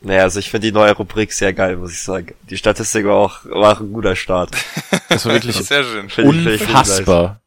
Naja, 0.00 0.22
also 0.22 0.38
ich 0.38 0.50
finde 0.50 0.68
die 0.68 0.72
neue 0.72 0.92
Rubrik 0.92 1.32
sehr 1.32 1.52
geil, 1.52 1.76
muss 1.76 1.92
ich 1.92 2.02
sagen. 2.02 2.34
Die 2.50 2.56
Statistik 2.56 3.06
war 3.06 3.16
auch, 3.16 3.44
war 3.46 3.76
auch 3.76 3.80
ein 3.80 3.92
guter 3.92 4.14
Start. 4.14 4.54
Das 5.08 5.24
war 5.24 5.32
wirklich 5.32 5.56
Sehr 5.56 5.84
schön. 5.84 6.26
unfassbar, 6.26 7.40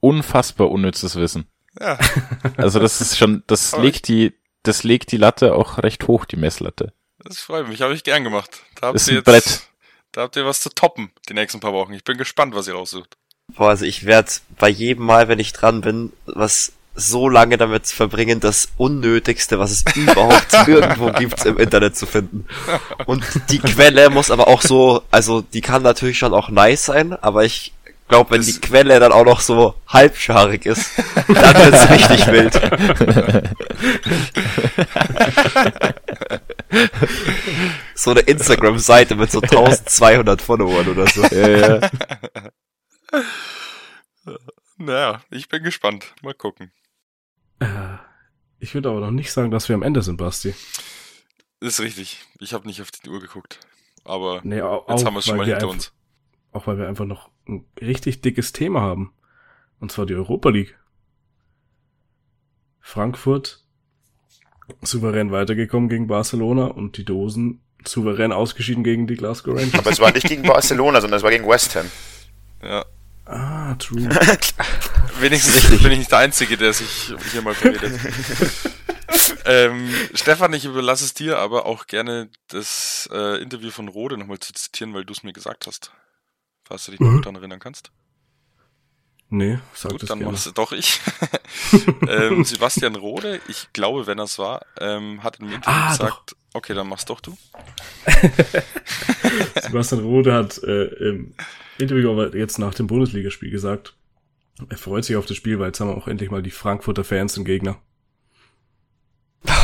unfassbar 0.00 0.70
unnützes 0.70 1.16
Wissen. 1.16 1.46
Ja. 1.80 1.98
Also 2.56 2.80
das 2.80 3.00
ist 3.00 3.16
schon, 3.16 3.42
das 3.46 3.74
Aber 3.74 3.84
legt 3.84 4.08
die, 4.08 4.34
das 4.62 4.82
legt 4.82 5.12
die 5.12 5.16
Latte 5.16 5.54
auch 5.54 5.78
recht 5.78 6.08
hoch, 6.08 6.24
die 6.24 6.36
Messlatte. 6.36 6.92
Das 7.18 7.38
freut 7.38 7.68
mich, 7.68 7.82
habe 7.82 7.94
ich 7.94 8.04
gern 8.04 8.24
gemacht. 8.24 8.62
Da 8.80 8.88
habt 8.88 8.96
Ist 8.96 9.08
ihr 9.08 9.14
ein 9.14 9.16
jetzt, 9.16 9.24
Brett. 9.24 9.62
Da 10.12 10.22
habt 10.22 10.36
ihr 10.36 10.46
was 10.46 10.60
zu 10.60 10.70
toppen, 10.70 11.10
die 11.28 11.34
nächsten 11.34 11.60
paar 11.60 11.72
Wochen. 11.72 11.92
Ich 11.92 12.04
bin 12.04 12.18
gespannt, 12.18 12.54
was 12.54 12.66
ihr 12.66 12.74
raussucht. 12.74 13.16
Boah, 13.54 13.70
also 13.70 13.84
ich 13.84 14.04
werde 14.04 14.30
bei 14.58 14.68
jedem 14.68 15.04
Mal, 15.04 15.28
wenn 15.28 15.38
ich 15.38 15.52
dran 15.52 15.80
bin, 15.80 16.12
was 16.26 16.72
so 16.94 17.28
lange 17.28 17.56
damit 17.56 17.86
verbringen, 17.86 18.40
das 18.40 18.68
Unnötigste, 18.76 19.58
was 19.58 19.70
es 19.70 19.84
überhaupt 19.96 20.52
irgendwo 20.66 21.12
gibt, 21.12 21.44
im 21.46 21.58
Internet 21.58 21.96
zu 21.96 22.06
finden. 22.06 22.46
Und 23.06 23.24
die 23.50 23.60
Quelle 23.60 24.10
muss 24.10 24.30
aber 24.30 24.48
auch 24.48 24.62
so, 24.62 25.02
also 25.10 25.40
die 25.40 25.60
kann 25.60 25.82
natürlich 25.82 26.18
schon 26.18 26.34
auch 26.34 26.50
nice 26.50 26.86
sein, 26.86 27.12
aber 27.12 27.44
ich 27.44 27.72
glaube, 28.08 28.30
wenn 28.30 28.38
Das- 28.40 28.46
die 28.46 28.60
Quelle 28.60 28.98
dann 29.00 29.12
auch 29.12 29.24
noch 29.24 29.40
so 29.40 29.74
halbscharig 29.86 30.66
ist, 30.66 30.98
dann 31.28 31.54
wird's 31.54 31.90
richtig 31.90 32.26
wild. 32.28 32.54
so 37.94 38.10
eine 38.10 38.20
Instagram-Seite 38.20 39.14
mit 39.14 39.30
so 39.30 39.40
1200 39.40 40.42
Followern 40.42 40.88
oder 40.88 41.06
so. 41.06 41.22
Ja, 41.24 41.48
ja. 41.48 41.90
Naja, 44.80 45.22
ich 45.30 45.48
bin 45.48 45.64
gespannt. 45.64 46.14
Mal 46.22 46.34
gucken. 46.34 46.70
Äh, 47.58 47.66
Ich 48.60 48.74
würde 48.74 48.90
aber 48.90 49.00
noch 49.00 49.10
nicht 49.10 49.32
sagen, 49.32 49.50
dass 49.50 49.68
wir 49.68 49.74
am 49.74 49.82
Ende 49.82 50.02
sind, 50.02 50.18
Basti. 50.18 50.54
Ist 51.60 51.80
richtig. 51.80 52.20
Ich 52.38 52.52
habe 52.52 52.64
nicht 52.68 52.80
auf 52.80 52.92
die 52.92 53.08
Uhr 53.10 53.18
geguckt. 53.20 53.58
Aber 54.04 54.40
Nee, 54.44 54.62
au- 54.62 54.84
jetzt 54.88 55.02
auch, 55.02 55.06
haben 55.06 55.14
wir 55.14 55.18
es 55.18 55.26
schon 55.26 55.36
mal 55.36 55.46
hinter 55.46 55.66
uns. 55.68 55.92
Auch 56.52 56.68
weil 56.68 56.78
wir 56.78 56.86
einfach 56.86 57.06
noch 57.06 57.28
ein 57.48 57.64
richtig 57.80 58.20
dickes 58.20 58.52
Thema 58.52 58.80
haben. 58.80 59.12
Und 59.80 59.92
zwar 59.92 60.06
die 60.06 60.14
Europa 60.14 60.50
League. 60.50 60.76
Frankfurt 62.80 63.64
souverän 64.82 65.30
weitergekommen 65.30 65.88
gegen 65.88 66.06
Barcelona 66.06 66.66
und 66.66 66.96
die 66.96 67.04
Dosen 67.04 67.60
souverän 67.84 68.32
ausgeschieden 68.32 68.84
gegen 68.84 69.06
die 69.06 69.14
Glasgow 69.14 69.56
Rangers. 69.56 69.78
Aber 69.78 69.90
es 69.90 70.00
war 70.00 70.12
nicht 70.12 70.26
gegen 70.26 70.42
Barcelona, 70.42 71.00
sondern 71.00 71.18
es 71.18 71.22
war 71.22 71.30
gegen 71.30 71.46
West 71.48 71.74
Ham. 71.76 71.90
Ja. 72.62 72.84
ah, 73.26 73.74
true. 73.76 74.02
Wenigstens 75.20 75.56
Richtig. 75.56 75.82
bin 75.82 75.92
ich 75.92 75.98
nicht 75.98 76.10
der 76.10 76.18
Einzige, 76.18 76.56
der 76.56 76.72
sich 76.72 77.12
hier 77.32 77.42
mal 77.42 77.54
verredet. 77.54 77.98
ähm, 79.44 79.90
Stefan, 80.14 80.52
ich 80.52 80.64
überlasse 80.64 81.04
es 81.04 81.14
dir, 81.14 81.38
aber 81.38 81.66
auch 81.66 81.86
gerne 81.86 82.28
das 82.48 83.08
äh, 83.12 83.40
Interview 83.42 83.70
von 83.70 83.88
Rode 83.88 84.16
nochmal 84.18 84.38
zu 84.38 84.52
zitieren, 84.52 84.94
weil 84.94 85.04
du 85.04 85.12
es 85.12 85.22
mir 85.22 85.32
gesagt 85.32 85.66
hast. 85.66 85.92
Falls 86.68 86.84
du 86.84 86.90
dich 86.92 87.00
noch 87.00 87.10
Mhm. 87.10 87.22
daran 87.22 87.36
erinnern 87.36 87.58
kannst. 87.60 87.90
Nee, 89.30 89.58
sag 89.74 89.92
Gut, 89.92 90.02
das 90.02 90.08
dann 90.08 90.20
gerne. 90.20 90.32
mach's 90.32 90.50
doch 90.54 90.72
ich. 90.72 91.00
ähm, 92.08 92.44
Sebastian 92.44 92.94
Rode, 92.96 93.40
ich 93.48 93.68
glaube, 93.74 94.06
wenn 94.06 94.18
er 94.18 94.24
es 94.24 94.38
war, 94.38 94.64
ähm, 94.80 95.22
hat 95.22 95.36
in 95.38 95.46
einem 95.46 95.54
Interview 95.56 95.76
Ah, 95.78 95.90
gesagt, 95.90 96.36
okay, 96.54 96.72
dann 96.72 96.88
mach's 96.88 97.04
doch 97.04 97.20
du. 97.20 97.36
Sebastian 99.62 100.00
Rode 100.02 100.32
hat 100.32 100.58
äh, 100.62 100.84
im 101.10 101.34
Interview 101.78 102.10
aber 102.10 102.34
jetzt 102.34 102.58
nach 102.58 102.72
dem 102.74 102.86
Bundesligaspiel 102.86 103.50
gesagt, 103.50 103.94
er 104.68 104.78
freut 104.78 105.04
sich 105.04 105.16
auf 105.16 105.26
das 105.26 105.36
Spiel, 105.36 105.58
weil 105.58 105.66
jetzt 105.68 105.80
haben 105.80 105.88
wir 105.90 105.96
auch 105.96 106.08
endlich 106.08 106.30
mal 106.30 106.42
die 106.42 106.50
Frankfurter 106.50 107.04
Fans 107.04 107.36
im 107.36 107.44
Gegner. 107.44 107.80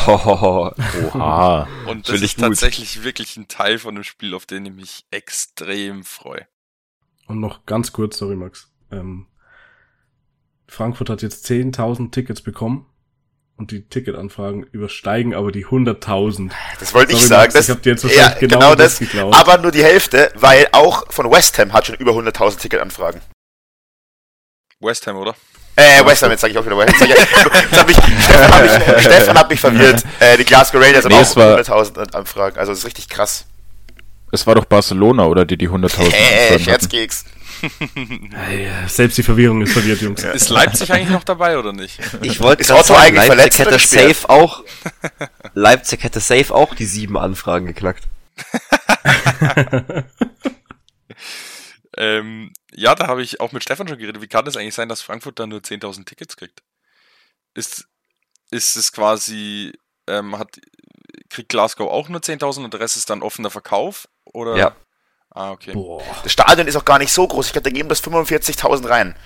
Oha. 0.06 1.66
Und 1.86 2.06
das 2.06 2.12
Finde 2.12 2.16
ich 2.26 2.32
ist 2.32 2.36
gut. 2.36 2.44
tatsächlich 2.44 3.02
wirklich 3.02 3.36
ein 3.36 3.48
Teil 3.48 3.78
von 3.78 3.94
dem 3.94 4.04
Spiel, 4.04 4.34
auf 4.34 4.46
den 4.46 4.66
ich 4.66 4.72
mich 4.72 5.06
extrem 5.10 6.04
freue. 6.04 6.46
Und 7.26 7.40
noch 7.40 7.64
ganz 7.66 7.92
kurz, 7.92 8.18
sorry 8.18 8.36
Max. 8.36 8.68
Ähm, 8.92 9.26
Frankfurt 10.68 11.10
hat 11.10 11.22
jetzt 11.22 11.46
10.000 11.46 12.10
Tickets 12.10 12.42
bekommen 12.42 12.86
und 13.56 13.70
die 13.70 13.86
Ticketanfragen 13.88 14.64
übersteigen 14.64 15.34
aber 15.34 15.52
die 15.52 15.66
100.000. 15.66 16.50
Das 16.80 16.92
wollte 16.94 17.12
ich 17.12 17.18
Sorry, 17.18 17.28
sagen. 17.28 17.42
Max, 17.42 17.54
Das, 17.54 17.68
ich 17.68 17.74
hab 17.74 17.82
dir 17.82 17.90
jetzt 17.90 18.04
ja, 18.04 18.28
genau, 18.30 18.58
genau 18.58 18.74
das. 18.74 18.98
das 18.98 18.98
geklaut. 18.98 19.34
Aber 19.34 19.58
nur 19.58 19.70
die 19.70 19.84
Hälfte, 19.84 20.32
weil 20.34 20.66
auch 20.72 21.10
von 21.12 21.30
West 21.30 21.58
Ham 21.58 21.72
hat 21.72 21.86
schon 21.86 21.94
über 21.96 22.12
100.000 22.12 22.58
Ticketanfragen. 22.58 23.20
West 24.80 25.06
Ham, 25.06 25.16
oder? 25.16 25.34
Äh, 25.76 26.04
West 26.04 26.22
Ham, 26.22 26.30
jetzt 26.30 26.40
sage 26.40 26.52
ich 26.52 26.58
auch 26.58 26.66
wieder 26.66 26.76
West 26.78 27.00
Ham. 27.00 27.08
Jetzt 27.08 27.78
hab 27.80 27.88
ich, 27.90 27.96
Stefan, 28.24 28.52
hat 28.52 28.62
mich, 28.96 29.04
Stefan 29.04 29.38
hat 29.38 29.50
mich 29.50 29.60
verwirrt. 29.60 30.04
Äh, 30.20 30.36
die 30.36 30.44
Glasgow 30.44 30.80
Rangers 30.82 31.04
haben 31.04 31.12
Nee, 31.12 31.18
auch 31.18 31.22
es 31.22 31.36
war- 31.36 31.58
100.000 31.58 32.14
Anfragen. 32.14 32.58
Also 32.58 32.72
das 32.72 32.80
ist 32.80 32.86
richtig 32.86 33.08
krass. 33.08 33.46
Es 34.34 34.46
war 34.46 34.54
doch 34.54 34.64
Barcelona, 34.64 35.26
oder 35.26 35.44
die 35.44 35.56
die 35.56 35.68
100.000 35.68 35.74
Äh, 35.74 35.84
Anfragen 35.84 36.52
hatten. 36.52 36.64
Scherzkeks. 36.64 37.24
Selbst 38.88 39.16
die 39.16 39.22
Verwirrung 39.22 39.62
ist 39.62 39.72
verwirrt, 39.72 40.00
Jungs. 40.02 40.22
Ist 40.22 40.50
Leipzig 40.50 40.92
eigentlich 40.92 41.08
noch 41.08 41.24
dabei 41.24 41.58
oder 41.58 41.72
nicht? 41.72 41.98
Ich 42.20 42.40
wollte 42.40 42.64
gerade 42.64 42.84
sagen, 42.84 43.16
eigentlich 43.16 43.28
Leipzig 43.28 43.64
verletzt 43.64 43.94
hätte 43.94 44.12
safe 44.12 44.28
auch, 44.28 44.64
Leipzig 45.54 46.02
hätte 46.04 46.20
safe 46.20 46.54
auch 46.54 46.74
die 46.74 46.84
sieben 46.84 47.16
Anfragen 47.16 47.66
geknackt. 47.66 48.04
Ähm, 51.96 52.52
ja, 52.72 52.94
da 52.94 53.06
habe 53.06 53.22
ich 53.22 53.40
auch 53.40 53.52
mit 53.52 53.62
Stefan 53.62 53.86
schon 53.86 53.98
geredet. 53.98 54.20
Wie 54.20 54.26
kann 54.26 54.46
es 54.46 54.56
eigentlich 54.56 54.74
sein, 54.74 54.88
dass 54.88 55.02
Frankfurt 55.02 55.38
da 55.38 55.46
nur 55.46 55.60
10.000 55.60 56.04
Tickets 56.06 56.36
kriegt? 56.36 56.62
Ist, 57.54 57.86
ist 58.50 58.76
es 58.76 58.92
quasi, 58.92 59.72
ähm, 60.08 60.36
hat, 60.38 60.60
kriegt 61.28 61.50
Glasgow 61.50 61.88
auch 61.88 62.08
nur 62.08 62.20
10.000 62.20 62.64
und 62.64 62.72
der 62.74 62.80
Rest 62.80 62.96
ist 62.96 63.10
dann 63.10 63.22
offener 63.22 63.50
Verkauf? 63.50 64.08
Oder? 64.34 64.56
Ja. 64.56 64.76
Ah, 65.30 65.52
okay. 65.52 65.72
Boah. 65.72 66.02
Das 66.22 66.32
Stadion 66.32 66.68
ist 66.68 66.76
auch 66.76 66.84
gar 66.84 66.98
nicht 66.98 67.12
so 67.12 67.26
groß. 67.26 67.46
Ich 67.46 67.52
glaube, 67.52 67.70
da 67.70 67.74
geben 67.74 67.88
das 67.88 68.02
45.000 68.04 68.88
rein. 68.88 69.16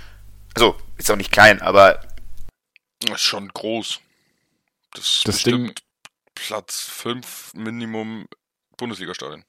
Also, 0.55 0.77
ist 0.97 1.11
auch 1.11 1.17
nicht 1.17 1.33
klein, 1.33 1.61
aber 1.61 2.01
Das 3.01 3.13
ist 3.13 3.21
schon 3.23 3.49
groß. 3.49 4.01
Das, 4.93 5.05
ist 5.05 5.29
Das 5.29 5.35
bestimmt 5.35 5.83
Platz 6.35 6.81
5 6.81 7.53
Minimum 7.55 8.29
Bundesliga-Stadion. 8.77 9.45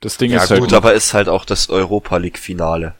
Das 0.00 0.16
Ding 0.16 0.30
Ja 0.30 0.42
ist 0.42 0.50
halt, 0.50 0.60
gut, 0.60 0.72
aber 0.72 0.92
ist 0.92 1.14
halt 1.14 1.28
auch 1.28 1.44
das 1.44 1.70
Europa 1.70 2.16
League 2.18 2.38
Finale. 2.38 2.94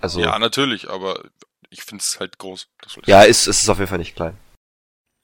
Also, 0.00 0.20
Ja, 0.20 0.38
natürlich, 0.38 0.88
aber 0.88 1.22
ich 1.70 1.82
finde 1.82 2.02
es 2.02 2.20
halt 2.20 2.38
groß. 2.38 2.68
Ja 3.06 3.22
ist, 3.22 3.46
ist 3.46 3.62
es 3.62 3.68
auf 3.68 3.78
jeden 3.78 3.88
Fall 3.88 3.98
nicht 3.98 4.16
klein. 4.16 4.38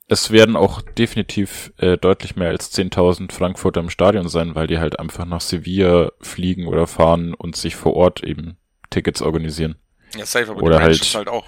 Es 0.06 0.30
werden 0.30 0.56
auch 0.56 0.82
definitiv 0.82 1.72
äh, 1.78 1.96
deutlich 1.96 2.36
mehr 2.36 2.48
als 2.50 2.72
10.000 2.76 3.32
Frankfurter 3.32 3.80
im 3.80 3.90
Stadion 3.90 4.28
sein, 4.28 4.54
weil 4.54 4.66
die 4.66 4.78
halt 4.78 4.98
einfach 4.98 5.24
nach 5.24 5.40
Sevilla 5.40 6.12
fliegen 6.20 6.66
oder 6.66 6.86
fahren 6.86 7.32
und 7.34 7.56
sich 7.56 7.74
vor 7.76 7.94
Ort 7.94 8.22
eben 8.22 8.56
Tickets 8.90 9.22
organisieren. 9.22 9.76
Ja, 10.16 10.26
safe, 10.26 10.50
aber 10.50 10.62
Oder 10.62 10.78
die 10.78 10.84
halt- 10.84 11.14
halt 11.14 11.28
auch. 11.28 11.46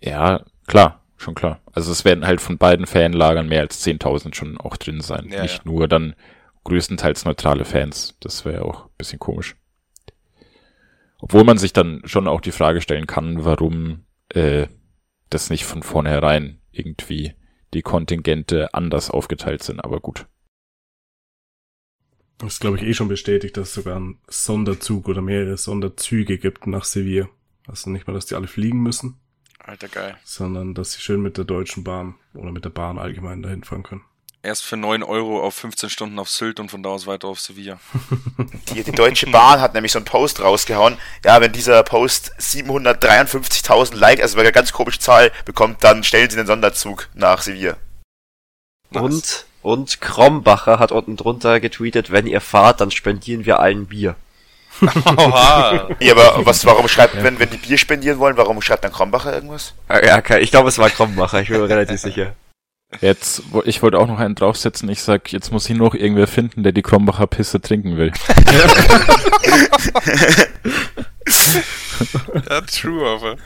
Ja, 0.00 0.44
klar, 0.66 1.04
schon 1.16 1.34
klar. 1.34 1.60
Also 1.72 1.92
es 1.92 2.04
werden 2.04 2.26
halt 2.26 2.40
von 2.40 2.58
beiden 2.58 2.86
Fanlagern 2.86 3.48
mehr 3.48 3.60
als 3.60 3.80
10.000 3.82 4.34
schon 4.34 4.58
auch 4.58 4.76
drin 4.76 5.00
sein. 5.00 5.28
Ja, 5.30 5.42
Nicht 5.42 5.58
ja. 5.58 5.62
nur 5.64 5.88
dann 5.88 6.14
größtenteils 6.64 7.24
neutrale 7.24 7.64
Fans. 7.64 8.16
Das 8.20 8.44
wäre 8.44 8.56
ja 8.56 8.62
auch 8.62 8.86
ein 8.86 8.90
bisschen 8.98 9.20
komisch. 9.20 9.56
Obwohl 11.18 11.44
man 11.44 11.58
sich 11.58 11.72
dann 11.72 12.02
schon 12.04 12.28
auch 12.28 12.40
die 12.40 12.52
Frage 12.52 12.80
stellen 12.82 13.06
kann, 13.06 13.44
warum 13.44 14.04
äh, 14.30 14.66
das 15.30 15.48
nicht 15.48 15.64
von 15.64 15.82
vornherein 15.82 16.60
irgendwie 16.78 17.34
die 17.74 17.82
Kontingente 17.82 18.72
anders 18.74 19.10
aufgeteilt 19.10 19.62
sind, 19.62 19.80
aber 19.80 20.00
gut. 20.00 20.26
Das 22.38 22.54
ist, 22.54 22.60
glaube 22.60 22.76
ich, 22.76 22.82
eh 22.82 22.94
schon 22.94 23.08
bestätigt, 23.08 23.56
dass 23.56 23.68
es 23.68 23.74
sogar 23.74 23.96
einen 23.96 24.18
Sonderzug 24.28 25.08
oder 25.08 25.22
mehrere 25.22 25.56
Sonderzüge 25.56 26.38
gibt 26.38 26.66
nach 26.66 26.84
Sevilla. 26.84 27.28
Also 27.66 27.90
nicht 27.90 28.06
mal, 28.06 28.12
dass 28.12 28.26
die 28.26 28.34
alle 28.34 28.46
fliegen 28.46 28.82
müssen, 28.82 29.18
Alter, 29.58 29.88
geil. 29.88 30.16
sondern 30.24 30.74
dass 30.74 30.92
sie 30.92 31.00
schön 31.00 31.20
mit 31.20 31.38
der 31.38 31.44
Deutschen 31.44 31.82
Bahn 31.82 32.14
oder 32.34 32.52
mit 32.52 32.64
der 32.64 32.70
Bahn 32.70 32.98
allgemein 32.98 33.42
dahin 33.42 33.64
fahren 33.64 33.82
können. 33.82 34.04
Erst 34.46 34.62
für 34.62 34.76
9 34.76 35.02
Euro 35.02 35.42
auf 35.42 35.56
15 35.56 35.90
Stunden 35.90 36.20
auf 36.20 36.30
Sylt 36.30 36.60
und 36.60 36.70
von 36.70 36.80
da 36.80 36.90
aus 36.90 37.08
weiter 37.08 37.26
auf 37.26 37.40
Sevilla. 37.40 37.80
die, 38.72 38.84
die 38.84 38.92
Deutsche 38.92 39.26
Bahn 39.26 39.60
hat 39.60 39.74
nämlich 39.74 39.90
so 39.90 39.98
einen 39.98 40.04
Post 40.04 40.40
rausgehauen. 40.40 40.98
Ja, 41.24 41.40
wenn 41.40 41.50
dieser 41.50 41.82
Post 41.82 42.32
753.000 42.38 43.96
Likes, 43.96 44.22
also 44.22 44.38
eine 44.38 44.52
ganz 44.52 44.70
komische 44.70 45.00
Zahl 45.00 45.32
bekommt, 45.44 45.82
dann 45.82 46.04
stellen 46.04 46.30
sie 46.30 46.38
einen 46.38 46.46
Sonderzug 46.46 47.08
nach 47.14 47.42
Sevilla. 47.42 47.76
Und, 48.92 49.46
und 49.62 50.00
Krombacher 50.00 50.78
hat 50.78 50.92
unten 50.92 51.16
drunter 51.16 51.58
getweetet, 51.58 52.12
wenn 52.12 52.28
ihr 52.28 52.40
fahrt, 52.40 52.80
dann 52.80 52.92
spendieren 52.92 53.46
wir 53.46 53.58
allen 53.58 53.86
Bier. 53.86 54.14
Oha! 54.80 55.88
Ja, 55.98 56.12
aber 56.12 56.46
was, 56.46 56.64
warum 56.64 56.86
schreibt, 56.86 57.20
wenn, 57.20 57.40
wenn 57.40 57.50
die 57.50 57.56
Bier 57.56 57.78
spendieren 57.78 58.20
wollen, 58.20 58.36
warum 58.36 58.62
schreibt 58.62 58.84
dann 58.84 58.92
Krombacher 58.92 59.34
irgendwas? 59.34 59.74
Ja, 59.88 60.18
okay, 60.18 60.38
ich 60.38 60.52
glaube, 60.52 60.68
es 60.68 60.78
war 60.78 60.88
Krombacher, 60.88 61.40
ich 61.40 61.48
bin 61.48 61.60
mir 61.60 61.68
relativ 61.68 62.00
sicher. 62.00 62.36
Jetzt, 63.00 63.42
ich 63.64 63.82
wollte 63.82 63.98
auch 63.98 64.06
noch 64.06 64.18
einen 64.18 64.34
draufsetzen. 64.34 64.88
Ich 64.88 65.02
sag, 65.02 65.32
jetzt 65.32 65.52
muss 65.52 65.68
ich 65.68 65.76
noch 65.76 65.94
irgendwer 65.94 66.26
finden, 66.26 66.62
der 66.62 66.72
die 66.72 66.82
Krombacher 66.82 67.26
Pisse 67.26 67.60
trinken 67.60 67.96
will. 67.96 68.12
ja, 72.48 72.60
true, 72.62 73.06
aber. 73.08 73.36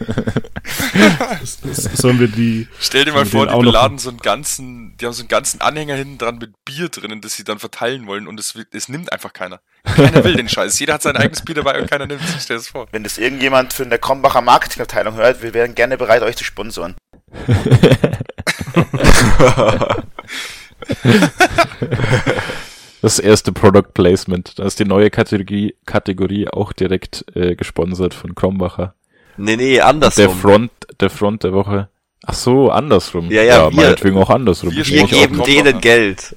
Sollen 1.94 2.20
wir 2.20 2.28
die. 2.28 2.68
Stell 2.78 3.06
dir 3.06 3.12
mal 3.12 3.24
vor, 3.24 3.46
die 3.46 3.56
beladen 3.56 3.98
so 3.98 4.10
einen 4.10 4.18
ganzen, 4.18 4.96
die 4.98 5.06
haben 5.06 5.12
so 5.12 5.22
einen 5.22 5.28
ganzen 5.28 5.60
Anhänger 5.60 5.94
hinten 5.94 6.18
dran 6.18 6.38
mit 6.38 6.52
Bier 6.64 6.88
drinnen, 6.88 7.20
das 7.20 7.34
sie 7.34 7.44
dann 7.44 7.58
verteilen 7.58 8.06
wollen 8.06 8.28
und 8.28 8.38
es, 8.38 8.54
es 8.72 8.88
nimmt 8.88 9.12
einfach 9.12 9.32
keiner. 9.32 9.60
Keiner 9.84 10.22
will 10.22 10.36
den 10.36 10.48
Scheiß. 10.48 10.78
Jeder 10.78 10.94
hat 10.94 11.02
sein 11.02 11.16
eigenes 11.16 11.42
Bier 11.42 11.56
dabei 11.56 11.80
und 11.80 11.90
keiner 11.90 12.06
nimmt 12.06 12.22
es. 12.22 12.44
Stell 12.44 12.56
dir 12.56 12.60
das 12.60 12.68
vor. 12.68 12.86
Wenn 12.92 13.02
das 13.02 13.18
irgendjemand 13.18 13.72
für 13.72 13.84
eine 13.84 13.98
Krombacher 13.98 14.42
Marketingabteilung 14.42 15.14
hört, 15.14 15.42
wir 15.42 15.54
wären 15.54 15.74
gerne 15.74 15.96
bereit, 15.96 16.22
euch 16.22 16.36
zu 16.36 16.44
sponsoren. 16.44 16.94
das 23.02 23.18
erste 23.18 23.52
Product 23.52 23.92
Placement. 23.94 24.58
Da 24.58 24.64
ist 24.64 24.78
die 24.78 24.84
neue 24.84 25.10
Kategorie, 25.10 25.74
Kategorie 25.86 26.48
auch 26.48 26.72
direkt 26.72 27.24
äh, 27.34 27.54
gesponsert 27.54 28.14
von 28.14 28.34
Krombacher. 28.34 28.94
Nee, 29.36 29.56
nee, 29.56 29.80
andersrum. 29.80 30.24
Der 30.24 30.34
Front, 30.34 30.70
der 31.00 31.10
Front 31.10 31.44
der 31.44 31.52
Woche. 31.52 31.88
Ach 32.24 32.34
so, 32.34 32.70
andersrum. 32.70 33.30
Ja, 33.30 33.42
ja, 33.42 33.64
ja 33.64 33.70
wir, 33.70 33.76
meinetwegen 33.76 34.18
auch 34.18 34.30
andersrum. 34.30 34.72
Wir, 34.72 34.86
wir 34.86 35.06
geben 35.06 35.42
denen 35.44 35.80
Geld. 35.80 36.36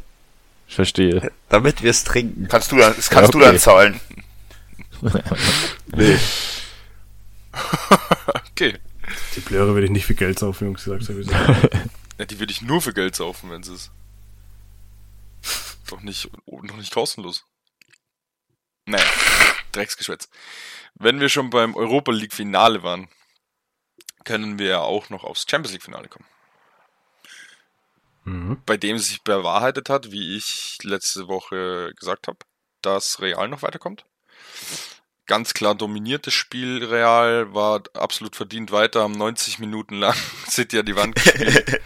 Ich 0.67 0.75
verstehe. 0.75 1.31
Damit 1.49 1.83
wir 1.83 1.91
es 1.91 2.03
trinken. 2.03 2.47
Kannst 2.47 2.71
du 2.71 2.77
dann, 2.77 2.93
das 2.95 3.09
kannst 3.09 3.33
ja, 3.33 3.39
okay. 3.39 3.45
du 3.45 3.51
dann 3.51 3.59
zahlen. 3.59 3.99
nee. 5.95 6.17
okay. 8.51 8.73
Die 9.35 9.39
Blöre 9.39 9.73
würde 9.73 9.85
ich 9.85 9.91
nicht 9.91 10.05
für 10.05 10.15
Geld 10.15 10.39
saufen, 10.39 10.65
Jungs, 10.65 10.83
gesagt 10.83 11.03
sowieso. 11.03 11.31
ja, 12.17 12.25
die 12.25 12.39
würde 12.39 12.51
ich 12.51 12.61
nur 12.61 12.81
für 12.81 12.93
Geld 12.93 13.15
saufen, 13.15 13.49
wenn 13.49 13.61
es 13.61 13.67
ist. 13.67 13.91
Doch 15.87 16.01
nicht, 16.01 16.29
noch 16.45 16.77
nicht 16.77 16.93
kostenlos. 16.93 17.45
Naja, 18.85 19.05
Drecksgeschwätz. 19.71 20.29
Wenn 20.95 21.19
wir 21.19 21.29
schon 21.29 21.49
beim 21.49 21.75
Europa 21.75 22.11
League 22.11 22.33
Finale 22.33 22.83
waren, 22.83 23.07
können 24.23 24.59
wir 24.59 24.67
ja 24.67 24.79
auch 24.79 25.09
noch 25.09 25.23
aufs 25.23 25.45
Champions 25.49 25.73
League 25.73 25.83
Finale 25.83 26.07
kommen. 26.07 26.27
Mhm. 28.25 28.61
Bei 28.65 28.77
dem 28.77 28.97
sich 28.99 29.21
bewahrheitet 29.23 29.89
hat, 29.89 30.11
wie 30.11 30.37
ich 30.37 30.77
letzte 30.83 31.27
Woche 31.27 31.93
gesagt 31.97 32.27
habe, 32.27 32.39
dass 32.81 33.19
Real 33.19 33.47
noch 33.47 33.63
weiterkommt 33.63 34.05
ganz 35.25 35.53
klar 35.53 35.75
dominiertes 35.75 36.33
Spiel. 36.33 36.83
Real 36.83 37.53
war 37.53 37.83
absolut 37.93 38.35
verdient 38.35 38.71
weiter, 38.71 39.01
haben 39.01 39.13
90 39.13 39.59
Minuten 39.59 39.99
lang 39.99 40.15
City 40.49 40.79
an 40.79 40.85
die 40.85 40.95
Wand 40.95 41.15
gespielt 41.15 41.81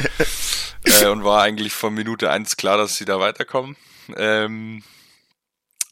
äh, 1.01 1.07
und 1.07 1.23
war 1.23 1.41
eigentlich 1.41 1.73
von 1.73 1.93
Minute 1.93 2.29
1 2.29 2.57
klar, 2.57 2.77
dass 2.77 2.97
sie 2.97 3.05
da 3.05 3.19
weiterkommen. 3.19 3.75
Ähm, 4.15 4.83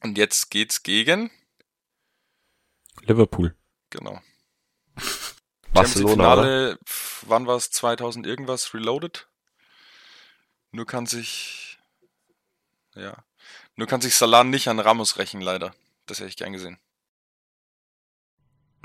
und 0.01 0.17
jetzt 0.17 0.49
geht's 0.51 0.83
gegen 0.83 1.31
Liverpool. 3.01 3.55
Genau. 3.89 4.21
Barcelona. 5.73 6.13
Finale, 6.13 6.79
wann 7.23 7.47
war 7.47 7.57
es? 7.57 7.69
2000 7.71 8.25
irgendwas? 8.25 8.73
Reloaded? 8.73 9.27
Nur 10.71 10.85
kann 10.85 11.05
sich 11.05 11.65
ja, 12.95 13.23
nur 13.75 13.87
kann 13.87 14.01
sich 14.01 14.15
Salah 14.15 14.43
nicht 14.43 14.67
an 14.69 14.79
Ramos 14.79 15.17
rächen, 15.17 15.41
leider. 15.41 15.75
Das 16.05 16.19
hätte 16.19 16.29
ich 16.29 16.37
gern 16.37 16.53
gesehen. 16.53 16.79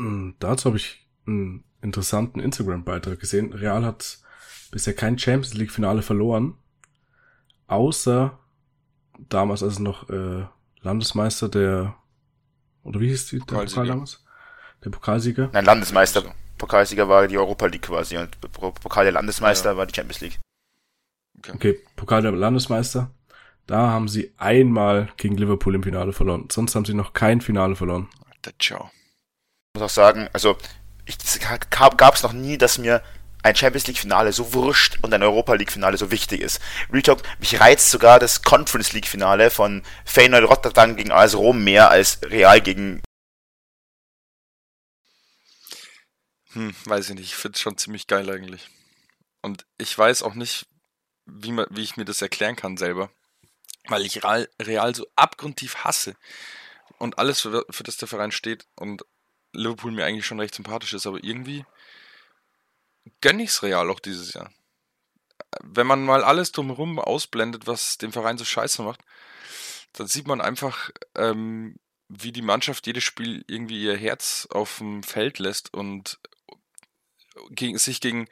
Hm, 0.01 0.35
dazu 0.39 0.67
habe 0.67 0.79
ich 0.79 1.07
einen 1.27 1.63
interessanten 1.83 2.41
Instagram-Beitrag 2.41 3.21
gesehen. 3.21 3.53
Real 3.53 3.85
hat 3.85 4.19
bisher 4.71 4.95
kein 4.95 5.19
Champions 5.19 5.55
League-Finale 5.55 6.01
verloren, 6.01 6.55
außer 7.67 8.39
damals, 9.29 9.63
als 9.63 9.79
noch 9.79 10.09
äh, 10.09 10.47
Landesmeister 10.81 11.49
der 11.49 11.97
oder 12.83 13.01
wie 13.01 13.09
hieß 13.09 13.27
die, 13.29 13.41
der 13.41 13.45
Pokal 13.45 13.87
damals? 13.87 14.25
Der 14.83 14.91
Pokalsieger? 14.91 15.51
Nein, 15.53 15.67
Landesmeister. 15.67 16.23
Pokalsieger 16.57 17.07
war 17.09 17.29
die 17.29 17.37
Europa 17.37 17.67
League 17.67 17.83
quasi 17.83 18.17
und 18.17 18.41
Pokal 18.41 19.05
der 19.05 19.13
Landesmeister 19.13 19.73
ja. 19.73 19.77
war 19.77 19.87
die 19.87 19.95
Champions 19.95 20.21
League. 20.23 20.39
Okay. 21.39 21.53
okay, 21.55 21.81
Pokal 21.97 22.23
der 22.23 22.33
Landesmeister. 22.33 23.11
Da 23.67 23.91
haben 23.91 24.09
sie 24.09 24.33
einmal 24.39 25.11
gegen 25.19 25.37
Liverpool 25.37 25.75
im 25.75 25.83
Finale 25.83 26.15
verloren. 26.15 26.49
Sonst 26.51 26.75
haben 26.75 26.87
sie 26.87 26.95
noch 26.95 27.13
kein 27.13 27.43
Finale 27.43 27.77
verloren. 27.77 28.09
Ciao 28.59 28.91
muss 29.75 29.83
auch 29.83 29.91
sagen, 29.91 30.29
also 30.33 30.57
gab 31.97 32.15
es 32.15 32.23
noch 32.23 32.33
nie, 32.33 32.59
dass 32.59 32.79
mir 32.79 33.03
ein 33.43 33.57
Champions 33.57 33.87
League 33.87 33.99
Finale 33.99 34.33
so 34.33 34.53
wurscht 34.53 34.99
und 35.03 35.15
ein 35.15 35.23
Europa 35.23 35.55
League 35.55 35.73
Finale 35.73 35.97
so 35.97 36.11
wichtig 36.11 36.41
ist. 36.41 36.61
Retalk, 36.93 37.23
mich 37.39 37.59
reizt 37.59 37.91
sogar 37.91 38.19
das 38.19 38.43
Conference 38.43 38.93
League 38.93 39.07
Finale 39.07 39.51
von 39.51 39.83
Feyenoord 40.05 40.49
Rotterdam 40.49 40.97
gegen 40.97 41.13
AS 41.13 41.35
Rom 41.35 41.65
mehr 41.65 41.91
als 41.91 42.21
Real 42.23 42.61
gegen 42.61 43.03
hm, 46.53 46.75
weiß 46.85 47.11
ich 47.11 47.15
nicht, 47.15 47.25
ich 47.25 47.35
finde 47.37 47.57
es 47.57 47.61
schon 47.61 47.79
ziemlich 47.79 48.07
geil 48.07 48.29
eigentlich. 48.29 48.69
Und 49.41 49.67
ich 49.79 49.97
weiß 49.97 50.23
auch 50.23 50.35
nicht, 50.35 50.67
wie, 51.27 51.53
man, 51.53 51.67
wie 51.71 51.83
ich 51.83 51.97
mir 51.97 52.05
das 52.05 52.23
erklären 52.23 52.57
kann 52.57 52.77
selber. 52.77 53.11
Weil 53.87 54.05
ich 54.05 54.25
Real, 54.25 54.49
Real 54.61 54.95
so 54.95 55.07
abgrundtief 55.17 55.77
hasse. 55.77 56.17
Und 56.99 57.19
alles, 57.19 57.41
für, 57.41 57.65
für 57.71 57.85
das 57.85 57.97
der 57.97 58.09
Verein 58.09 58.33
steht. 58.33 58.67
Und 58.75 59.05
Liverpool 59.53 59.93
mir 59.93 60.05
eigentlich 60.05 60.27
schon 60.27 60.41
recht 60.41 60.55
sympathisch 60.55 60.93
ist, 60.93 61.07
aber 61.07 61.23
irgendwie 61.23 61.65
gönne 63.21 63.43
ich 63.43 63.51
es 63.51 63.63
Real 63.63 63.91
auch 63.91 64.01
dieses 64.01 64.33
Jahr. 64.33 64.51
Wenn 65.63 65.87
man 65.87 66.05
mal 66.05 66.23
alles 66.23 66.53
drumherum 66.53 66.99
ausblendet, 66.99 67.67
was 67.67 67.99
den 67.99 68.13
Verein 68.13 68.39
so 68.39 68.45
scheiße 68.45 68.83
macht, 68.83 69.01
dann 69.95 70.07
sieht 70.07 70.27
man 70.27 70.41
einfach, 70.41 70.91
ähm, 71.17 71.77
wie 72.09 72.33
die 72.33 72.43
Mannschaft 72.43 72.87
jedes 72.87 73.05
Spiel 73.05 73.45
irgendwie 73.47 73.83
ihr 73.83 73.97
Herz 73.97 74.47
auf 74.51 74.79
dem 74.79 75.03
Feld 75.03 75.39
lässt 75.39 75.73
und 75.75 76.19
gegen, 77.51 77.79
sich 77.79 78.01
gegen 78.01 78.29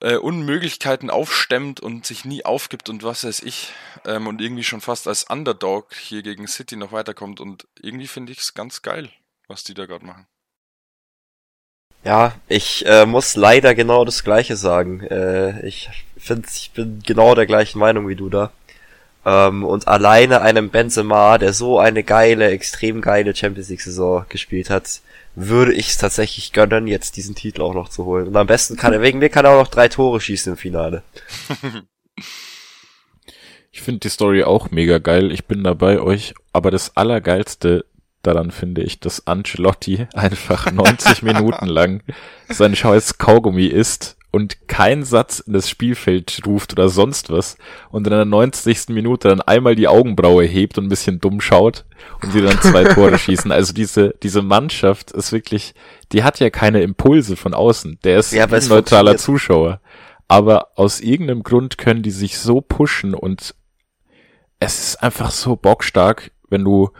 äh, 0.00 0.16
Unmöglichkeiten 0.16 1.10
aufstemmt 1.10 1.80
und 1.80 2.04
sich 2.04 2.24
nie 2.24 2.44
aufgibt 2.44 2.88
und 2.88 3.02
was 3.02 3.24
weiß 3.24 3.40
ich 3.40 3.72
ähm, 4.04 4.26
und 4.26 4.40
irgendwie 4.40 4.64
schon 4.64 4.80
fast 4.80 5.06
als 5.06 5.24
Underdog 5.24 5.94
hier 5.94 6.22
gegen 6.22 6.48
City 6.48 6.76
noch 6.76 6.92
weiterkommt 6.92 7.40
und 7.40 7.66
irgendwie 7.80 8.08
finde 8.08 8.32
ich 8.32 8.40
es 8.40 8.54
ganz 8.54 8.82
geil 8.82 9.10
was 9.48 9.64
die 9.64 9.74
da 9.74 9.86
gerade 9.86 10.04
machen. 10.04 10.26
Ja, 12.04 12.34
ich 12.48 12.84
äh, 12.86 13.06
muss 13.06 13.34
leider 13.34 13.74
genau 13.74 14.04
das 14.04 14.24
Gleiche 14.24 14.56
sagen. 14.56 15.00
Äh, 15.00 15.66
ich 15.66 15.88
finde, 16.18 16.48
ich 16.54 16.70
bin 16.72 17.02
genau 17.04 17.34
der 17.34 17.46
gleichen 17.46 17.78
Meinung 17.78 18.08
wie 18.08 18.16
du 18.16 18.28
da. 18.28 18.52
Ähm, 19.24 19.64
und 19.64 19.88
alleine 19.88 20.42
einem 20.42 20.68
Benzema, 20.68 21.38
der 21.38 21.54
so 21.54 21.78
eine 21.78 22.04
geile, 22.04 22.50
extrem 22.50 23.00
geile 23.00 23.34
Champions 23.34 23.70
League 23.70 23.80
Saison 23.80 24.26
gespielt 24.28 24.68
hat, 24.68 25.00
würde 25.34 25.72
ich 25.72 25.88
es 25.88 25.98
tatsächlich 25.98 26.52
gönnen, 26.52 26.86
jetzt 26.86 27.16
diesen 27.16 27.34
Titel 27.34 27.62
auch 27.62 27.74
noch 27.74 27.88
zu 27.88 28.04
holen. 28.04 28.28
Und 28.28 28.36
am 28.36 28.46
besten 28.46 28.76
kann 28.76 28.92
er, 28.92 29.00
wegen 29.00 29.18
mir 29.18 29.30
kann 29.30 29.46
er 29.46 29.52
auch 29.52 29.62
noch 29.62 29.70
drei 29.70 29.88
Tore 29.88 30.20
schießen 30.20 30.52
im 30.52 30.58
Finale. 30.58 31.02
ich 33.72 33.80
finde 33.80 34.00
die 34.00 34.10
Story 34.10 34.44
auch 34.44 34.70
mega 34.70 34.98
geil. 34.98 35.32
Ich 35.32 35.46
bin 35.46 35.64
dabei 35.64 36.00
euch. 36.00 36.34
Aber 36.52 36.70
das 36.70 36.96
Allergeilste 36.96 37.86
daran 38.26 38.50
finde 38.50 38.82
ich, 38.82 39.00
dass 39.00 39.26
Ancelotti 39.26 40.06
einfach 40.14 40.70
90 40.72 41.22
Minuten 41.22 41.66
lang 41.66 42.02
sein 42.48 42.74
scheiß 42.74 43.18
Kaugummi 43.18 43.66
isst 43.66 44.16
und 44.34 44.66
keinen 44.66 45.04
Satz 45.04 45.38
in 45.38 45.52
das 45.52 45.70
Spielfeld 45.70 46.40
ruft 46.44 46.72
oder 46.72 46.88
sonst 46.88 47.30
was 47.30 47.56
und 47.90 48.04
in 48.04 48.12
der 48.12 48.24
90. 48.24 48.88
Minute 48.88 49.28
dann 49.28 49.40
einmal 49.40 49.76
die 49.76 49.86
Augenbraue 49.86 50.42
hebt 50.42 50.76
und 50.76 50.86
ein 50.86 50.88
bisschen 50.88 51.20
dumm 51.20 51.40
schaut 51.40 51.84
und 52.20 52.32
sie 52.32 52.42
dann 52.42 52.60
zwei 52.60 52.82
Tore 52.82 53.16
schießen. 53.16 53.52
Also 53.52 53.72
diese, 53.72 54.12
diese 54.24 54.42
Mannschaft 54.42 55.12
ist 55.12 55.30
wirklich, 55.30 55.74
die 56.10 56.24
hat 56.24 56.40
ja 56.40 56.50
keine 56.50 56.82
Impulse 56.82 57.36
von 57.36 57.54
außen. 57.54 58.00
Der 58.02 58.18
ist 58.18 58.32
ja, 58.32 58.46
ein 58.46 58.68
neutraler 58.68 59.18
Zuschauer. 59.18 59.80
Aber 60.26 60.70
aus 60.74 61.00
irgendeinem 61.00 61.44
Grund 61.44 61.78
können 61.78 62.02
die 62.02 62.10
sich 62.10 62.36
so 62.38 62.60
pushen 62.60 63.14
und 63.14 63.54
es 64.58 64.80
ist 64.80 65.02
einfach 65.02 65.30
so 65.30 65.54
bockstark, 65.54 66.32
wenn 66.48 66.64
du 66.64 66.90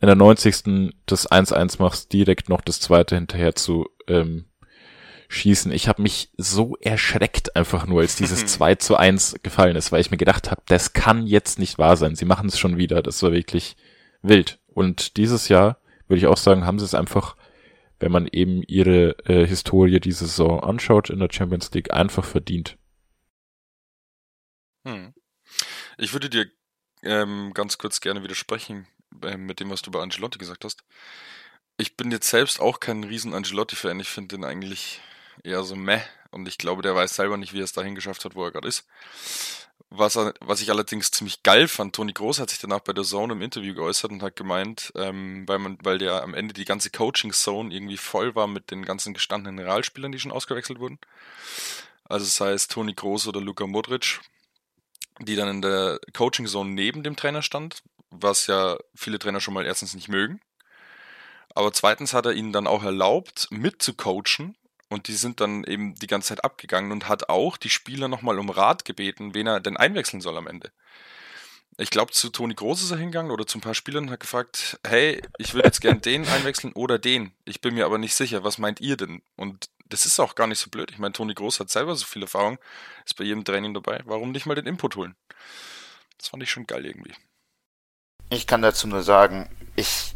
in 0.00 0.06
der 0.06 0.16
90. 0.16 0.94
das 1.06 1.30
1-1 1.30 1.82
machst, 1.82 2.12
direkt 2.12 2.48
noch 2.48 2.60
das 2.60 2.80
zweite 2.80 3.16
hinterher 3.16 3.54
zu 3.54 3.88
ähm, 4.06 4.44
schießen. 5.28 5.72
Ich 5.72 5.88
habe 5.88 6.02
mich 6.02 6.30
so 6.36 6.76
erschreckt 6.76 7.56
einfach 7.56 7.86
nur, 7.86 8.00
als 8.00 8.16
dieses 8.16 8.46
2 8.46 8.76
zu 8.76 8.96
1 8.96 9.36
gefallen 9.42 9.76
ist, 9.76 9.90
weil 9.90 10.00
ich 10.00 10.10
mir 10.10 10.16
gedacht 10.16 10.50
habe, 10.50 10.62
das 10.66 10.92
kann 10.92 11.26
jetzt 11.26 11.58
nicht 11.58 11.78
wahr 11.78 11.96
sein. 11.96 12.14
Sie 12.14 12.24
machen 12.24 12.48
es 12.48 12.58
schon 12.58 12.78
wieder. 12.78 13.02
Das 13.02 13.22
war 13.22 13.32
wirklich 13.32 13.76
wild. 14.22 14.60
Und 14.68 15.16
dieses 15.16 15.48
Jahr, 15.48 15.80
würde 16.06 16.18
ich 16.18 16.26
auch 16.26 16.36
sagen, 16.36 16.64
haben 16.64 16.78
sie 16.78 16.84
es 16.84 16.94
einfach, 16.94 17.36
wenn 17.98 18.12
man 18.12 18.28
eben 18.28 18.62
ihre 18.62 19.18
äh, 19.26 19.46
Historie 19.46 19.98
diese 19.98 20.26
Saison 20.26 20.62
anschaut 20.62 21.10
in 21.10 21.18
der 21.18 21.28
Champions 21.30 21.72
League, 21.72 21.92
einfach 21.92 22.24
verdient. 22.24 22.78
Hm. 24.84 25.12
Ich 25.96 26.12
würde 26.12 26.30
dir 26.30 26.46
ähm, 27.02 27.50
ganz 27.52 27.78
kurz 27.78 28.00
gerne 28.00 28.22
widersprechen 28.22 28.86
äh, 29.22 29.36
mit 29.36 29.60
dem, 29.60 29.70
was 29.70 29.82
du 29.82 29.90
bei 29.90 30.00
Angelotti 30.00 30.38
gesagt 30.38 30.64
hast. 30.64 30.82
Ich 31.76 31.96
bin 31.96 32.10
jetzt 32.10 32.28
selbst 32.28 32.60
auch 32.60 32.80
kein 32.80 33.04
riesen 33.04 33.34
Angelotti-Fan. 33.34 34.00
Ich 34.00 34.08
finde 34.08 34.36
den 34.36 34.44
eigentlich 34.44 35.00
eher 35.44 35.62
so 35.62 35.76
meh. 35.76 36.00
und 36.30 36.48
ich 36.48 36.58
glaube, 36.58 36.82
der 36.82 36.94
weiß 36.94 37.14
selber 37.14 37.36
nicht, 37.36 37.52
wie 37.52 37.60
er 37.60 37.64
es 37.64 37.72
dahin 37.72 37.94
geschafft 37.94 38.24
hat, 38.24 38.34
wo 38.34 38.44
er 38.44 38.50
gerade 38.50 38.68
ist. 38.68 38.86
Was, 39.90 40.16
er, 40.16 40.34
was 40.40 40.60
ich 40.60 40.70
allerdings 40.70 41.10
ziemlich 41.10 41.42
geil 41.42 41.66
fand, 41.66 41.94
Toni 41.94 42.12
Groß 42.12 42.40
hat 42.40 42.50
sich 42.50 42.58
danach 42.58 42.80
bei 42.80 42.92
der 42.92 43.04
Zone 43.04 43.32
im 43.32 43.40
Interview 43.40 43.74
geäußert 43.74 44.10
und 44.10 44.22
hat 44.22 44.36
gemeint, 44.36 44.92
ähm, 44.96 45.48
weil 45.48 45.58
man, 45.58 45.78
weil 45.82 45.96
der 45.96 46.22
am 46.22 46.34
Ende 46.34 46.52
die 46.52 46.66
ganze 46.66 46.90
Coaching-Zone 46.90 47.72
irgendwie 47.72 47.96
voll 47.96 48.34
war 48.34 48.46
mit 48.46 48.70
den 48.70 48.84
ganzen 48.84 49.14
gestandenen 49.14 49.64
Realspielern, 49.64 50.12
die 50.12 50.18
schon 50.18 50.32
ausgewechselt 50.32 50.78
wurden. 50.78 50.98
Also 52.04 52.26
sei 52.26 52.52
es 52.52 52.68
Toni 52.68 52.92
Groß 52.92 53.28
oder 53.28 53.40
Luka 53.40 53.66
Modric, 53.66 54.20
die 55.20 55.36
dann 55.36 55.48
in 55.48 55.62
der 55.62 56.00
Coaching-Zone 56.12 56.70
neben 56.70 57.02
dem 57.02 57.16
Trainer 57.16 57.42
stand, 57.42 57.82
was 58.10 58.46
ja 58.46 58.76
viele 58.94 59.18
Trainer 59.18 59.40
schon 59.40 59.54
mal 59.54 59.66
erstens 59.66 59.94
nicht 59.94 60.08
mögen. 60.08 60.40
Aber 61.54 61.72
zweitens 61.72 62.12
hat 62.12 62.26
er 62.26 62.32
ihnen 62.32 62.52
dann 62.52 62.66
auch 62.66 62.84
erlaubt, 62.84 63.48
mitzucoachen 63.50 64.56
und 64.88 65.08
die 65.08 65.14
sind 65.14 65.40
dann 65.40 65.64
eben 65.64 65.94
die 65.94 66.06
ganze 66.06 66.28
Zeit 66.28 66.44
abgegangen 66.44 66.92
und 66.92 67.08
hat 67.08 67.28
auch 67.28 67.56
die 67.56 67.70
Spieler 67.70 68.08
nochmal 68.08 68.38
um 68.38 68.50
Rat 68.50 68.84
gebeten, 68.84 69.34
wen 69.34 69.46
er 69.46 69.60
denn 69.60 69.76
einwechseln 69.76 70.20
soll 70.20 70.36
am 70.36 70.46
Ende. 70.46 70.70
Ich 71.80 71.90
glaube, 71.90 72.10
zu 72.12 72.30
Toni 72.30 72.54
Groß 72.54 72.82
ist 72.82 72.90
er 72.90 72.96
hingegangen 72.96 73.30
oder 73.30 73.46
zu 73.46 73.58
ein 73.58 73.60
paar 73.60 73.74
Spielern 73.74 74.04
und 74.04 74.10
hat 74.10 74.20
gefragt, 74.20 74.80
hey, 74.84 75.22
ich 75.38 75.54
würde 75.54 75.68
jetzt 75.68 75.80
gern 75.80 76.00
den 76.00 76.26
einwechseln 76.26 76.72
oder 76.72 76.98
den. 76.98 77.32
Ich 77.44 77.60
bin 77.60 77.74
mir 77.74 77.86
aber 77.86 77.98
nicht 77.98 78.14
sicher, 78.14 78.42
was 78.42 78.58
meint 78.58 78.80
ihr 78.80 78.96
denn? 78.96 79.22
Und 79.36 79.68
das 79.88 80.04
ist 80.04 80.18
auch 80.18 80.34
gar 80.34 80.48
nicht 80.48 80.58
so 80.58 80.70
blöd. 80.70 80.90
Ich 80.90 80.98
meine, 80.98 81.12
Toni 81.12 81.34
Groß 81.34 81.60
hat 81.60 81.70
selber 81.70 81.94
so 81.94 82.04
viel 82.04 82.22
Erfahrung, 82.22 82.58
ist 83.04 83.16
bei 83.16 83.24
jedem 83.24 83.44
Training 83.44 83.74
dabei. 83.74 84.02
Warum 84.06 84.32
nicht 84.32 84.44
mal 84.44 84.56
den 84.56 84.66
Input 84.66 84.96
holen? 84.96 85.14
Das 86.18 86.28
fand 86.28 86.42
ich 86.42 86.50
schon 86.50 86.66
geil 86.66 86.84
irgendwie. 86.84 87.14
Ich 88.30 88.46
kann 88.46 88.62
dazu 88.62 88.86
nur 88.86 89.02
sagen, 89.02 89.48
ich 89.76 90.14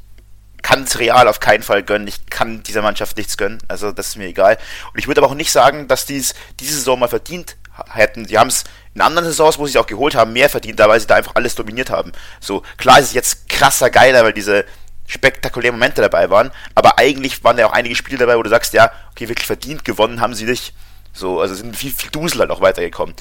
kann 0.63 0.85
es 0.85 0.99
Real 0.99 1.29
auf 1.29 1.41
keinen 1.41 1.63
Fall 1.63 1.83
gönnen. 1.83 2.07
Ich 2.07 2.27
kann 2.27 2.63
dieser 2.63 2.83
Mannschaft 2.83 3.17
nichts 3.17 3.37
gönnen. 3.37 3.59
Also 3.69 3.93
das 3.93 4.09
ist 4.09 4.17
mir 4.17 4.27
egal. 4.27 4.59
Und 4.93 4.99
ich 4.99 5.07
würde 5.07 5.21
aber 5.21 5.31
auch 5.31 5.37
nicht 5.37 5.53
sagen, 5.53 5.89
dass 5.89 6.07
die 6.07 6.19
es 6.19 6.35
diese 6.61 6.75
Saison 6.75 6.99
mal 6.99 7.09
verdient 7.09 7.57
hätten. 7.93 8.27
Die 8.27 8.39
haben 8.39 8.49
es 8.49 8.65
in 8.95 9.01
anderen 9.01 9.27
Saisons, 9.27 9.59
wo 9.59 9.67
sie 9.67 9.73
es 9.73 9.77
auch 9.77 9.87
geholt 9.87 10.15
haben, 10.15 10.33
mehr 10.33 10.51
verdient, 10.51 10.79
da 10.79 10.89
weil 10.89 11.01
sie 11.01 11.07
da 11.07 11.17
einfach 11.17 11.35
alles 11.35 11.55
dominiert 11.55 11.91
haben. 11.91 12.13
So, 12.41 12.63
klar 12.77 12.99
ist 12.99 13.07
es 13.07 13.13
jetzt 13.15 13.49
krasser 13.49 13.91
geiler, 13.91 14.23
weil 14.25 14.35
diese 14.35 14.65
spektakulären 15.07 15.75
Momente 15.75 16.01
dabei 16.01 16.31
waren, 16.31 16.51
aber 16.75 16.99
eigentlich 16.99 17.43
waren 17.45 17.59
ja 17.59 17.67
auch 17.67 17.73
einige 17.73 17.97
Spiele 17.97 18.19
dabei, 18.19 18.37
wo 18.37 18.43
du 18.43 18.51
sagst, 18.51 18.73
ja, 18.73 18.93
okay, 19.11 19.29
wirklich 19.29 19.47
verdient 19.47 19.85
gewonnen 19.85 20.21
haben 20.21 20.35
sie 20.35 20.45
nicht. 20.45 20.75
So, 21.13 21.41
also 21.41 21.55
sind 21.55 21.77
viel, 21.77 21.93
viel 21.93 22.11
Dusel 22.11 22.41
halt 22.41 22.51
auch 22.51 22.61
weitergekommen. 22.61 23.15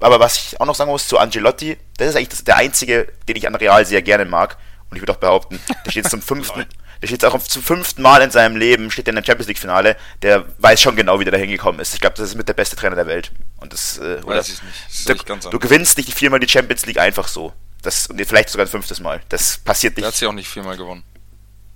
Aber 0.00 0.20
was 0.20 0.36
ich 0.36 0.60
auch 0.60 0.66
noch 0.66 0.74
sagen 0.74 0.90
muss 0.90 1.08
zu 1.08 1.18
Angelotti, 1.18 1.76
das 1.96 2.10
ist 2.10 2.16
eigentlich 2.16 2.44
der 2.44 2.56
einzige, 2.56 3.12
den 3.28 3.36
ich 3.36 3.46
an 3.46 3.54
Real 3.54 3.84
sehr 3.86 4.02
gerne 4.02 4.24
mag. 4.24 4.56
Und 4.90 4.96
ich 4.96 5.02
würde 5.02 5.12
auch 5.12 5.16
behaupten, 5.16 5.58
der 5.84 5.90
steht 5.90 6.08
zum 6.08 6.22
fünften, 6.22 6.66
der 7.02 7.06
steht 7.06 7.24
auch 7.24 7.38
zum 7.42 7.62
fünften 7.62 8.02
Mal 8.02 8.22
in 8.22 8.30
seinem 8.30 8.56
Leben, 8.56 8.90
steht 8.90 9.08
in 9.08 9.16
der 9.16 9.24
Champions 9.24 9.48
League 9.48 9.58
Finale, 9.58 9.96
der 10.22 10.44
weiß 10.58 10.80
schon 10.80 10.96
genau, 10.96 11.18
wie 11.18 11.24
der 11.24 11.32
da 11.32 11.38
hingekommen 11.38 11.80
ist. 11.80 11.94
Ich 11.94 12.00
glaube, 12.00 12.16
das 12.16 12.28
ist 12.28 12.34
mit 12.36 12.48
der 12.48 12.54
beste 12.54 12.76
Trainer 12.76 12.96
der 12.96 13.06
Welt. 13.06 13.32
Und 13.58 13.72
das, 13.72 13.98
äh, 13.98 14.20
oder, 14.24 14.36
Weiß 14.36 14.48
ich 14.48 14.62
nicht. 14.62 15.08
Das 15.08 15.40
du, 15.40 15.50
du 15.50 15.58
gewinnst 15.58 15.98
nicht 15.98 16.12
viermal 16.14 16.40
die 16.40 16.48
Champions 16.48 16.86
League 16.86 16.98
einfach 16.98 17.28
so. 17.28 17.52
Das, 17.82 18.06
und 18.06 18.24
vielleicht 18.24 18.48
sogar 18.48 18.66
ein 18.66 18.70
fünftes 18.70 19.00
Mal. 19.00 19.20
Das 19.28 19.58
passiert 19.58 19.96
nicht. 19.96 20.02
Der 20.02 20.08
hat 20.08 20.14
sie 20.14 20.26
auch 20.26 20.32
nicht 20.32 20.48
viermal 20.48 20.76
gewonnen. 20.76 21.04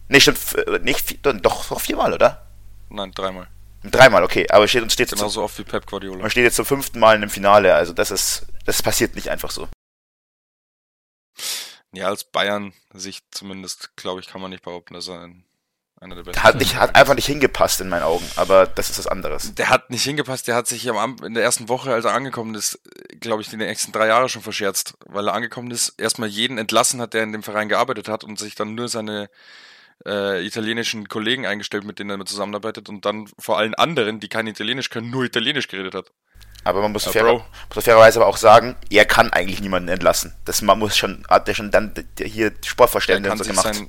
Nee, 0.08 0.20
stimmt, 0.20 0.38
äh, 0.54 0.78
nicht, 0.80 1.24
doch, 1.24 1.68
doch 1.68 1.80
viermal, 1.80 2.12
oder? 2.12 2.46
Nein, 2.88 3.12
dreimal. 3.12 3.46
Dreimal, 3.82 4.24
okay. 4.24 4.46
Aber 4.50 4.68
steht 4.68 4.82
uns 4.82 4.92
steht 4.92 5.10
Genauso 5.10 5.42
oft 5.42 5.58
wie 5.58 5.64
Pep 5.64 5.86
Guardiola. 5.86 6.20
Man 6.20 6.30
steht 6.30 6.44
jetzt 6.44 6.56
zum 6.56 6.66
fünften 6.66 6.98
Mal 6.98 7.16
in 7.16 7.22
einem 7.22 7.30
Finale, 7.30 7.74
also 7.74 7.92
das 7.92 8.10
ist, 8.10 8.46
das 8.66 8.82
passiert 8.82 9.14
nicht 9.14 9.30
einfach 9.30 9.50
so. 9.50 9.68
Ja, 11.92 12.06
als 12.06 12.24
Bayern-Sicht 12.24 13.24
zumindest, 13.30 13.96
glaube 13.96 14.20
ich, 14.20 14.28
kann 14.28 14.40
man 14.40 14.50
nicht 14.50 14.62
behaupten, 14.62 14.94
dass 14.94 15.08
er 15.08 15.22
ein, 15.22 15.44
einer 16.00 16.14
der 16.14 16.22
besten 16.22 16.42
Hat, 16.42 16.56
nicht, 16.56 16.76
hat 16.76 16.94
einfach 16.94 17.14
nicht 17.14 17.26
hingepasst 17.26 17.80
in 17.80 17.88
meinen 17.88 18.04
Augen, 18.04 18.24
aber 18.36 18.66
das 18.66 18.90
ist 18.90 18.98
was 18.98 19.06
anderes. 19.08 19.54
Der 19.54 19.70
hat 19.70 19.90
nicht 19.90 20.04
hingepasst, 20.04 20.46
der 20.46 20.54
hat 20.54 20.68
sich 20.68 20.88
am, 20.88 21.16
in 21.24 21.34
der 21.34 21.42
ersten 21.42 21.68
Woche, 21.68 21.92
als 21.92 22.04
er 22.04 22.12
angekommen 22.14 22.54
ist, 22.54 22.78
glaube 23.18 23.42
ich, 23.42 23.48
die 23.48 23.56
nächsten 23.56 23.90
drei 23.90 24.06
Jahre 24.06 24.28
schon 24.28 24.42
verscherzt, 24.42 24.94
weil 25.06 25.26
er 25.26 25.34
angekommen 25.34 25.72
ist, 25.72 25.94
erstmal 25.98 26.28
jeden 26.28 26.58
entlassen 26.58 27.00
hat, 27.00 27.14
der 27.14 27.24
in 27.24 27.32
dem 27.32 27.42
Verein 27.42 27.68
gearbeitet 27.68 28.08
hat 28.08 28.22
und 28.22 28.38
sich 28.38 28.54
dann 28.54 28.74
nur 28.74 28.88
seine 28.88 29.28
äh, 30.06 30.44
italienischen 30.44 31.08
Kollegen 31.08 31.46
eingestellt, 31.46 31.84
mit 31.84 31.98
denen 31.98 32.20
er 32.20 32.26
zusammenarbeitet 32.26 32.88
und 32.88 33.04
dann 33.04 33.28
vor 33.38 33.58
allen 33.58 33.74
anderen, 33.74 34.20
die 34.20 34.28
kein 34.28 34.46
Italienisch 34.46 34.90
können, 34.90 35.10
nur 35.10 35.24
Italienisch 35.24 35.68
geredet 35.68 35.94
hat. 35.94 36.10
Aber 36.64 36.82
man 36.82 36.92
muss, 36.92 37.06
Ja, 37.06 37.12
fair, 37.12 37.24
Bro. 37.24 37.44
muss 37.74 37.84
fairerweise 37.84 38.20
aber 38.20 38.28
auch 38.28 38.36
sagen, 38.36 38.76
er 38.90 39.06
kann 39.06 39.32
eigentlich 39.32 39.60
niemanden 39.60 39.88
entlassen. 39.88 40.34
Das 40.44 40.60
man 40.62 40.78
muss 40.78 40.96
schon, 40.96 41.24
hat 41.28 41.48
er 41.48 41.54
schon 41.54 41.70
dann 41.70 41.94
hier 42.18 42.52
Sportverständnis 42.64 43.38
so 43.38 43.44
gemacht. 43.44 43.74
sein. 43.74 43.88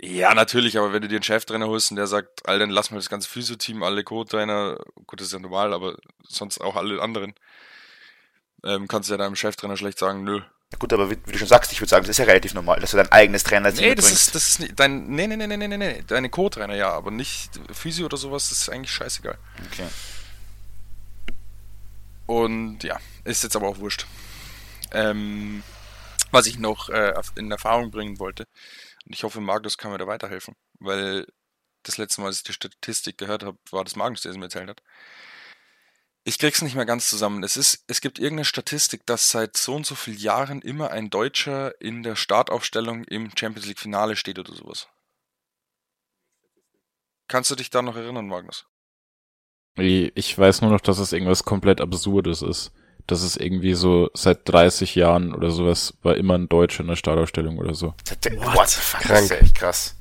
Ja, 0.00 0.32
natürlich, 0.34 0.78
aber 0.78 0.92
wenn 0.92 1.02
du 1.02 1.08
dir 1.08 1.16
einen 1.16 1.24
Cheftrainer 1.24 1.66
holst 1.66 1.90
und 1.90 1.96
der 1.96 2.06
sagt, 2.06 2.46
all 2.48 2.58
dann 2.60 2.70
lass 2.70 2.90
mal 2.90 2.98
das 2.98 3.08
ganze 3.08 3.28
Physio-Team, 3.28 3.82
alle 3.82 4.04
Co-Trainer, 4.04 4.78
gut, 5.06 5.20
das 5.20 5.28
ist 5.28 5.32
ja 5.32 5.40
normal, 5.40 5.72
aber 5.72 5.96
sonst 6.22 6.60
auch 6.60 6.76
alle 6.76 7.02
anderen, 7.02 7.34
ähm, 8.64 8.86
kannst 8.86 9.08
du 9.08 9.14
ja 9.14 9.18
deinem 9.18 9.34
Cheftrainer 9.34 9.76
schlecht 9.76 9.98
sagen, 9.98 10.22
nö. 10.22 10.40
Gut, 10.78 10.92
aber 10.92 11.10
wie, 11.10 11.16
wie 11.24 11.32
du 11.32 11.38
schon 11.38 11.48
sagst, 11.48 11.72
ich 11.72 11.80
würde 11.80 11.88
sagen, 11.88 12.04
das 12.04 12.10
ist 12.10 12.18
ja 12.18 12.24
relativ 12.26 12.52
normal, 12.52 12.78
dass 12.78 12.90
du 12.90 12.98
dein 12.98 13.10
eigenes 13.10 13.42
Trainerteam 13.42 13.84
Nee, 13.84 13.94
das 13.94 14.12
ist, 14.12 14.34
das 14.34 14.48
ist 14.48 14.60
nicht, 14.60 14.78
dein, 14.78 15.06
nee, 15.08 15.26
nee, 15.26 15.36
nee, 15.36 15.46
nee, 15.46 15.56
nee, 15.56 15.76
nee, 15.76 16.04
deine 16.06 16.28
Co-Trainer, 16.28 16.74
ja, 16.74 16.92
aber 16.92 17.10
nicht 17.10 17.58
Physio 17.72 18.04
oder 18.04 18.18
sowas, 18.18 18.50
das 18.50 18.62
ist 18.62 18.68
eigentlich 18.68 18.92
scheißegal. 18.92 19.38
Okay. 19.66 19.86
Und 22.26 22.84
ja, 22.84 22.98
ist 23.24 23.42
jetzt 23.42 23.56
aber 23.56 23.68
auch 23.68 23.78
wurscht. 23.78 24.06
Ähm, 24.92 25.62
was 26.30 26.46
ich 26.46 26.58
noch 26.58 26.90
äh, 26.90 27.14
in 27.36 27.50
Erfahrung 27.50 27.90
bringen 27.90 28.18
wollte, 28.18 28.44
und 29.06 29.14
ich 29.14 29.22
hoffe, 29.24 29.40
Magnus 29.40 29.78
kann 29.78 29.90
mir 29.90 29.98
da 29.98 30.06
weiterhelfen, 30.06 30.54
weil 30.78 31.26
das 31.82 31.96
letzte 31.96 32.20
Mal, 32.20 32.26
als 32.26 32.38
ich 32.38 32.42
die 32.42 32.52
Statistik 32.52 33.16
gehört 33.16 33.42
habe, 33.42 33.58
war 33.70 33.84
das 33.84 33.96
Magnus, 33.96 34.20
der 34.20 34.32
sie 34.32 34.38
mir 34.38 34.44
erzählt 34.44 34.68
hat. 34.68 34.82
Ich 36.28 36.38
krieg's 36.38 36.60
nicht 36.60 36.74
mehr 36.74 36.84
ganz 36.84 37.08
zusammen. 37.08 37.42
Es 37.42 37.56
ist, 37.56 37.84
es 37.86 38.02
gibt 38.02 38.18
irgendeine 38.18 38.44
Statistik, 38.44 39.06
dass 39.06 39.30
seit 39.30 39.56
so 39.56 39.74
und 39.74 39.86
so 39.86 39.94
vielen 39.94 40.18
Jahren 40.18 40.60
immer 40.60 40.90
ein 40.90 41.08
Deutscher 41.08 41.80
in 41.80 42.02
der 42.02 42.16
Startaufstellung 42.16 43.04
im 43.04 43.30
Champions 43.34 43.66
League 43.66 43.78
Finale 43.78 44.14
steht 44.14 44.38
oder 44.38 44.52
sowas. 44.52 44.88
Kannst 47.28 47.50
du 47.50 47.54
dich 47.54 47.70
da 47.70 47.80
noch 47.80 47.96
erinnern, 47.96 48.28
Magnus? 48.28 48.66
Ich 49.76 50.36
weiß 50.36 50.60
nur 50.60 50.70
noch, 50.70 50.82
dass 50.82 50.98
es 50.98 51.14
irgendwas 51.14 51.44
komplett 51.44 51.80
Absurdes 51.80 52.42
ist. 52.42 52.72
Dass 53.06 53.22
es 53.22 53.38
irgendwie 53.38 53.72
so 53.72 54.10
seit 54.12 54.46
30 54.46 54.96
Jahren 54.96 55.34
oder 55.34 55.50
sowas 55.50 55.94
war 56.02 56.18
immer 56.18 56.34
ein 56.34 56.50
Deutscher 56.50 56.82
in 56.82 56.88
der 56.88 56.96
Startausstellung 56.96 57.56
oder 57.56 57.72
so. 57.72 57.94
What, 57.96 58.54
What 58.54 58.68
the 58.68 58.80
fuck? 58.80 59.08
Das 59.08 59.22
ist 59.22 59.30
ja 59.30 59.36
echt 59.36 59.54
krass. 59.54 59.97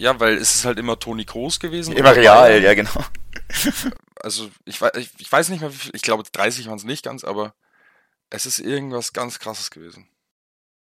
Ja, 0.00 0.18
weil 0.18 0.38
es 0.38 0.54
ist 0.54 0.64
halt 0.64 0.78
immer 0.78 0.98
Toni 0.98 1.26
Kroos 1.26 1.60
gewesen. 1.60 1.94
Immer 1.94 2.16
real, 2.16 2.48
Bayern. 2.48 2.62
ja 2.62 2.74
genau. 2.74 3.04
Also 4.22 4.50
ich 4.66 4.78
weiß, 4.78 4.92
ich, 4.98 5.08
ich 5.18 5.32
weiß 5.32 5.48
nicht 5.48 5.62
mehr, 5.62 5.72
wie 5.72 5.78
viel, 5.78 5.92
ich 5.94 6.02
glaube 6.02 6.22
30 6.30 6.66
waren 6.66 6.76
es 6.76 6.84
nicht 6.84 7.02
ganz, 7.02 7.24
aber 7.24 7.54
es 8.28 8.44
ist 8.44 8.58
irgendwas 8.58 9.14
ganz 9.14 9.38
krasses 9.38 9.70
gewesen. 9.70 10.10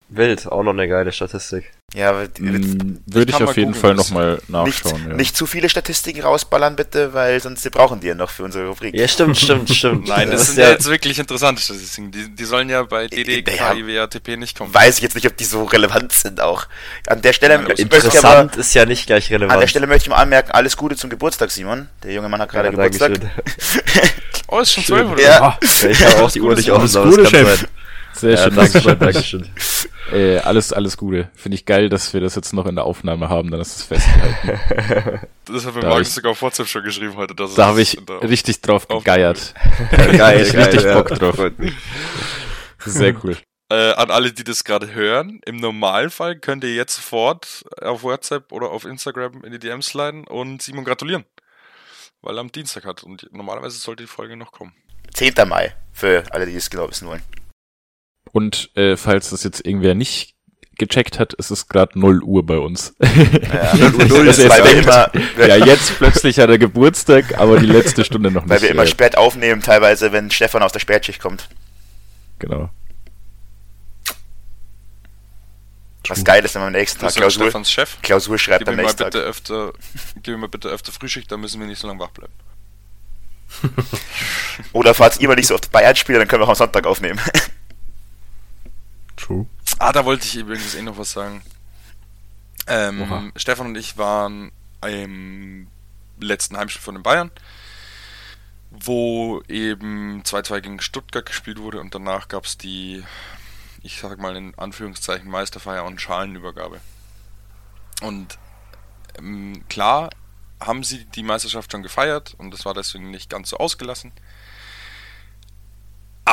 Wild, 0.10 0.48
auch 0.48 0.64
noch 0.64 0.72
eine 0.72 0.88
geile 0.88 1.12
Statistik. 1.12 1.72
Ja, 1.94 2.12
Hm, 2.38 3.00
Würde 3.06 3.32
ich 3.32 3.42
auf 3.44 3.56
jeden 3.58 3.74
Fall 3.74 3.96
das- 3.96 4.10
nochmal 4.10 4.34
nicht, 4.36 4.50
nachschauen. 4.50 5.08
ja. 5.10 5.16
nicht 5.16 5.36
zu 5.38 5.46
viele 5.46 5.70
Statistiken 5.70 6.22
rausballern, 6.22 6.76
bitte, 6.76 7.14
weil 7.14 7.42
sonst 7.42 7.64
wir 7.64 7.72
brauchen 7.72 8.00
die 8.02 8.08
ja 8.08 8.16
noch 8.16 8.30
für 8.30 8.44
unsere 8.44 8.68
Rubrik. 8.68 8.94
Ja, 8.96 9.08
stimmt, 9.08 9.38
stimmt, 9.38 9.70
stimmt. 9.70 10.08
Nein, 10.10 10.30
das, 10.32 10.42
ist 10.42 10.48
sind 10.56 10.64
ja 10.64 10.70
jetzt 10.72 10.86
wirklich 10.90 11.18
interessante 11.20 11.62
Statistiken. 11.62 12.12
Die, 12.12 12.30
die 12.34 12.46
sollen 12.46 12.70
ja 12.70 12.84
bei 12.84 13.08
DD, 13.08 13.44
Ja. 13.58 13.74
KIWATP 13.74 14.38
nicht 14.38 14.58
kommen. 14.58 14.74
Weiß 14.74 14.98
ich 14.98 15.04
jetzt 15.04 15.16
nicht, 15.16 15.28
ob 15.28 15.36
die 15.38 15.46
so 15.46 15.64
relevant 15.64 16.12
sind 16.12 16.42
auch. 16.42 16.68
An 17.08 17.22
der 17.22 17.34
Stelle 17.34 17.54
Ja, 17.56 17.60
ich 17.62 17.86
aber, 17.86 17.96
Interessant 17.96 18.56
ist 18.58 18.74
ja 18.74 18.86
nicht 18.86 19.08
gleich 19.08 19.30
relevant. 19.30 19.54
an 19.54 19.60
der 19.62 19.68
Stelle 19.68 19.88
möchte 19.88 20.04
ich 20.04 20.10
mal 20.10 20.18
anmerken, 20.22 20.52
alles 20.52 20.76
Gute 20.78 20.96
zum 20.98 21.10
Geburtstag, 21.10 21.52
Simon. 21.52 21.88
Der 22.04 22.14
junge 22.14 22.28
Mann 22.30 22.42
hat 22.42 22.50
gerade 22.50 22.68
ja, 22.70 22.72
Geburtstag. 22.72 23.12
Oh, 24.50 24.60
ist 24.60 24.72
schon 24.72 24.84
zwölf 24.86 25.12
oder? 25.12 25.22
Ja. 25.22 25.58
Ich 25.62 26.06
habe 26.06 26.24
auch 26.24 26.32
die 26.32 26.40
Uhr 26.42 26.56
nicht 26.56 26.72
offen, 26.72 26.96
aber 26.98 27.10
Gute, 27.10 27.22
es 27.24 27.32
kann 27.32 27.46
Chef. 27.46 27.60
sein. 27.60 27.68
Sehr 28.18 28.32
Ja, 28.32 28.38
schön, 28.44 28.56
das 28.56 28.72
Dankeschön. 28.74 29.00
Dankeschön. 29.00 29.50
Äh, 30.12 30.38
alles, 30.40 30.72
alles 30.74 30.98
Gute. 30.98 31.30
Finde 31.36 31.56
ich 31.56 31.66
geil, 31.66 31.90
dass 31.90 32.14
wir 32.14 32.22
das 32.22 32.36
jetzt 32.36 32.54
noch 32.54 32.66
in 32.66 32.76
der 32.76 32.86
Aufnahme 32.86 33.30
haben, 33.30 33.52
dann 33.52 33.60
ist 33.62 33.76
es 33.78 33.84
festgehalten. 33.84 35.28
Das 35.46 35.66
hat 35.66 35.76
mir 35.76 35.82
Da 35.82 35.98
ich- 36.00 36.10
sogar 36.10 36.32
auf 36.34 36.42
WhatsApp 36.42 36.68
schon 36.68 36.84
geschrieben 36.84 37.16
heute. 37.16 37.34
Dass 37.34 37.56
da 37.56 37.68
habe 37.68 37.82
ich 37.82 37.98
richtig 38.22 38.60
drauf 38.62 38.86
gegeiert. 38.88 39.54
Geil, 40.18 40.42
ich 40.42 40.54
richtig 40.54 40.82
ja. 40.84 41.02
Bock 41.02 41.08
drauf. 41.18 41.40
Sehr 42.86 43.16
cool. 43.24 43.38
Äh, 43.70 43.92
an 43.94 44.12
alle, 44.12 44.32
die 44.32 44.44
das 44.44 44.64
gerade 44.64 44.94
hören, 44.94 45.40
im 45.46 45.58
Normalfall 45.58 46.38
könnt 46.38 46.64
ihr 46.64 46.74
jetzt 46.74 46.96
sofort 46.96 47.64
auf 47.82 48.04
WhatsApp 48.04 48.52
oder 48.52 48.70
auf 48.72 48.86
Instagram 48.86 49.44
in 49.44 49.52
die 49.52 49.60
DMs 49.60 49.88
sliden 49.88 50.26
und 50.26 50.62
Simon 50.62 50.84
gratulieren. 50.86 51.26
Weil 52.22 52.38
er 52.38 52.42
am 52.42 52.52
Dienstag 52.52 52.86
hat 52.86 53.04
und 53.04 53.28
normalerweise 53.32 53.78
sollte 53.78 54.04
die 54.04 54.08
Folge 54.08 54.36
noch 54.38 54.52
kommen. 54.52 54.74
10. 55.14 55.34
Mai, 55.48 55.74
für 55.94 56.24
alle, 56.32 56.46
die 56.46 56.56
es 56.56 56.70
genau 56.70 56.90
wissen 56.90 57.08
wollen. 57.08 57.22
Und 58.38 58.70
äh, 58.78 58.98
falls 58.98 59.32
das 59.32 59.44
jetzt 59.44 59.66
irgendwer 59.66 59.96
nicht 59.96 60.36
gecheckt 60.78 61.18
hat, 61.18 61.34
ist 61.34 61.50
es 61.50 61.68
gerade 61.68 61.98
0 62.00 62.22
Uhr 62.22 62.46
bei 62.46 62.60
uns. 62.60 62.94
Ja, 63.02 63.74
null 63.90 64.28
das 64.28 64.38
ist 64.38 64.46
ist, 64.46 64.50
weil 64.52 64.64
wir 64.64 64.76
jetzt- 64.76 64.86
immer, 65.36 65.48
ja, 65.48 65.56
jetzt 65.66 65.98
plötzlich 65.98 66.38
hat 66.38 66.52
er 66.52 66.60
Geburtstag, 66.60 67.40
aber 67.40 67.60
die 67.60 67.66
letzte 67.66 68.06
Stunde 68.06 68.30
noch 68.30 68.44
nicht. 68.44 68.50
weil 68.52 68.62
wir 68.62 68.70
immer 68.70 68.84
äh, 68.84 68.88
spät 68.88 69.18
aufnehmen, 69.18 69.64
teilweise, 69.64 70.12
wenn 70.12 70.30
Stefan 70.30 70.62
aus 70.62 70.72
der 70.72 70.80
Spätschicht 70.80 71.20
kommt. 71.20 71.50
Genau. 72.38 72.70
Was 76.10 76.24
geil 76.24 76.46
ist, 76.46 76.54
wenn 76.54 76.62
man 76.62 76.68
am 76.76 76.80
nächsten 76.80 77.00
Tag 77.02 77.16
Klausur, 77.16 77.46
Stefans 77.46 77.72
Chef. 77.72 77.98
Klausur 78.04 78.38
schreibt 78.38 78.60
Gib 78.60 78.70
am 78.70 78.76
nächsten 78.76 79.04
bitte 79.04 79.18
Tag. 79.18 79.28
öfter, 79.28 79.74
gib 80.22 80.28
mir 80.28 80.38
mal 80.38 80.48
bitte 80.50 80.70
öfter 80.70 80.92
Frühschicht, 80.92 81.32
dann 81.32 81.42
müssen 81.42 81.60
wir 81.60 81.66
nicht 81.68 81.80
so 81.80 81.88
lange 81.88 82.00
wach 82.00 82.12
bleiben. 82.12 82.34
Oder 84.74 84.94
falls 84.94 85.20
ihr 85.20 85.28
mal 85.28 85.36
nicht 85.36 85.48
so 85.48 85.56
oft 85.56 85.72
Bayern 85.72 85.96
spielt, 85.96 86.20
dann 86.22 86.28
können 86.28 86.42
wir 86.44 86.46
auch 86.46 86.50
am 86.50 86.56
Sonntag 86.56 86.86
aufnehmen. 86.86 87.20
True. 89.18 89.46
Ah, 89.80 89.92
da 89.92 90.06
wollte 90.06 90.26
ich 90.26 90.36
übrigens 90.38 90.76
eh 90.76 90.82
noch 90.82 90.98
was 90.98 91.12
sagen. 91.12 91.42
Ähm, 92.68 93.32
Stefan 93.36 93.68
und 93.68 93.78
ich 93.78 93.98
waren 93.98 94.52
im 94.82 95.68
letzten 96.20 96.58
Heimspiel 96.58 96.82
von 96.82 96.96
den 96.96 97.04
Bayern, 97.04 97.32
wo 98.72 99.42
eben 99.48 100.22
2-2 100.24 100.62
gegen 100.62 100.82
Stuttgart 100.82 101.26
gespielt 101.26 101.60
wurde 101.60 101.80
und 101.80 101.94
danach 101.96 102.28
gab 102.28 102.46
es 102.46 102.58
die, 102.58 103.04
ich 103.84 104.00
sag 104.00 104.20
mal 104.20 104.36
in 104.36 104.54
Anführungszeichen, 104.58 105.30
Meisterfeier 105.30 105.86
und 105.86 106.02
Schalenübergabe. 106.02 106.82
Und 108.02 108.38
ähm, 109.18 109.64
klar 109.70 110.10
haben 110.60 110.84
sie 110.84 111.06
die 111.06 111.24
Meisterschaft 111.24 111.72
schon 111.72 111.84
gefeiert 111.84 112.36
und 112.38 112.52
das 112.52 112.66
war 112.66 112.74
deswegen 112.74 113.12
nicht 113.12 113.30
ganz 113.30 113.50
so 113.50 113.58
ausgelassen. 113.58 114.12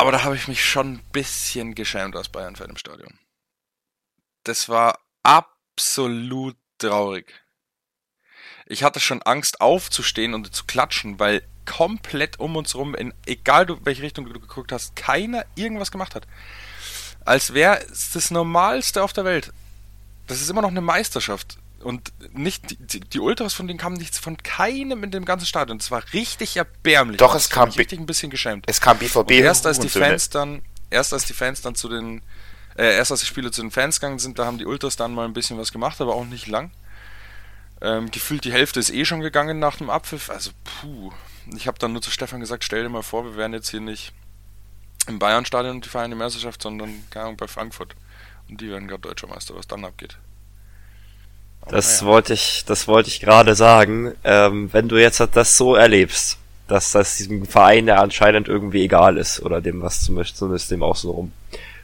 Aber 0.05 0.13
da 0.13 0.23
habe 0.23 0.37
ich 0.37 0.49
mich 0.49 0.63
schon 0.63 0.97
ein 0.97 1.05
bisschen 1.13 1.75
geschämt 1.75 2.15
als 2.15 2.29
Bayern-Fan 2.29 2.69
im 2.69 2.77
Stadion. 2.77 3.19
Das 4.43 4.69
war 4.69 4.99
absolut 5.23 6.59
traurig. 6.77 7.33
Ich 8.67 8.85
hatte 8.85 9.01
schon 9.01 9.23
Angst 9.23 9.63
aufzustehen 9.63 10.35
und 10.35 10.55
zu 10.55 10.67
klatschen, 10.67 11.19
weil 11.19 11.43
komplett 11.65 12.39
um 12.39 12.55
uns 12.55 12.75
rum, 12.75 12.95
in 12.95 13.15
egal 13.25 13.65
du, 13.65 13.79
welche 13.87 14.03
Richtung 14.03 14.27
du 14.27 14.39
geguckt 14.39 14.73
hast, 14.73 14.95
keiner 14.95 15.47
irgendwas 15.55 15.91
gemacht 15.91 16.15
hat. 16.15 16.27
Als 17.25 17.55
wäre 17.55 17.83
es 17.91 18.11
das 18.13 18.31
Normalste 18.31 19.03
auf 19.03 19.15
der 19.15 19.25
Welt. 19.25 19.55
Das 20.27 20.43
ist 20.43 20.51
immer 20.51 20.61
noch 20.61 20.69
eine 20.69 20.83
Meisterschaft. 20.83 21.57
Und 21.85 22.13
nicht 22.33 22.93
die, 22.93 23.01
die, 23.01 23.21
Ultras 23.21 23.53
von 23.53 23.69
denen 23.69 23.79
kamen 23.79 23.97
nichts 23.97 24.19
von 24.19 24.37
keinem 24.39 25.05
in 25.05 25.11
dem 25.11 25.25
ganzen 25.25 25.47
Stadion. 25.47 25.77
Es 25.77 25.91
war 25.91 26.03
richtig 26.13 26.57
erbärmlich. 26.57 27.19
Doch, 27.19 27.35
es 27.35 27.51
kam 27.51 27.69
richtig 27.69 28.01
ein 28.01 28.07
bisschen 28.07 28.31
geschämt. 28.31 28.65
Es 28.67 28.81
kam 28.81 28.99
BVB. 28.99 29.19
Und 29.19 29.31
erst 29.31 29.67
als 29.67 29.79
die 29.79 29.89
Fans 29.89 30.31
dann, 30.31 30.63
erst 30.91 31.13
als 31.13 31.27
die 31.27 31.35
Fans 31.35 31.61
dann 31.61 31.75
zu 31.75 31.89
den, 31.89 32.23
äh, 32.77 32.97
erst 32.97 33.11
als 33.11 33.21
die 33.21 33.27
Spieler 33.27 33.53
zu 33.53 33.61
den 33.61 33.71
Fans 33.71 34.01
gegangen 34.01 34.19
sind, 34.19 34.39
da 34.39 34.47
haben 34.47 34.59
die 34.59 34.67
Ultras 34.67 34.97
dann 34.97 35.15
mal 35.15 35.27
ein 35.27 35.35
bisschen 35.35 35.59
was 35.59 35.73
gemacht, 35.73 36.01
aber 36.01 36.15
auch 36.15 36.25
nicht 36.25 36.47
lang. 36.47 36.71
Ähm, 37.81 38.11
gefühlt 38.11 38.45
die 38.45 38.53
Hälfte 38.53 38.81
ist 38.81 38.91
eh 38.91 39.05
schon 39.05 39.21
gegangen 39.21 39.59
nach 39.59 39.77
dem 39.77 39.91
Abpfiff. 39.91 40.31
Also, 40.31 40.53
puh. 40.65 41.13
Ich 41.55 41.67
habe 41.67 41.79
dann 41.79 41.93
nur 41.93 42.01
zu 42.01 42.11
Stefan 42.11 42.41
gesagt, 42.41 42.65
stell 42.65 42.83
dir 42.83 42.89
mal 42.89 43.03
vor, 43.03 43.25
wir 43.27 43.37
wären 43.37 43.53
jetzt 43.53 43.69
hier 43.69 43.81
nicht 43.81 44.15
im 45.07 45.19
Bayern-Stadion 45.19 45.77
und 45.77 45.85
die 45.85 45.91
feiern 45.91 46.11
die 46.11 46.17
Meisterschaft, 46.17 46.63
sondern, 46.63 47.05
keine 47.11 47.27
Ahnung, 47.27 47.37
bei 47.37 47.47
Frankfurt. 47.47 47.95
Und 48.49 48.63
die 48.63 48.71
werden 48.71 48.89
gerade 48.89 49.03
Deutscher 49.03 49.27
Meister, 49.27 49.55
was 49.55 49.67
dann 49.67 49.85
abgeht. 49.85 50.17
Das 51.69 52.01
ja. 52.01 52.07
wollte 52.07 52.35
ich, 52.35 52.65
das 52.67 52.89
wollte 52.89 53.09
ich 53.09 53.21
gerade 53.21 53.55
sagen. 53.55 54.13
Ähm, 54.25 54.73
wenn 54.73 54.89
du 54.89 54.97
jetzt 54.97 55.23
das 55.33 55.57
so 55.57 55.75
erlebst, 55.75 56.39
dass 56.69 56.93
das 56.93 57.17
diesem 57.17 57.47
Verein 57.47 57.87
ja 57.87 57.97
anscheinend 57.97 58.49
irgendwie 58.49 58.85
egal 58.85 59.17
ist 59.17 59.41
oder 59.41 59.61
dem 59.61 59.83
was 59.83 60.03
zumindest 60.03 60.71
dem 60.71 60.83
auch 60.83 60.97
so 60.97 61.13
rum, 61.13 61.33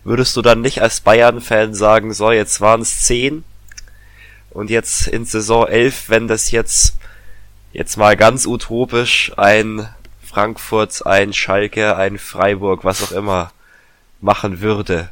würdest 0.04 0.36
du 0.36 0.42
dann 0.42 0.60
nicht 0.60 0.82
als 0.82 1.00
Bayern-Fan 1.00 1.74
sagen, 1.74 2.12
so 2.14 2.30
jetzt 2.30 2.60
waren 2.60 2.80
es 2.80 3.02
zehn 3.02 3.44
und 4.50 4.70
jetzt 4.70 5.06
in 5.06 5.24
Saison 5.24 5.66
elf, 5.66 6.08
wenn 6.08 6.28
das 6.28 6.50
jetzt 6.50 6.96
jetzt 7.72 7.96
mal 7.96 8.16
ganz 8.16 8.46
utopisch 8.46 9.32
ein 9.36 9.88
Frankfurt, 10.22 11.06
ein 11.06 11.32
Schalke, 11.32 11.96
ein 11.96 12.18
Freiburg, 12.18 12.84
was 12.84 13.02
auch 13.02 13.12
immer 13.12 13.52
machen 14.20 14.60
würde, 14.60 15.10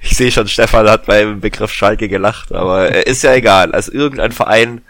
ich 0.00 0.16
sehe 0.16 0.30
schon, 0.30 0.48
Stefan 0.48 0.88
hat 0.88 1.06
beim 1.06 1.40
Begriff 1.40 1.72
Schalke 1.72 2.08
gelacht, 2.08 2.52
aber 2.52 3.06
ist 3.06 3.22
ja 3.22 3.34
egal. 3.34 3.72
Also 3.72 3.92
irgendein 3.92 4.32
Verein, 4.32 4.84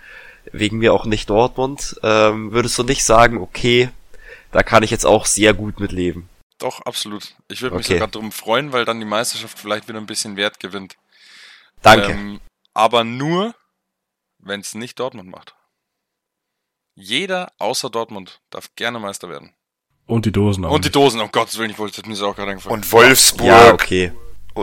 wegen 0.53 0.79
mir 0.79 0.93
auch 0.93 1.07
nicht 1.07 1.31
Dortmund, 1.31 1.99
ähm, 2.03 2.53
würdest 2.53 2.79
du 2.79 2.83
nicht 2.83 3.05
sagen, 3.05 3.39
okay, 3.39 3.91
da 4.53 4.63
kann 4.63 4.83
ich 4.83 4.91
jetzt 4.91 5.07
auch 5.07 5.27
sehr 5.27 5.55
gut 5.55 5.81
mit 5.81 5.93
leben. 5.93 6.29
Doch, 6.59 6.81
absolut. 6.83 7.35
Ich 7.49 7.63
würde 7.63 7.77
mich 7.77 7.87
okay. 7.87 7.95
sogar 7.95 8.09
darum 8.09 8.33
freuen, 8.33 8.73
weil 8.73 8.85
dann 8.85 8.99
die 8.99 9.07
Meisterschaft 9.07 9.59
vielleicht 9.59 9.89
wieder 9.89 9.99
ein 9.99 10.07
bisschen 10.07 10.37
Wert 10.37 10.61
gewinnt. 10.61 10.97
Danke. 11.83 12.13
Ähm, 12.13 12.41
aber 12.75 13.05
nur, 13.05 13.55
wenn 14.39 14.61
es 14.61 14.75
nicht 14.75 14.99
Dortmund 14.99 15.31
macht. 15.31 15.55
Jeder 16.97 17.53
außer 17.59 17.91
Dortmund 17.91 18.41
darf 18.51 18.75
gerne 18.75 18.99
Meister 18.99 19.29
werden. 19.29 19.55
Und 20.07 20.27
die 20.27 20.33
Dosen 20.33 20.65
auch. 20.65 20.73
Und 20.73 20.85
die 20.85 20.91
Dosen, 20.91 21.21
um 21.21 21.31
Gottes 21.31 21.59
Willen, 21.59 21.71
ich 21.71 21.79
wollte 21.79 22.03
mir 22.03 22.15
das 22.15 22.23
auch 22.23 22.35
gerade 22.35 22.51
eingefallen. 22.51 22.75
Und 22.75 22.93
Wolfsburg. 22.93 23.47
Ja, 23.47 23.73
okay 23.73 24.13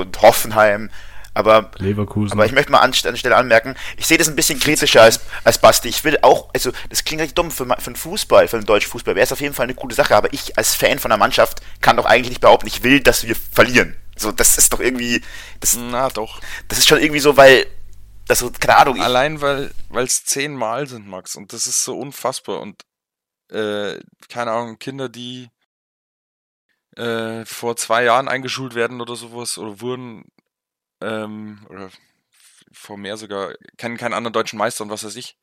und 0.02 0.22
Hoffenheim. 0.22 0.90
Aber, 1.34 1.70
Leverkusen. 1.80 2.32
aber 2.32 2.46
ich 2.46 2.54
möchte 2.54 2.72
mal 2.72 2.80
an, 2.80 2.94
an 3.04 3.18
Stelle 3.18 3.36
anmerken, 3.36 3.76
ich 3.98 4.08
sehe 4.08 4.18
das 4.18 4.30
ein 4.30 4.38
bisschen 4.38 4.58
kritischer 4.58 5.02
als, 5.02 5.20
als 5.44 5.58
Basti. 5.58 5.90
Ich 5.90 6.06
will 6.06 6.18
auch, 6.22 6.50
also 6.54 6.72
das 6.90 7.04
klingt 7.04 7.22
richtig 7.22 7.36
dumm 7.36 7.52
für, 7.52 7.66
für 7.66 7.92
den 7.92 7.98
Fußball, 7.98 8.48
für 8.48 8.58
den 8.58 8.66
deutschen 8.66 8.90
Fußball, 8.90 9.16
wäre 9.16 9.26
es 9.26 9.34
auf 9.34 9.42
jeden 9.42 9.54
Fall 9.54 9.66
eine 9.66 9.76
coole 9.76 9.94
Sache, 9.94 10.16
aber 10.16 10.32
ich 10.32 10.58
als 10.58 10.76
Fan 10.76 10.98
von 10.98 11.10
der 11.10 11.18
Mannschaft 11.18 11.62
kann 11.82 11.98
doch 11.98 12.06
eigentlich 12.06 12.30
nicht 12.30 12.42
behaupten, 12.42 12.68
ich 12.68 12.84
will, 12.84 13.02
dass 13.02 13.28
wir 13.28 13.36
verlieren. 13.36 13.98
So, 14.16 14.32
das 14.32 14.58
ist 14.58 14.72
doch 14.72 14.80
irgendwie. 14.80 15.22
Das, 15.60 15.76
Na 15.76 16.10
doch. 16.10 16.40
Das 16.68 16.78
ist 16.78 16.88
schon 16.88 17.00
irgendwie 17.00 17.20
so, 17.20 17.36
weil. 17.38 17.66
Das 18.28 18.40
so, 18.40 18.50
keine 18.50 18.78
Ahnung. 18.78 19.02
Allein 19.02 19.42
weil 19.42 19.72
es 19.92 20.26
zehnmal 20.26 20.88
sind, 20.88 21.08
Max, 21.08 21.36
und 21.36 21.54
das 21.54 21.68
ist 21.68 21.84
so 21.84 21.98
unfassbar. 22.00 22.60
Und 22.60 22.82
äh, 23.52 24.00
keine 24.30 24.52
Ahnung, 24.52 24.80
Kinder, 24.80 25.10
die 25.10 25.50
äh, 26.96 27.46
vor 27.46 27.76
zwei 27.76 28.04
Jahren 28.04 28.28
eingeschult 28.28 28.76
werden 28.76 29.02
oder 29.02 29.16
sowas 29.16 29.58
oder 29.58 29.82
wurden 29.82 30.26
ähm, 31.02 31.66
oder 31.70 31.90
vor 32.72 32.98
mehr 32.98 33.18
sogar, 33.18 33.54
kennen 33.78 33.98
keinen 33.98 34.14
anderen 34.14 34.34
deutschen 34.34 34.58
Meister 34.58 34.84
und 34.84 34.90
was 34.90 35.04
weiß 35.04 35.16
ich. 35.16 35.38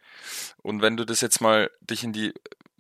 Und 0.63 0.83
wenn 0.83 0.97
du 0.97 1.05
das 1.05 1.21
jetzt 1.21 1.41
mal 1.41 1.71
dich 1.81 2.05
in 2.05 2.13
die 2.13 2.33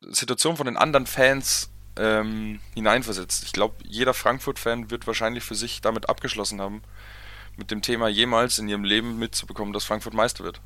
Situation 0.02 0.56
von 0.56 0.66
den 0.66 0.76
anderen 0.76 1.06
Fans 1.06 1.70
ähm, 1.96 2.60
hineinversetzt, 2.74 3.44
ich 3.44 3.52
glaube, 3.52 3.76
jeder 3.84 4.14
Frankfurt-Fan 4.14 4.90
wird 4.90 5.06
wahrscheinlich 5.06 5.44
für 5.44 5.54
sich 5.54 5.80
damit 5.80 6.08
abgeschlossen 6.08 6.60
haben, 6.60 6.82
mit 7.56 7.70
dem 7.70 7.82
Thema 7.82 8.08
jemals 8.08 8.58
in 8.58 8.68
ihrem 8.68 8.84
Leben 8.84 9.18
mitzubekommen, 9.18 9.72
dass 9.72 9.84
Frankfurt 9.84 10.14
Meister 10.14 10.44
wird. 10.44 10.60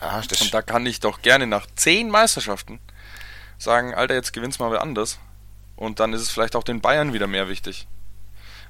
Ja, 0.00 0.18
und 0.18 0.54
da 0.54 0.62
kann 0.62 0.84
ich 0.84 1.00
doch 1.00 1.22
gerne 1.22 1.46
nach 1.46 1.66
zehn 1.76 2.10
Meisterschaften 2.10 2.80
sagen, 3.58 3.94
Alter, 3.94 4.14
jetzt 4.14 4.32
gewinnst 4.32 4.60
mal 4.60 4.70
wer 4.70 4.82
anders. 4.82 5.18
Und 5.76 6.00
dann 6.00 6.12
ist 6.12 6.22
es 6.22 6.30
vielleicht 6.30 6.56
auch 6.56 6.64
den 6.64 6.80
Bayern 6.80 7.12
wieder 7.12 7.26
mehr 7.26 7.48
wichtig. 7.48 7.86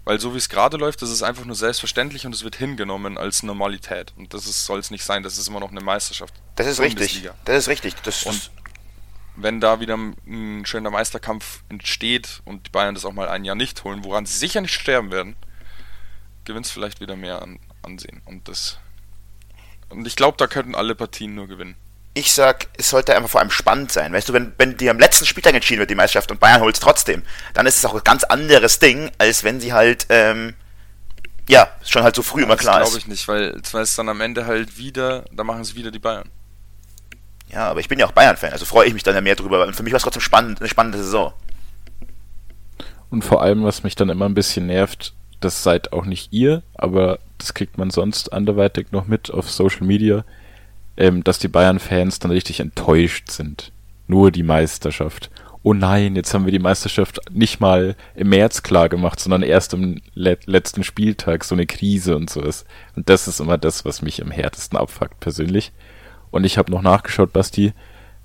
Weil 0.05 0.21
so 0.21 0.35
wie 0.35 0.39
es 0.39 0.49
gerade 0.49 0.77
läuft, 0.77 1.03
das 1.03 1.11
ist 1.11 1.23
einfach 1.23 1.45
nur 1.45 1.57
selbstverständlich 1.57 2.27
und 2.27 2.35
es 2.35 2.45
wird 2.45 2.57
hingenommen 2.57 3.19
als 3.19 3.43
Normalität. 3.43 4.13
Und 4.17 4.35
das 4.35 4.67
soll 4.67 4.79
es 4.79 4.91
nicht 4.91 5.05
sein, 5.05 5.23
das 5.23 5.39
ist 5.39 5.49
immer 5.49 5.61
noch 5.61 5.71
eine 5.71 5.81
Meisterschaft. 5.81 6.35
Das 6.57 6.67
ist 6.67 6.81
richtig. 6.81 7.29
Das 7.45 7.57
ist 7.57 7.69
richtig. 7.69 7.95
Das 8.03 8.25
und 8.25 8.51
wenn 9.35 9.61
da 9.61 9.81
wieder 9.81 9.97
ein 9.97 10.65
schöner 10.65 10.91
Meisterkampf 10.91 11.63
entsteht 11.69 12.41
und 12.45 12.67
die 12.67 12.71
Bayern 12.71 12.95
das 12.95 13.05
auch 13.05 13.13
mal 13.13 13.29
ein 13.29 13.45
Jahr 13.45 13.57
nicht 13.57 13.83
holen, 13.85 14.05
woran 14.05 14.27
sie 14.27 14.39
sicher 14.39 14.61
nicht 14.61 14.75
sterben 14.75 15.11
werden, 15.11 15.37
gewinnt 16.45 16.67
es 16.67 16.73
vielleicht 16.73 17.01
wieder 17.01 17.17
mehr 17.17 17.43
an 17.43 17.59
Ansehen. 17.83 18.23
Und 18.25 18.49
das. 18.49 18.79
Und 19.89 20.07
ich 20.07 20.17
glaube, 20.17 20.37
da 20.39 20.47
könnten 20.47 20.75
alle 20.75 20.95
Partien 20.95 21.35
nur 21.35 21.47
gewinnen 21.47 21.77
ich 22.17 22.33
sag, 22.33 22.69
es 22.79 22.89
sollte 22.89 23.15
einfach 23.15 23.29
vor 23.29 23.41
allem 23.43 23.51
spannend 23.51 23.93
sein. 23.93 24.15
Weißt 24.15 24.31
du, 24.31 24.33
wenn, 24.33 24.55
wenn 24.57 24.79
die 24.79 24.89
am 24.89 24.99
letzten 24.99 25.27
Spieltag 25.27 25.53
entschieden 25.53 25.81
wird, 25.81 25.91
die 25.91 25.95
Meisterschaft, 25.95 26.31
und 26.31 26.41
Bayern 26.41 26.63
holt 26.63 26.75
es 26.75 26.81
trotzdem, 26.81 27.23
dann 27.53 27.67
ist 27.67 27.77
es 27.77 27.85
auch 27.85 27.95
ein 27.95 28.01
ganz 28.05 28.25
anderes 28.25 28.79
Ding, 28.79 29.11
als 29.19 29.45
wenn 29.45 29.61
sie 29.61 29.75
halt, 29.75 30.07
ähm, 30.09 30.55
ja, 31.47 31.69
schon 31.85 32.05
halt 32.05 32.17
so 32.17 32.23
früh 32.23 32.41
ja, 32.41 32.47
immer 32.47 32.57
klar 32.57 32.81
ist. 32.81 32.87
Das 32.87 32.91
glaube 32.93 33.01
ich 33.01 33.07
nicht, 33.09 33.29
weil, 33.29 33.83
es 33.83 33.97
dann 33.97 34.09
am 34.09 34.23
Ende 34.23 34.47
halt 34.47 34.79
wieder, 34.79 35.27
da 35.31 35.45
machen 35.45 35.61
es 35.61 35.75
wieder 35.75 35.91
die 35.91 35.99
Bayern. 35.99 36.31
Ja, 37.49 37.69
aber 37.69 37.81
ich 37.81 37.89
bin 37.89 37.99
ja 37.99 38.07
auch 38.07 38.13
Bayern-Fan, 38.13 38.53
also 38.53 38.65
freue 38.65 38.89
ich 38.89 38.95
mich 38.95 39.03
dann 39.03 39.15
ja 39.15 39.21
mehr 39.21 39.37
drüber, 39.37 39.59
weil 39.59 39.75
für 39.75 39.83
mich 39.83 39.93
war 39.93 39.99
es 39.99 40.03
trotzdem 40.03 40.23
spannend, 40.23 40.61
eine 40.61 40.71
spannende 40.71 40.97
Saison. 40.97 41.35
Und 43.11 43.27
vor 43.27 43.43
allem, 43.43 43.63
was 43.63 43.83
mich 43.83 43.95
dann 43.95 44.09
immer 44.09 44.25
ein 44.25 44.35
bisschen 44.35 44.67
nervt, 44.67 45.13
das 45.41 45.63
seid 45.63 45.93
auch 45.93 46.07
nicht 46.07 46.33
ihr, 46.33 46.63
aber 46.75 47.19
das 47.37 47.53
kriegt 47.53 47.77
man 47.77 47.91
sonst 47.91 48.33
anderweitig 48.33 48.91
noch 48.91 49.07
mit 49.07 49.31
auf 49.31 49.51
Social 49.51 49.87
Media, 49.87 50.25
ähm, 50.97 51.25
dass 51.25 51.39
die 51.39 51.49
Bayern-Fans 51.49 52.19
dann 52.19 52.31
richtig 52.31 52.61
enttäuscht 52.61 53.31
sind. 53.31 53.73
Nur 54.07 54.31
die 54.31 54.43
Meisterschaft. 54.43 55.31
Oh 55.63 55.75
nein, 55.75 56.15
jetzt 56.15 56.33
haben 56.33 56.45
wir 56.45 56.53
die 56.53 56.61
Meisterschaft 56.61 57.19
nicht 57.31 57.59
mal 57.59 57.97
im 58.15 58.29
März 58.29 58.63
klar 58.63 58.89
gemacht, 58.89 59.19
sondern 59.19 59.43
erst 59.43 59.75
am 59.75 59.97
le 60.15 60.39
letzten 60.47 60.85
Spieltag, 60.85 61.43
so 61.43 61.57
eine 61.57 61.67
Krise 61.67 62.15
und 62.15 62.31
sowas. 62.31 62.65
Und 62.95 63.09
das 63.09 63.27
ist 63.27 63.41
immer 63.41 63.59
das, 63.59 63.85
was 63.85 64.01
mich 64.01 64.23
am 64.23 64.31
härtesten 64.31 64.79
abfuckt, 64.79 65.19
persönlich. 65.19 65.73
Und 66.31 66.45
ich 66.45 66.57
habe 66.57 66.71
noch 66.71 66.83
nachgeschaut, 66.83 67.33
Basti, 67.33 67.73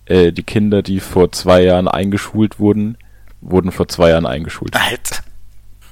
äh, 0.05 0.32
die 0.32 0.43
Kinder, 0.43 0.84
die 0.84 0.99
vor 0.99 1.32
zwei 1.32 1.63
Jahren 1.63 1.88
eingeschult 1.88 2.59
wurden, 2.59 2.97
wurden 3.41 3.72
vor 3.72 3.88
zwei 3.88 4.09
Jahren 4.11 4.28
eingeschult. 4.28 4.76
Alter. 4.76 5.24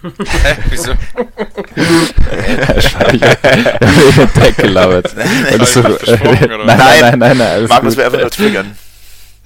Hä? 0.02 0.58
Wieso? 0.70 0.94
Tag 4.34 4.58
gelabert. 4.58 5.16
Nein, 5.16 5.66
so, 5.66 5.82
nein, 5.82 5.98
nein, 6.66 7.20
nein, 7.20 7.38
nein, 7.38 7.68
Markus 7.68 7.98
will 7.98 8.06
einfach 8.06 8.20
nur 8.20 8.32
triggern. 8.32 8.78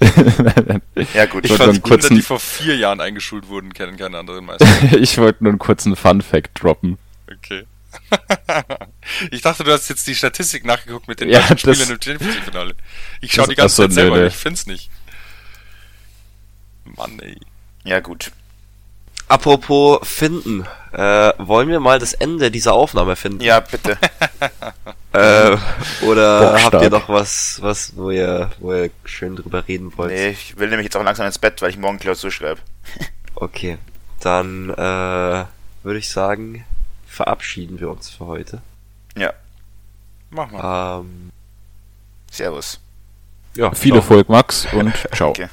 ja 1.14 1.26
gut, 1.26 1.44
ich, 1.44 1.50
ich 1.50 1.56
fand 1.56 1.82
Kinder, 1.82 2.08
die 2.08 2.22
vor 2.22 2.40
vier 2.40 2.76
Jahren 2.76 3.00
eingeschult 3.00 3.48
wurden, 3.48 3.72
kennen 3.72 3.96
keine 3.96 4.18
anderen 4.18 4.44
Meister. 4.44 4.66
ich 4.98 5.18
wollte 5.18 5.44
nur 5.44 5.52
einen 5.52 5.58
kurzen 5.58 5.96
Fun-Fact 5.96 6.62
droppen. 6.62 6.98
Okay. 7.30 7.64
ich 9.30 9.40
dachte, 9.40 9.64
du 9.64 9.72
hast 9.72 9.88
jetzt 9.88 10.06
die 10.06 10.14
Statistik 10.14 10.64
nachgeguckt 10.64 11.08
mit 11.08 11.20
den 11.20 11.28
ja, 11.28 11.42
Spielern 11.56 11.90
im 11.90 12.02
Champions 12.02 12.34
League-Finale. 12.34 12.74
Ich 13.20 13.32
schaue 13.32 13.48
die 13.48 13.54
ganze 13.54 13.76
Zeit 13.76 13.92
selber, 13.92 14.16
nö, 14.16 14.26
ich 14.26 14.34
find's 14.34 14.66
nicht. 14.66 14.90
Mann, 16.84 17.18
ey. 17.20 17.38
Ja, 17.84 18.00
gut. 18.00 18.30
Apropos 19.28 20.00
finden, 20.06 20.66
äh, 20.92 21.32
wollen 21.38 21.68
wir 21.68 21.80
mal 21.80 21.98
das 21.98 22.12
Ende 22.12 22.50
dieser 22.50 22.74
Aufnahme 22.74 23.16
finden? 23.16 23.40
Ja, 23.40 23.60
bitte. 23.60 23.98
Äh, 25.14 25.56
oder 26.04 26.40
Bockstark. 26.50 26.72
habt 26.72 26.82
ihr 26.82 26.90
noch 26.90 27.08
was, 27.08 27.58
was, 27.62 27.96
wo 27.96 28.10
ihr, 28.10 28.50
wo 28.58 28.74
ihr 28.74 28.90
schön 29.04 29.36
drüber 29.36 29.68
reden 29.68 29.96
wollt? 29.96 30.10
nee, 30.10 30.30
ich 30.30 30.58
will 30.58 30.68
nämlich 30.68 30.86
jetzt 30.86 30.96
auch 30.96 31.04
langsam 31.04 31.24
ins 31.26 31.38
Bett, 31.38 31.62
weil 31.62 31.70
ich 31.70 31.78
morgen 31.78 31.98
Klausur 32.00 32.30
schreibe. 32.32 32.60
Okay, 33.36 33.78
dann 34.20 34.70
äh, 34.70 35.44
würde 35.84 35.98
ich 35.98 36.08
sagen, 36.08 36.64
verabschieden 37.06 37.78
wir 37.78 37.90
uns 37.90 38.10
für 38.10 38.26
heute. 38.26 38.60
Ja. 39.16 39.32
Mach 40.30 40.50
mal. 40.50 41.00
Ähm, 41.00 41.30
Servus. 42.30 42.80
ja, 43.54 43.72
Viel. 43.72 43.94
Erfolg, 43.94 44.28
Max, 44.28 44.66
und 44.72 44.92
ciao. 45.14 45.32
Danke. 45.32 45.50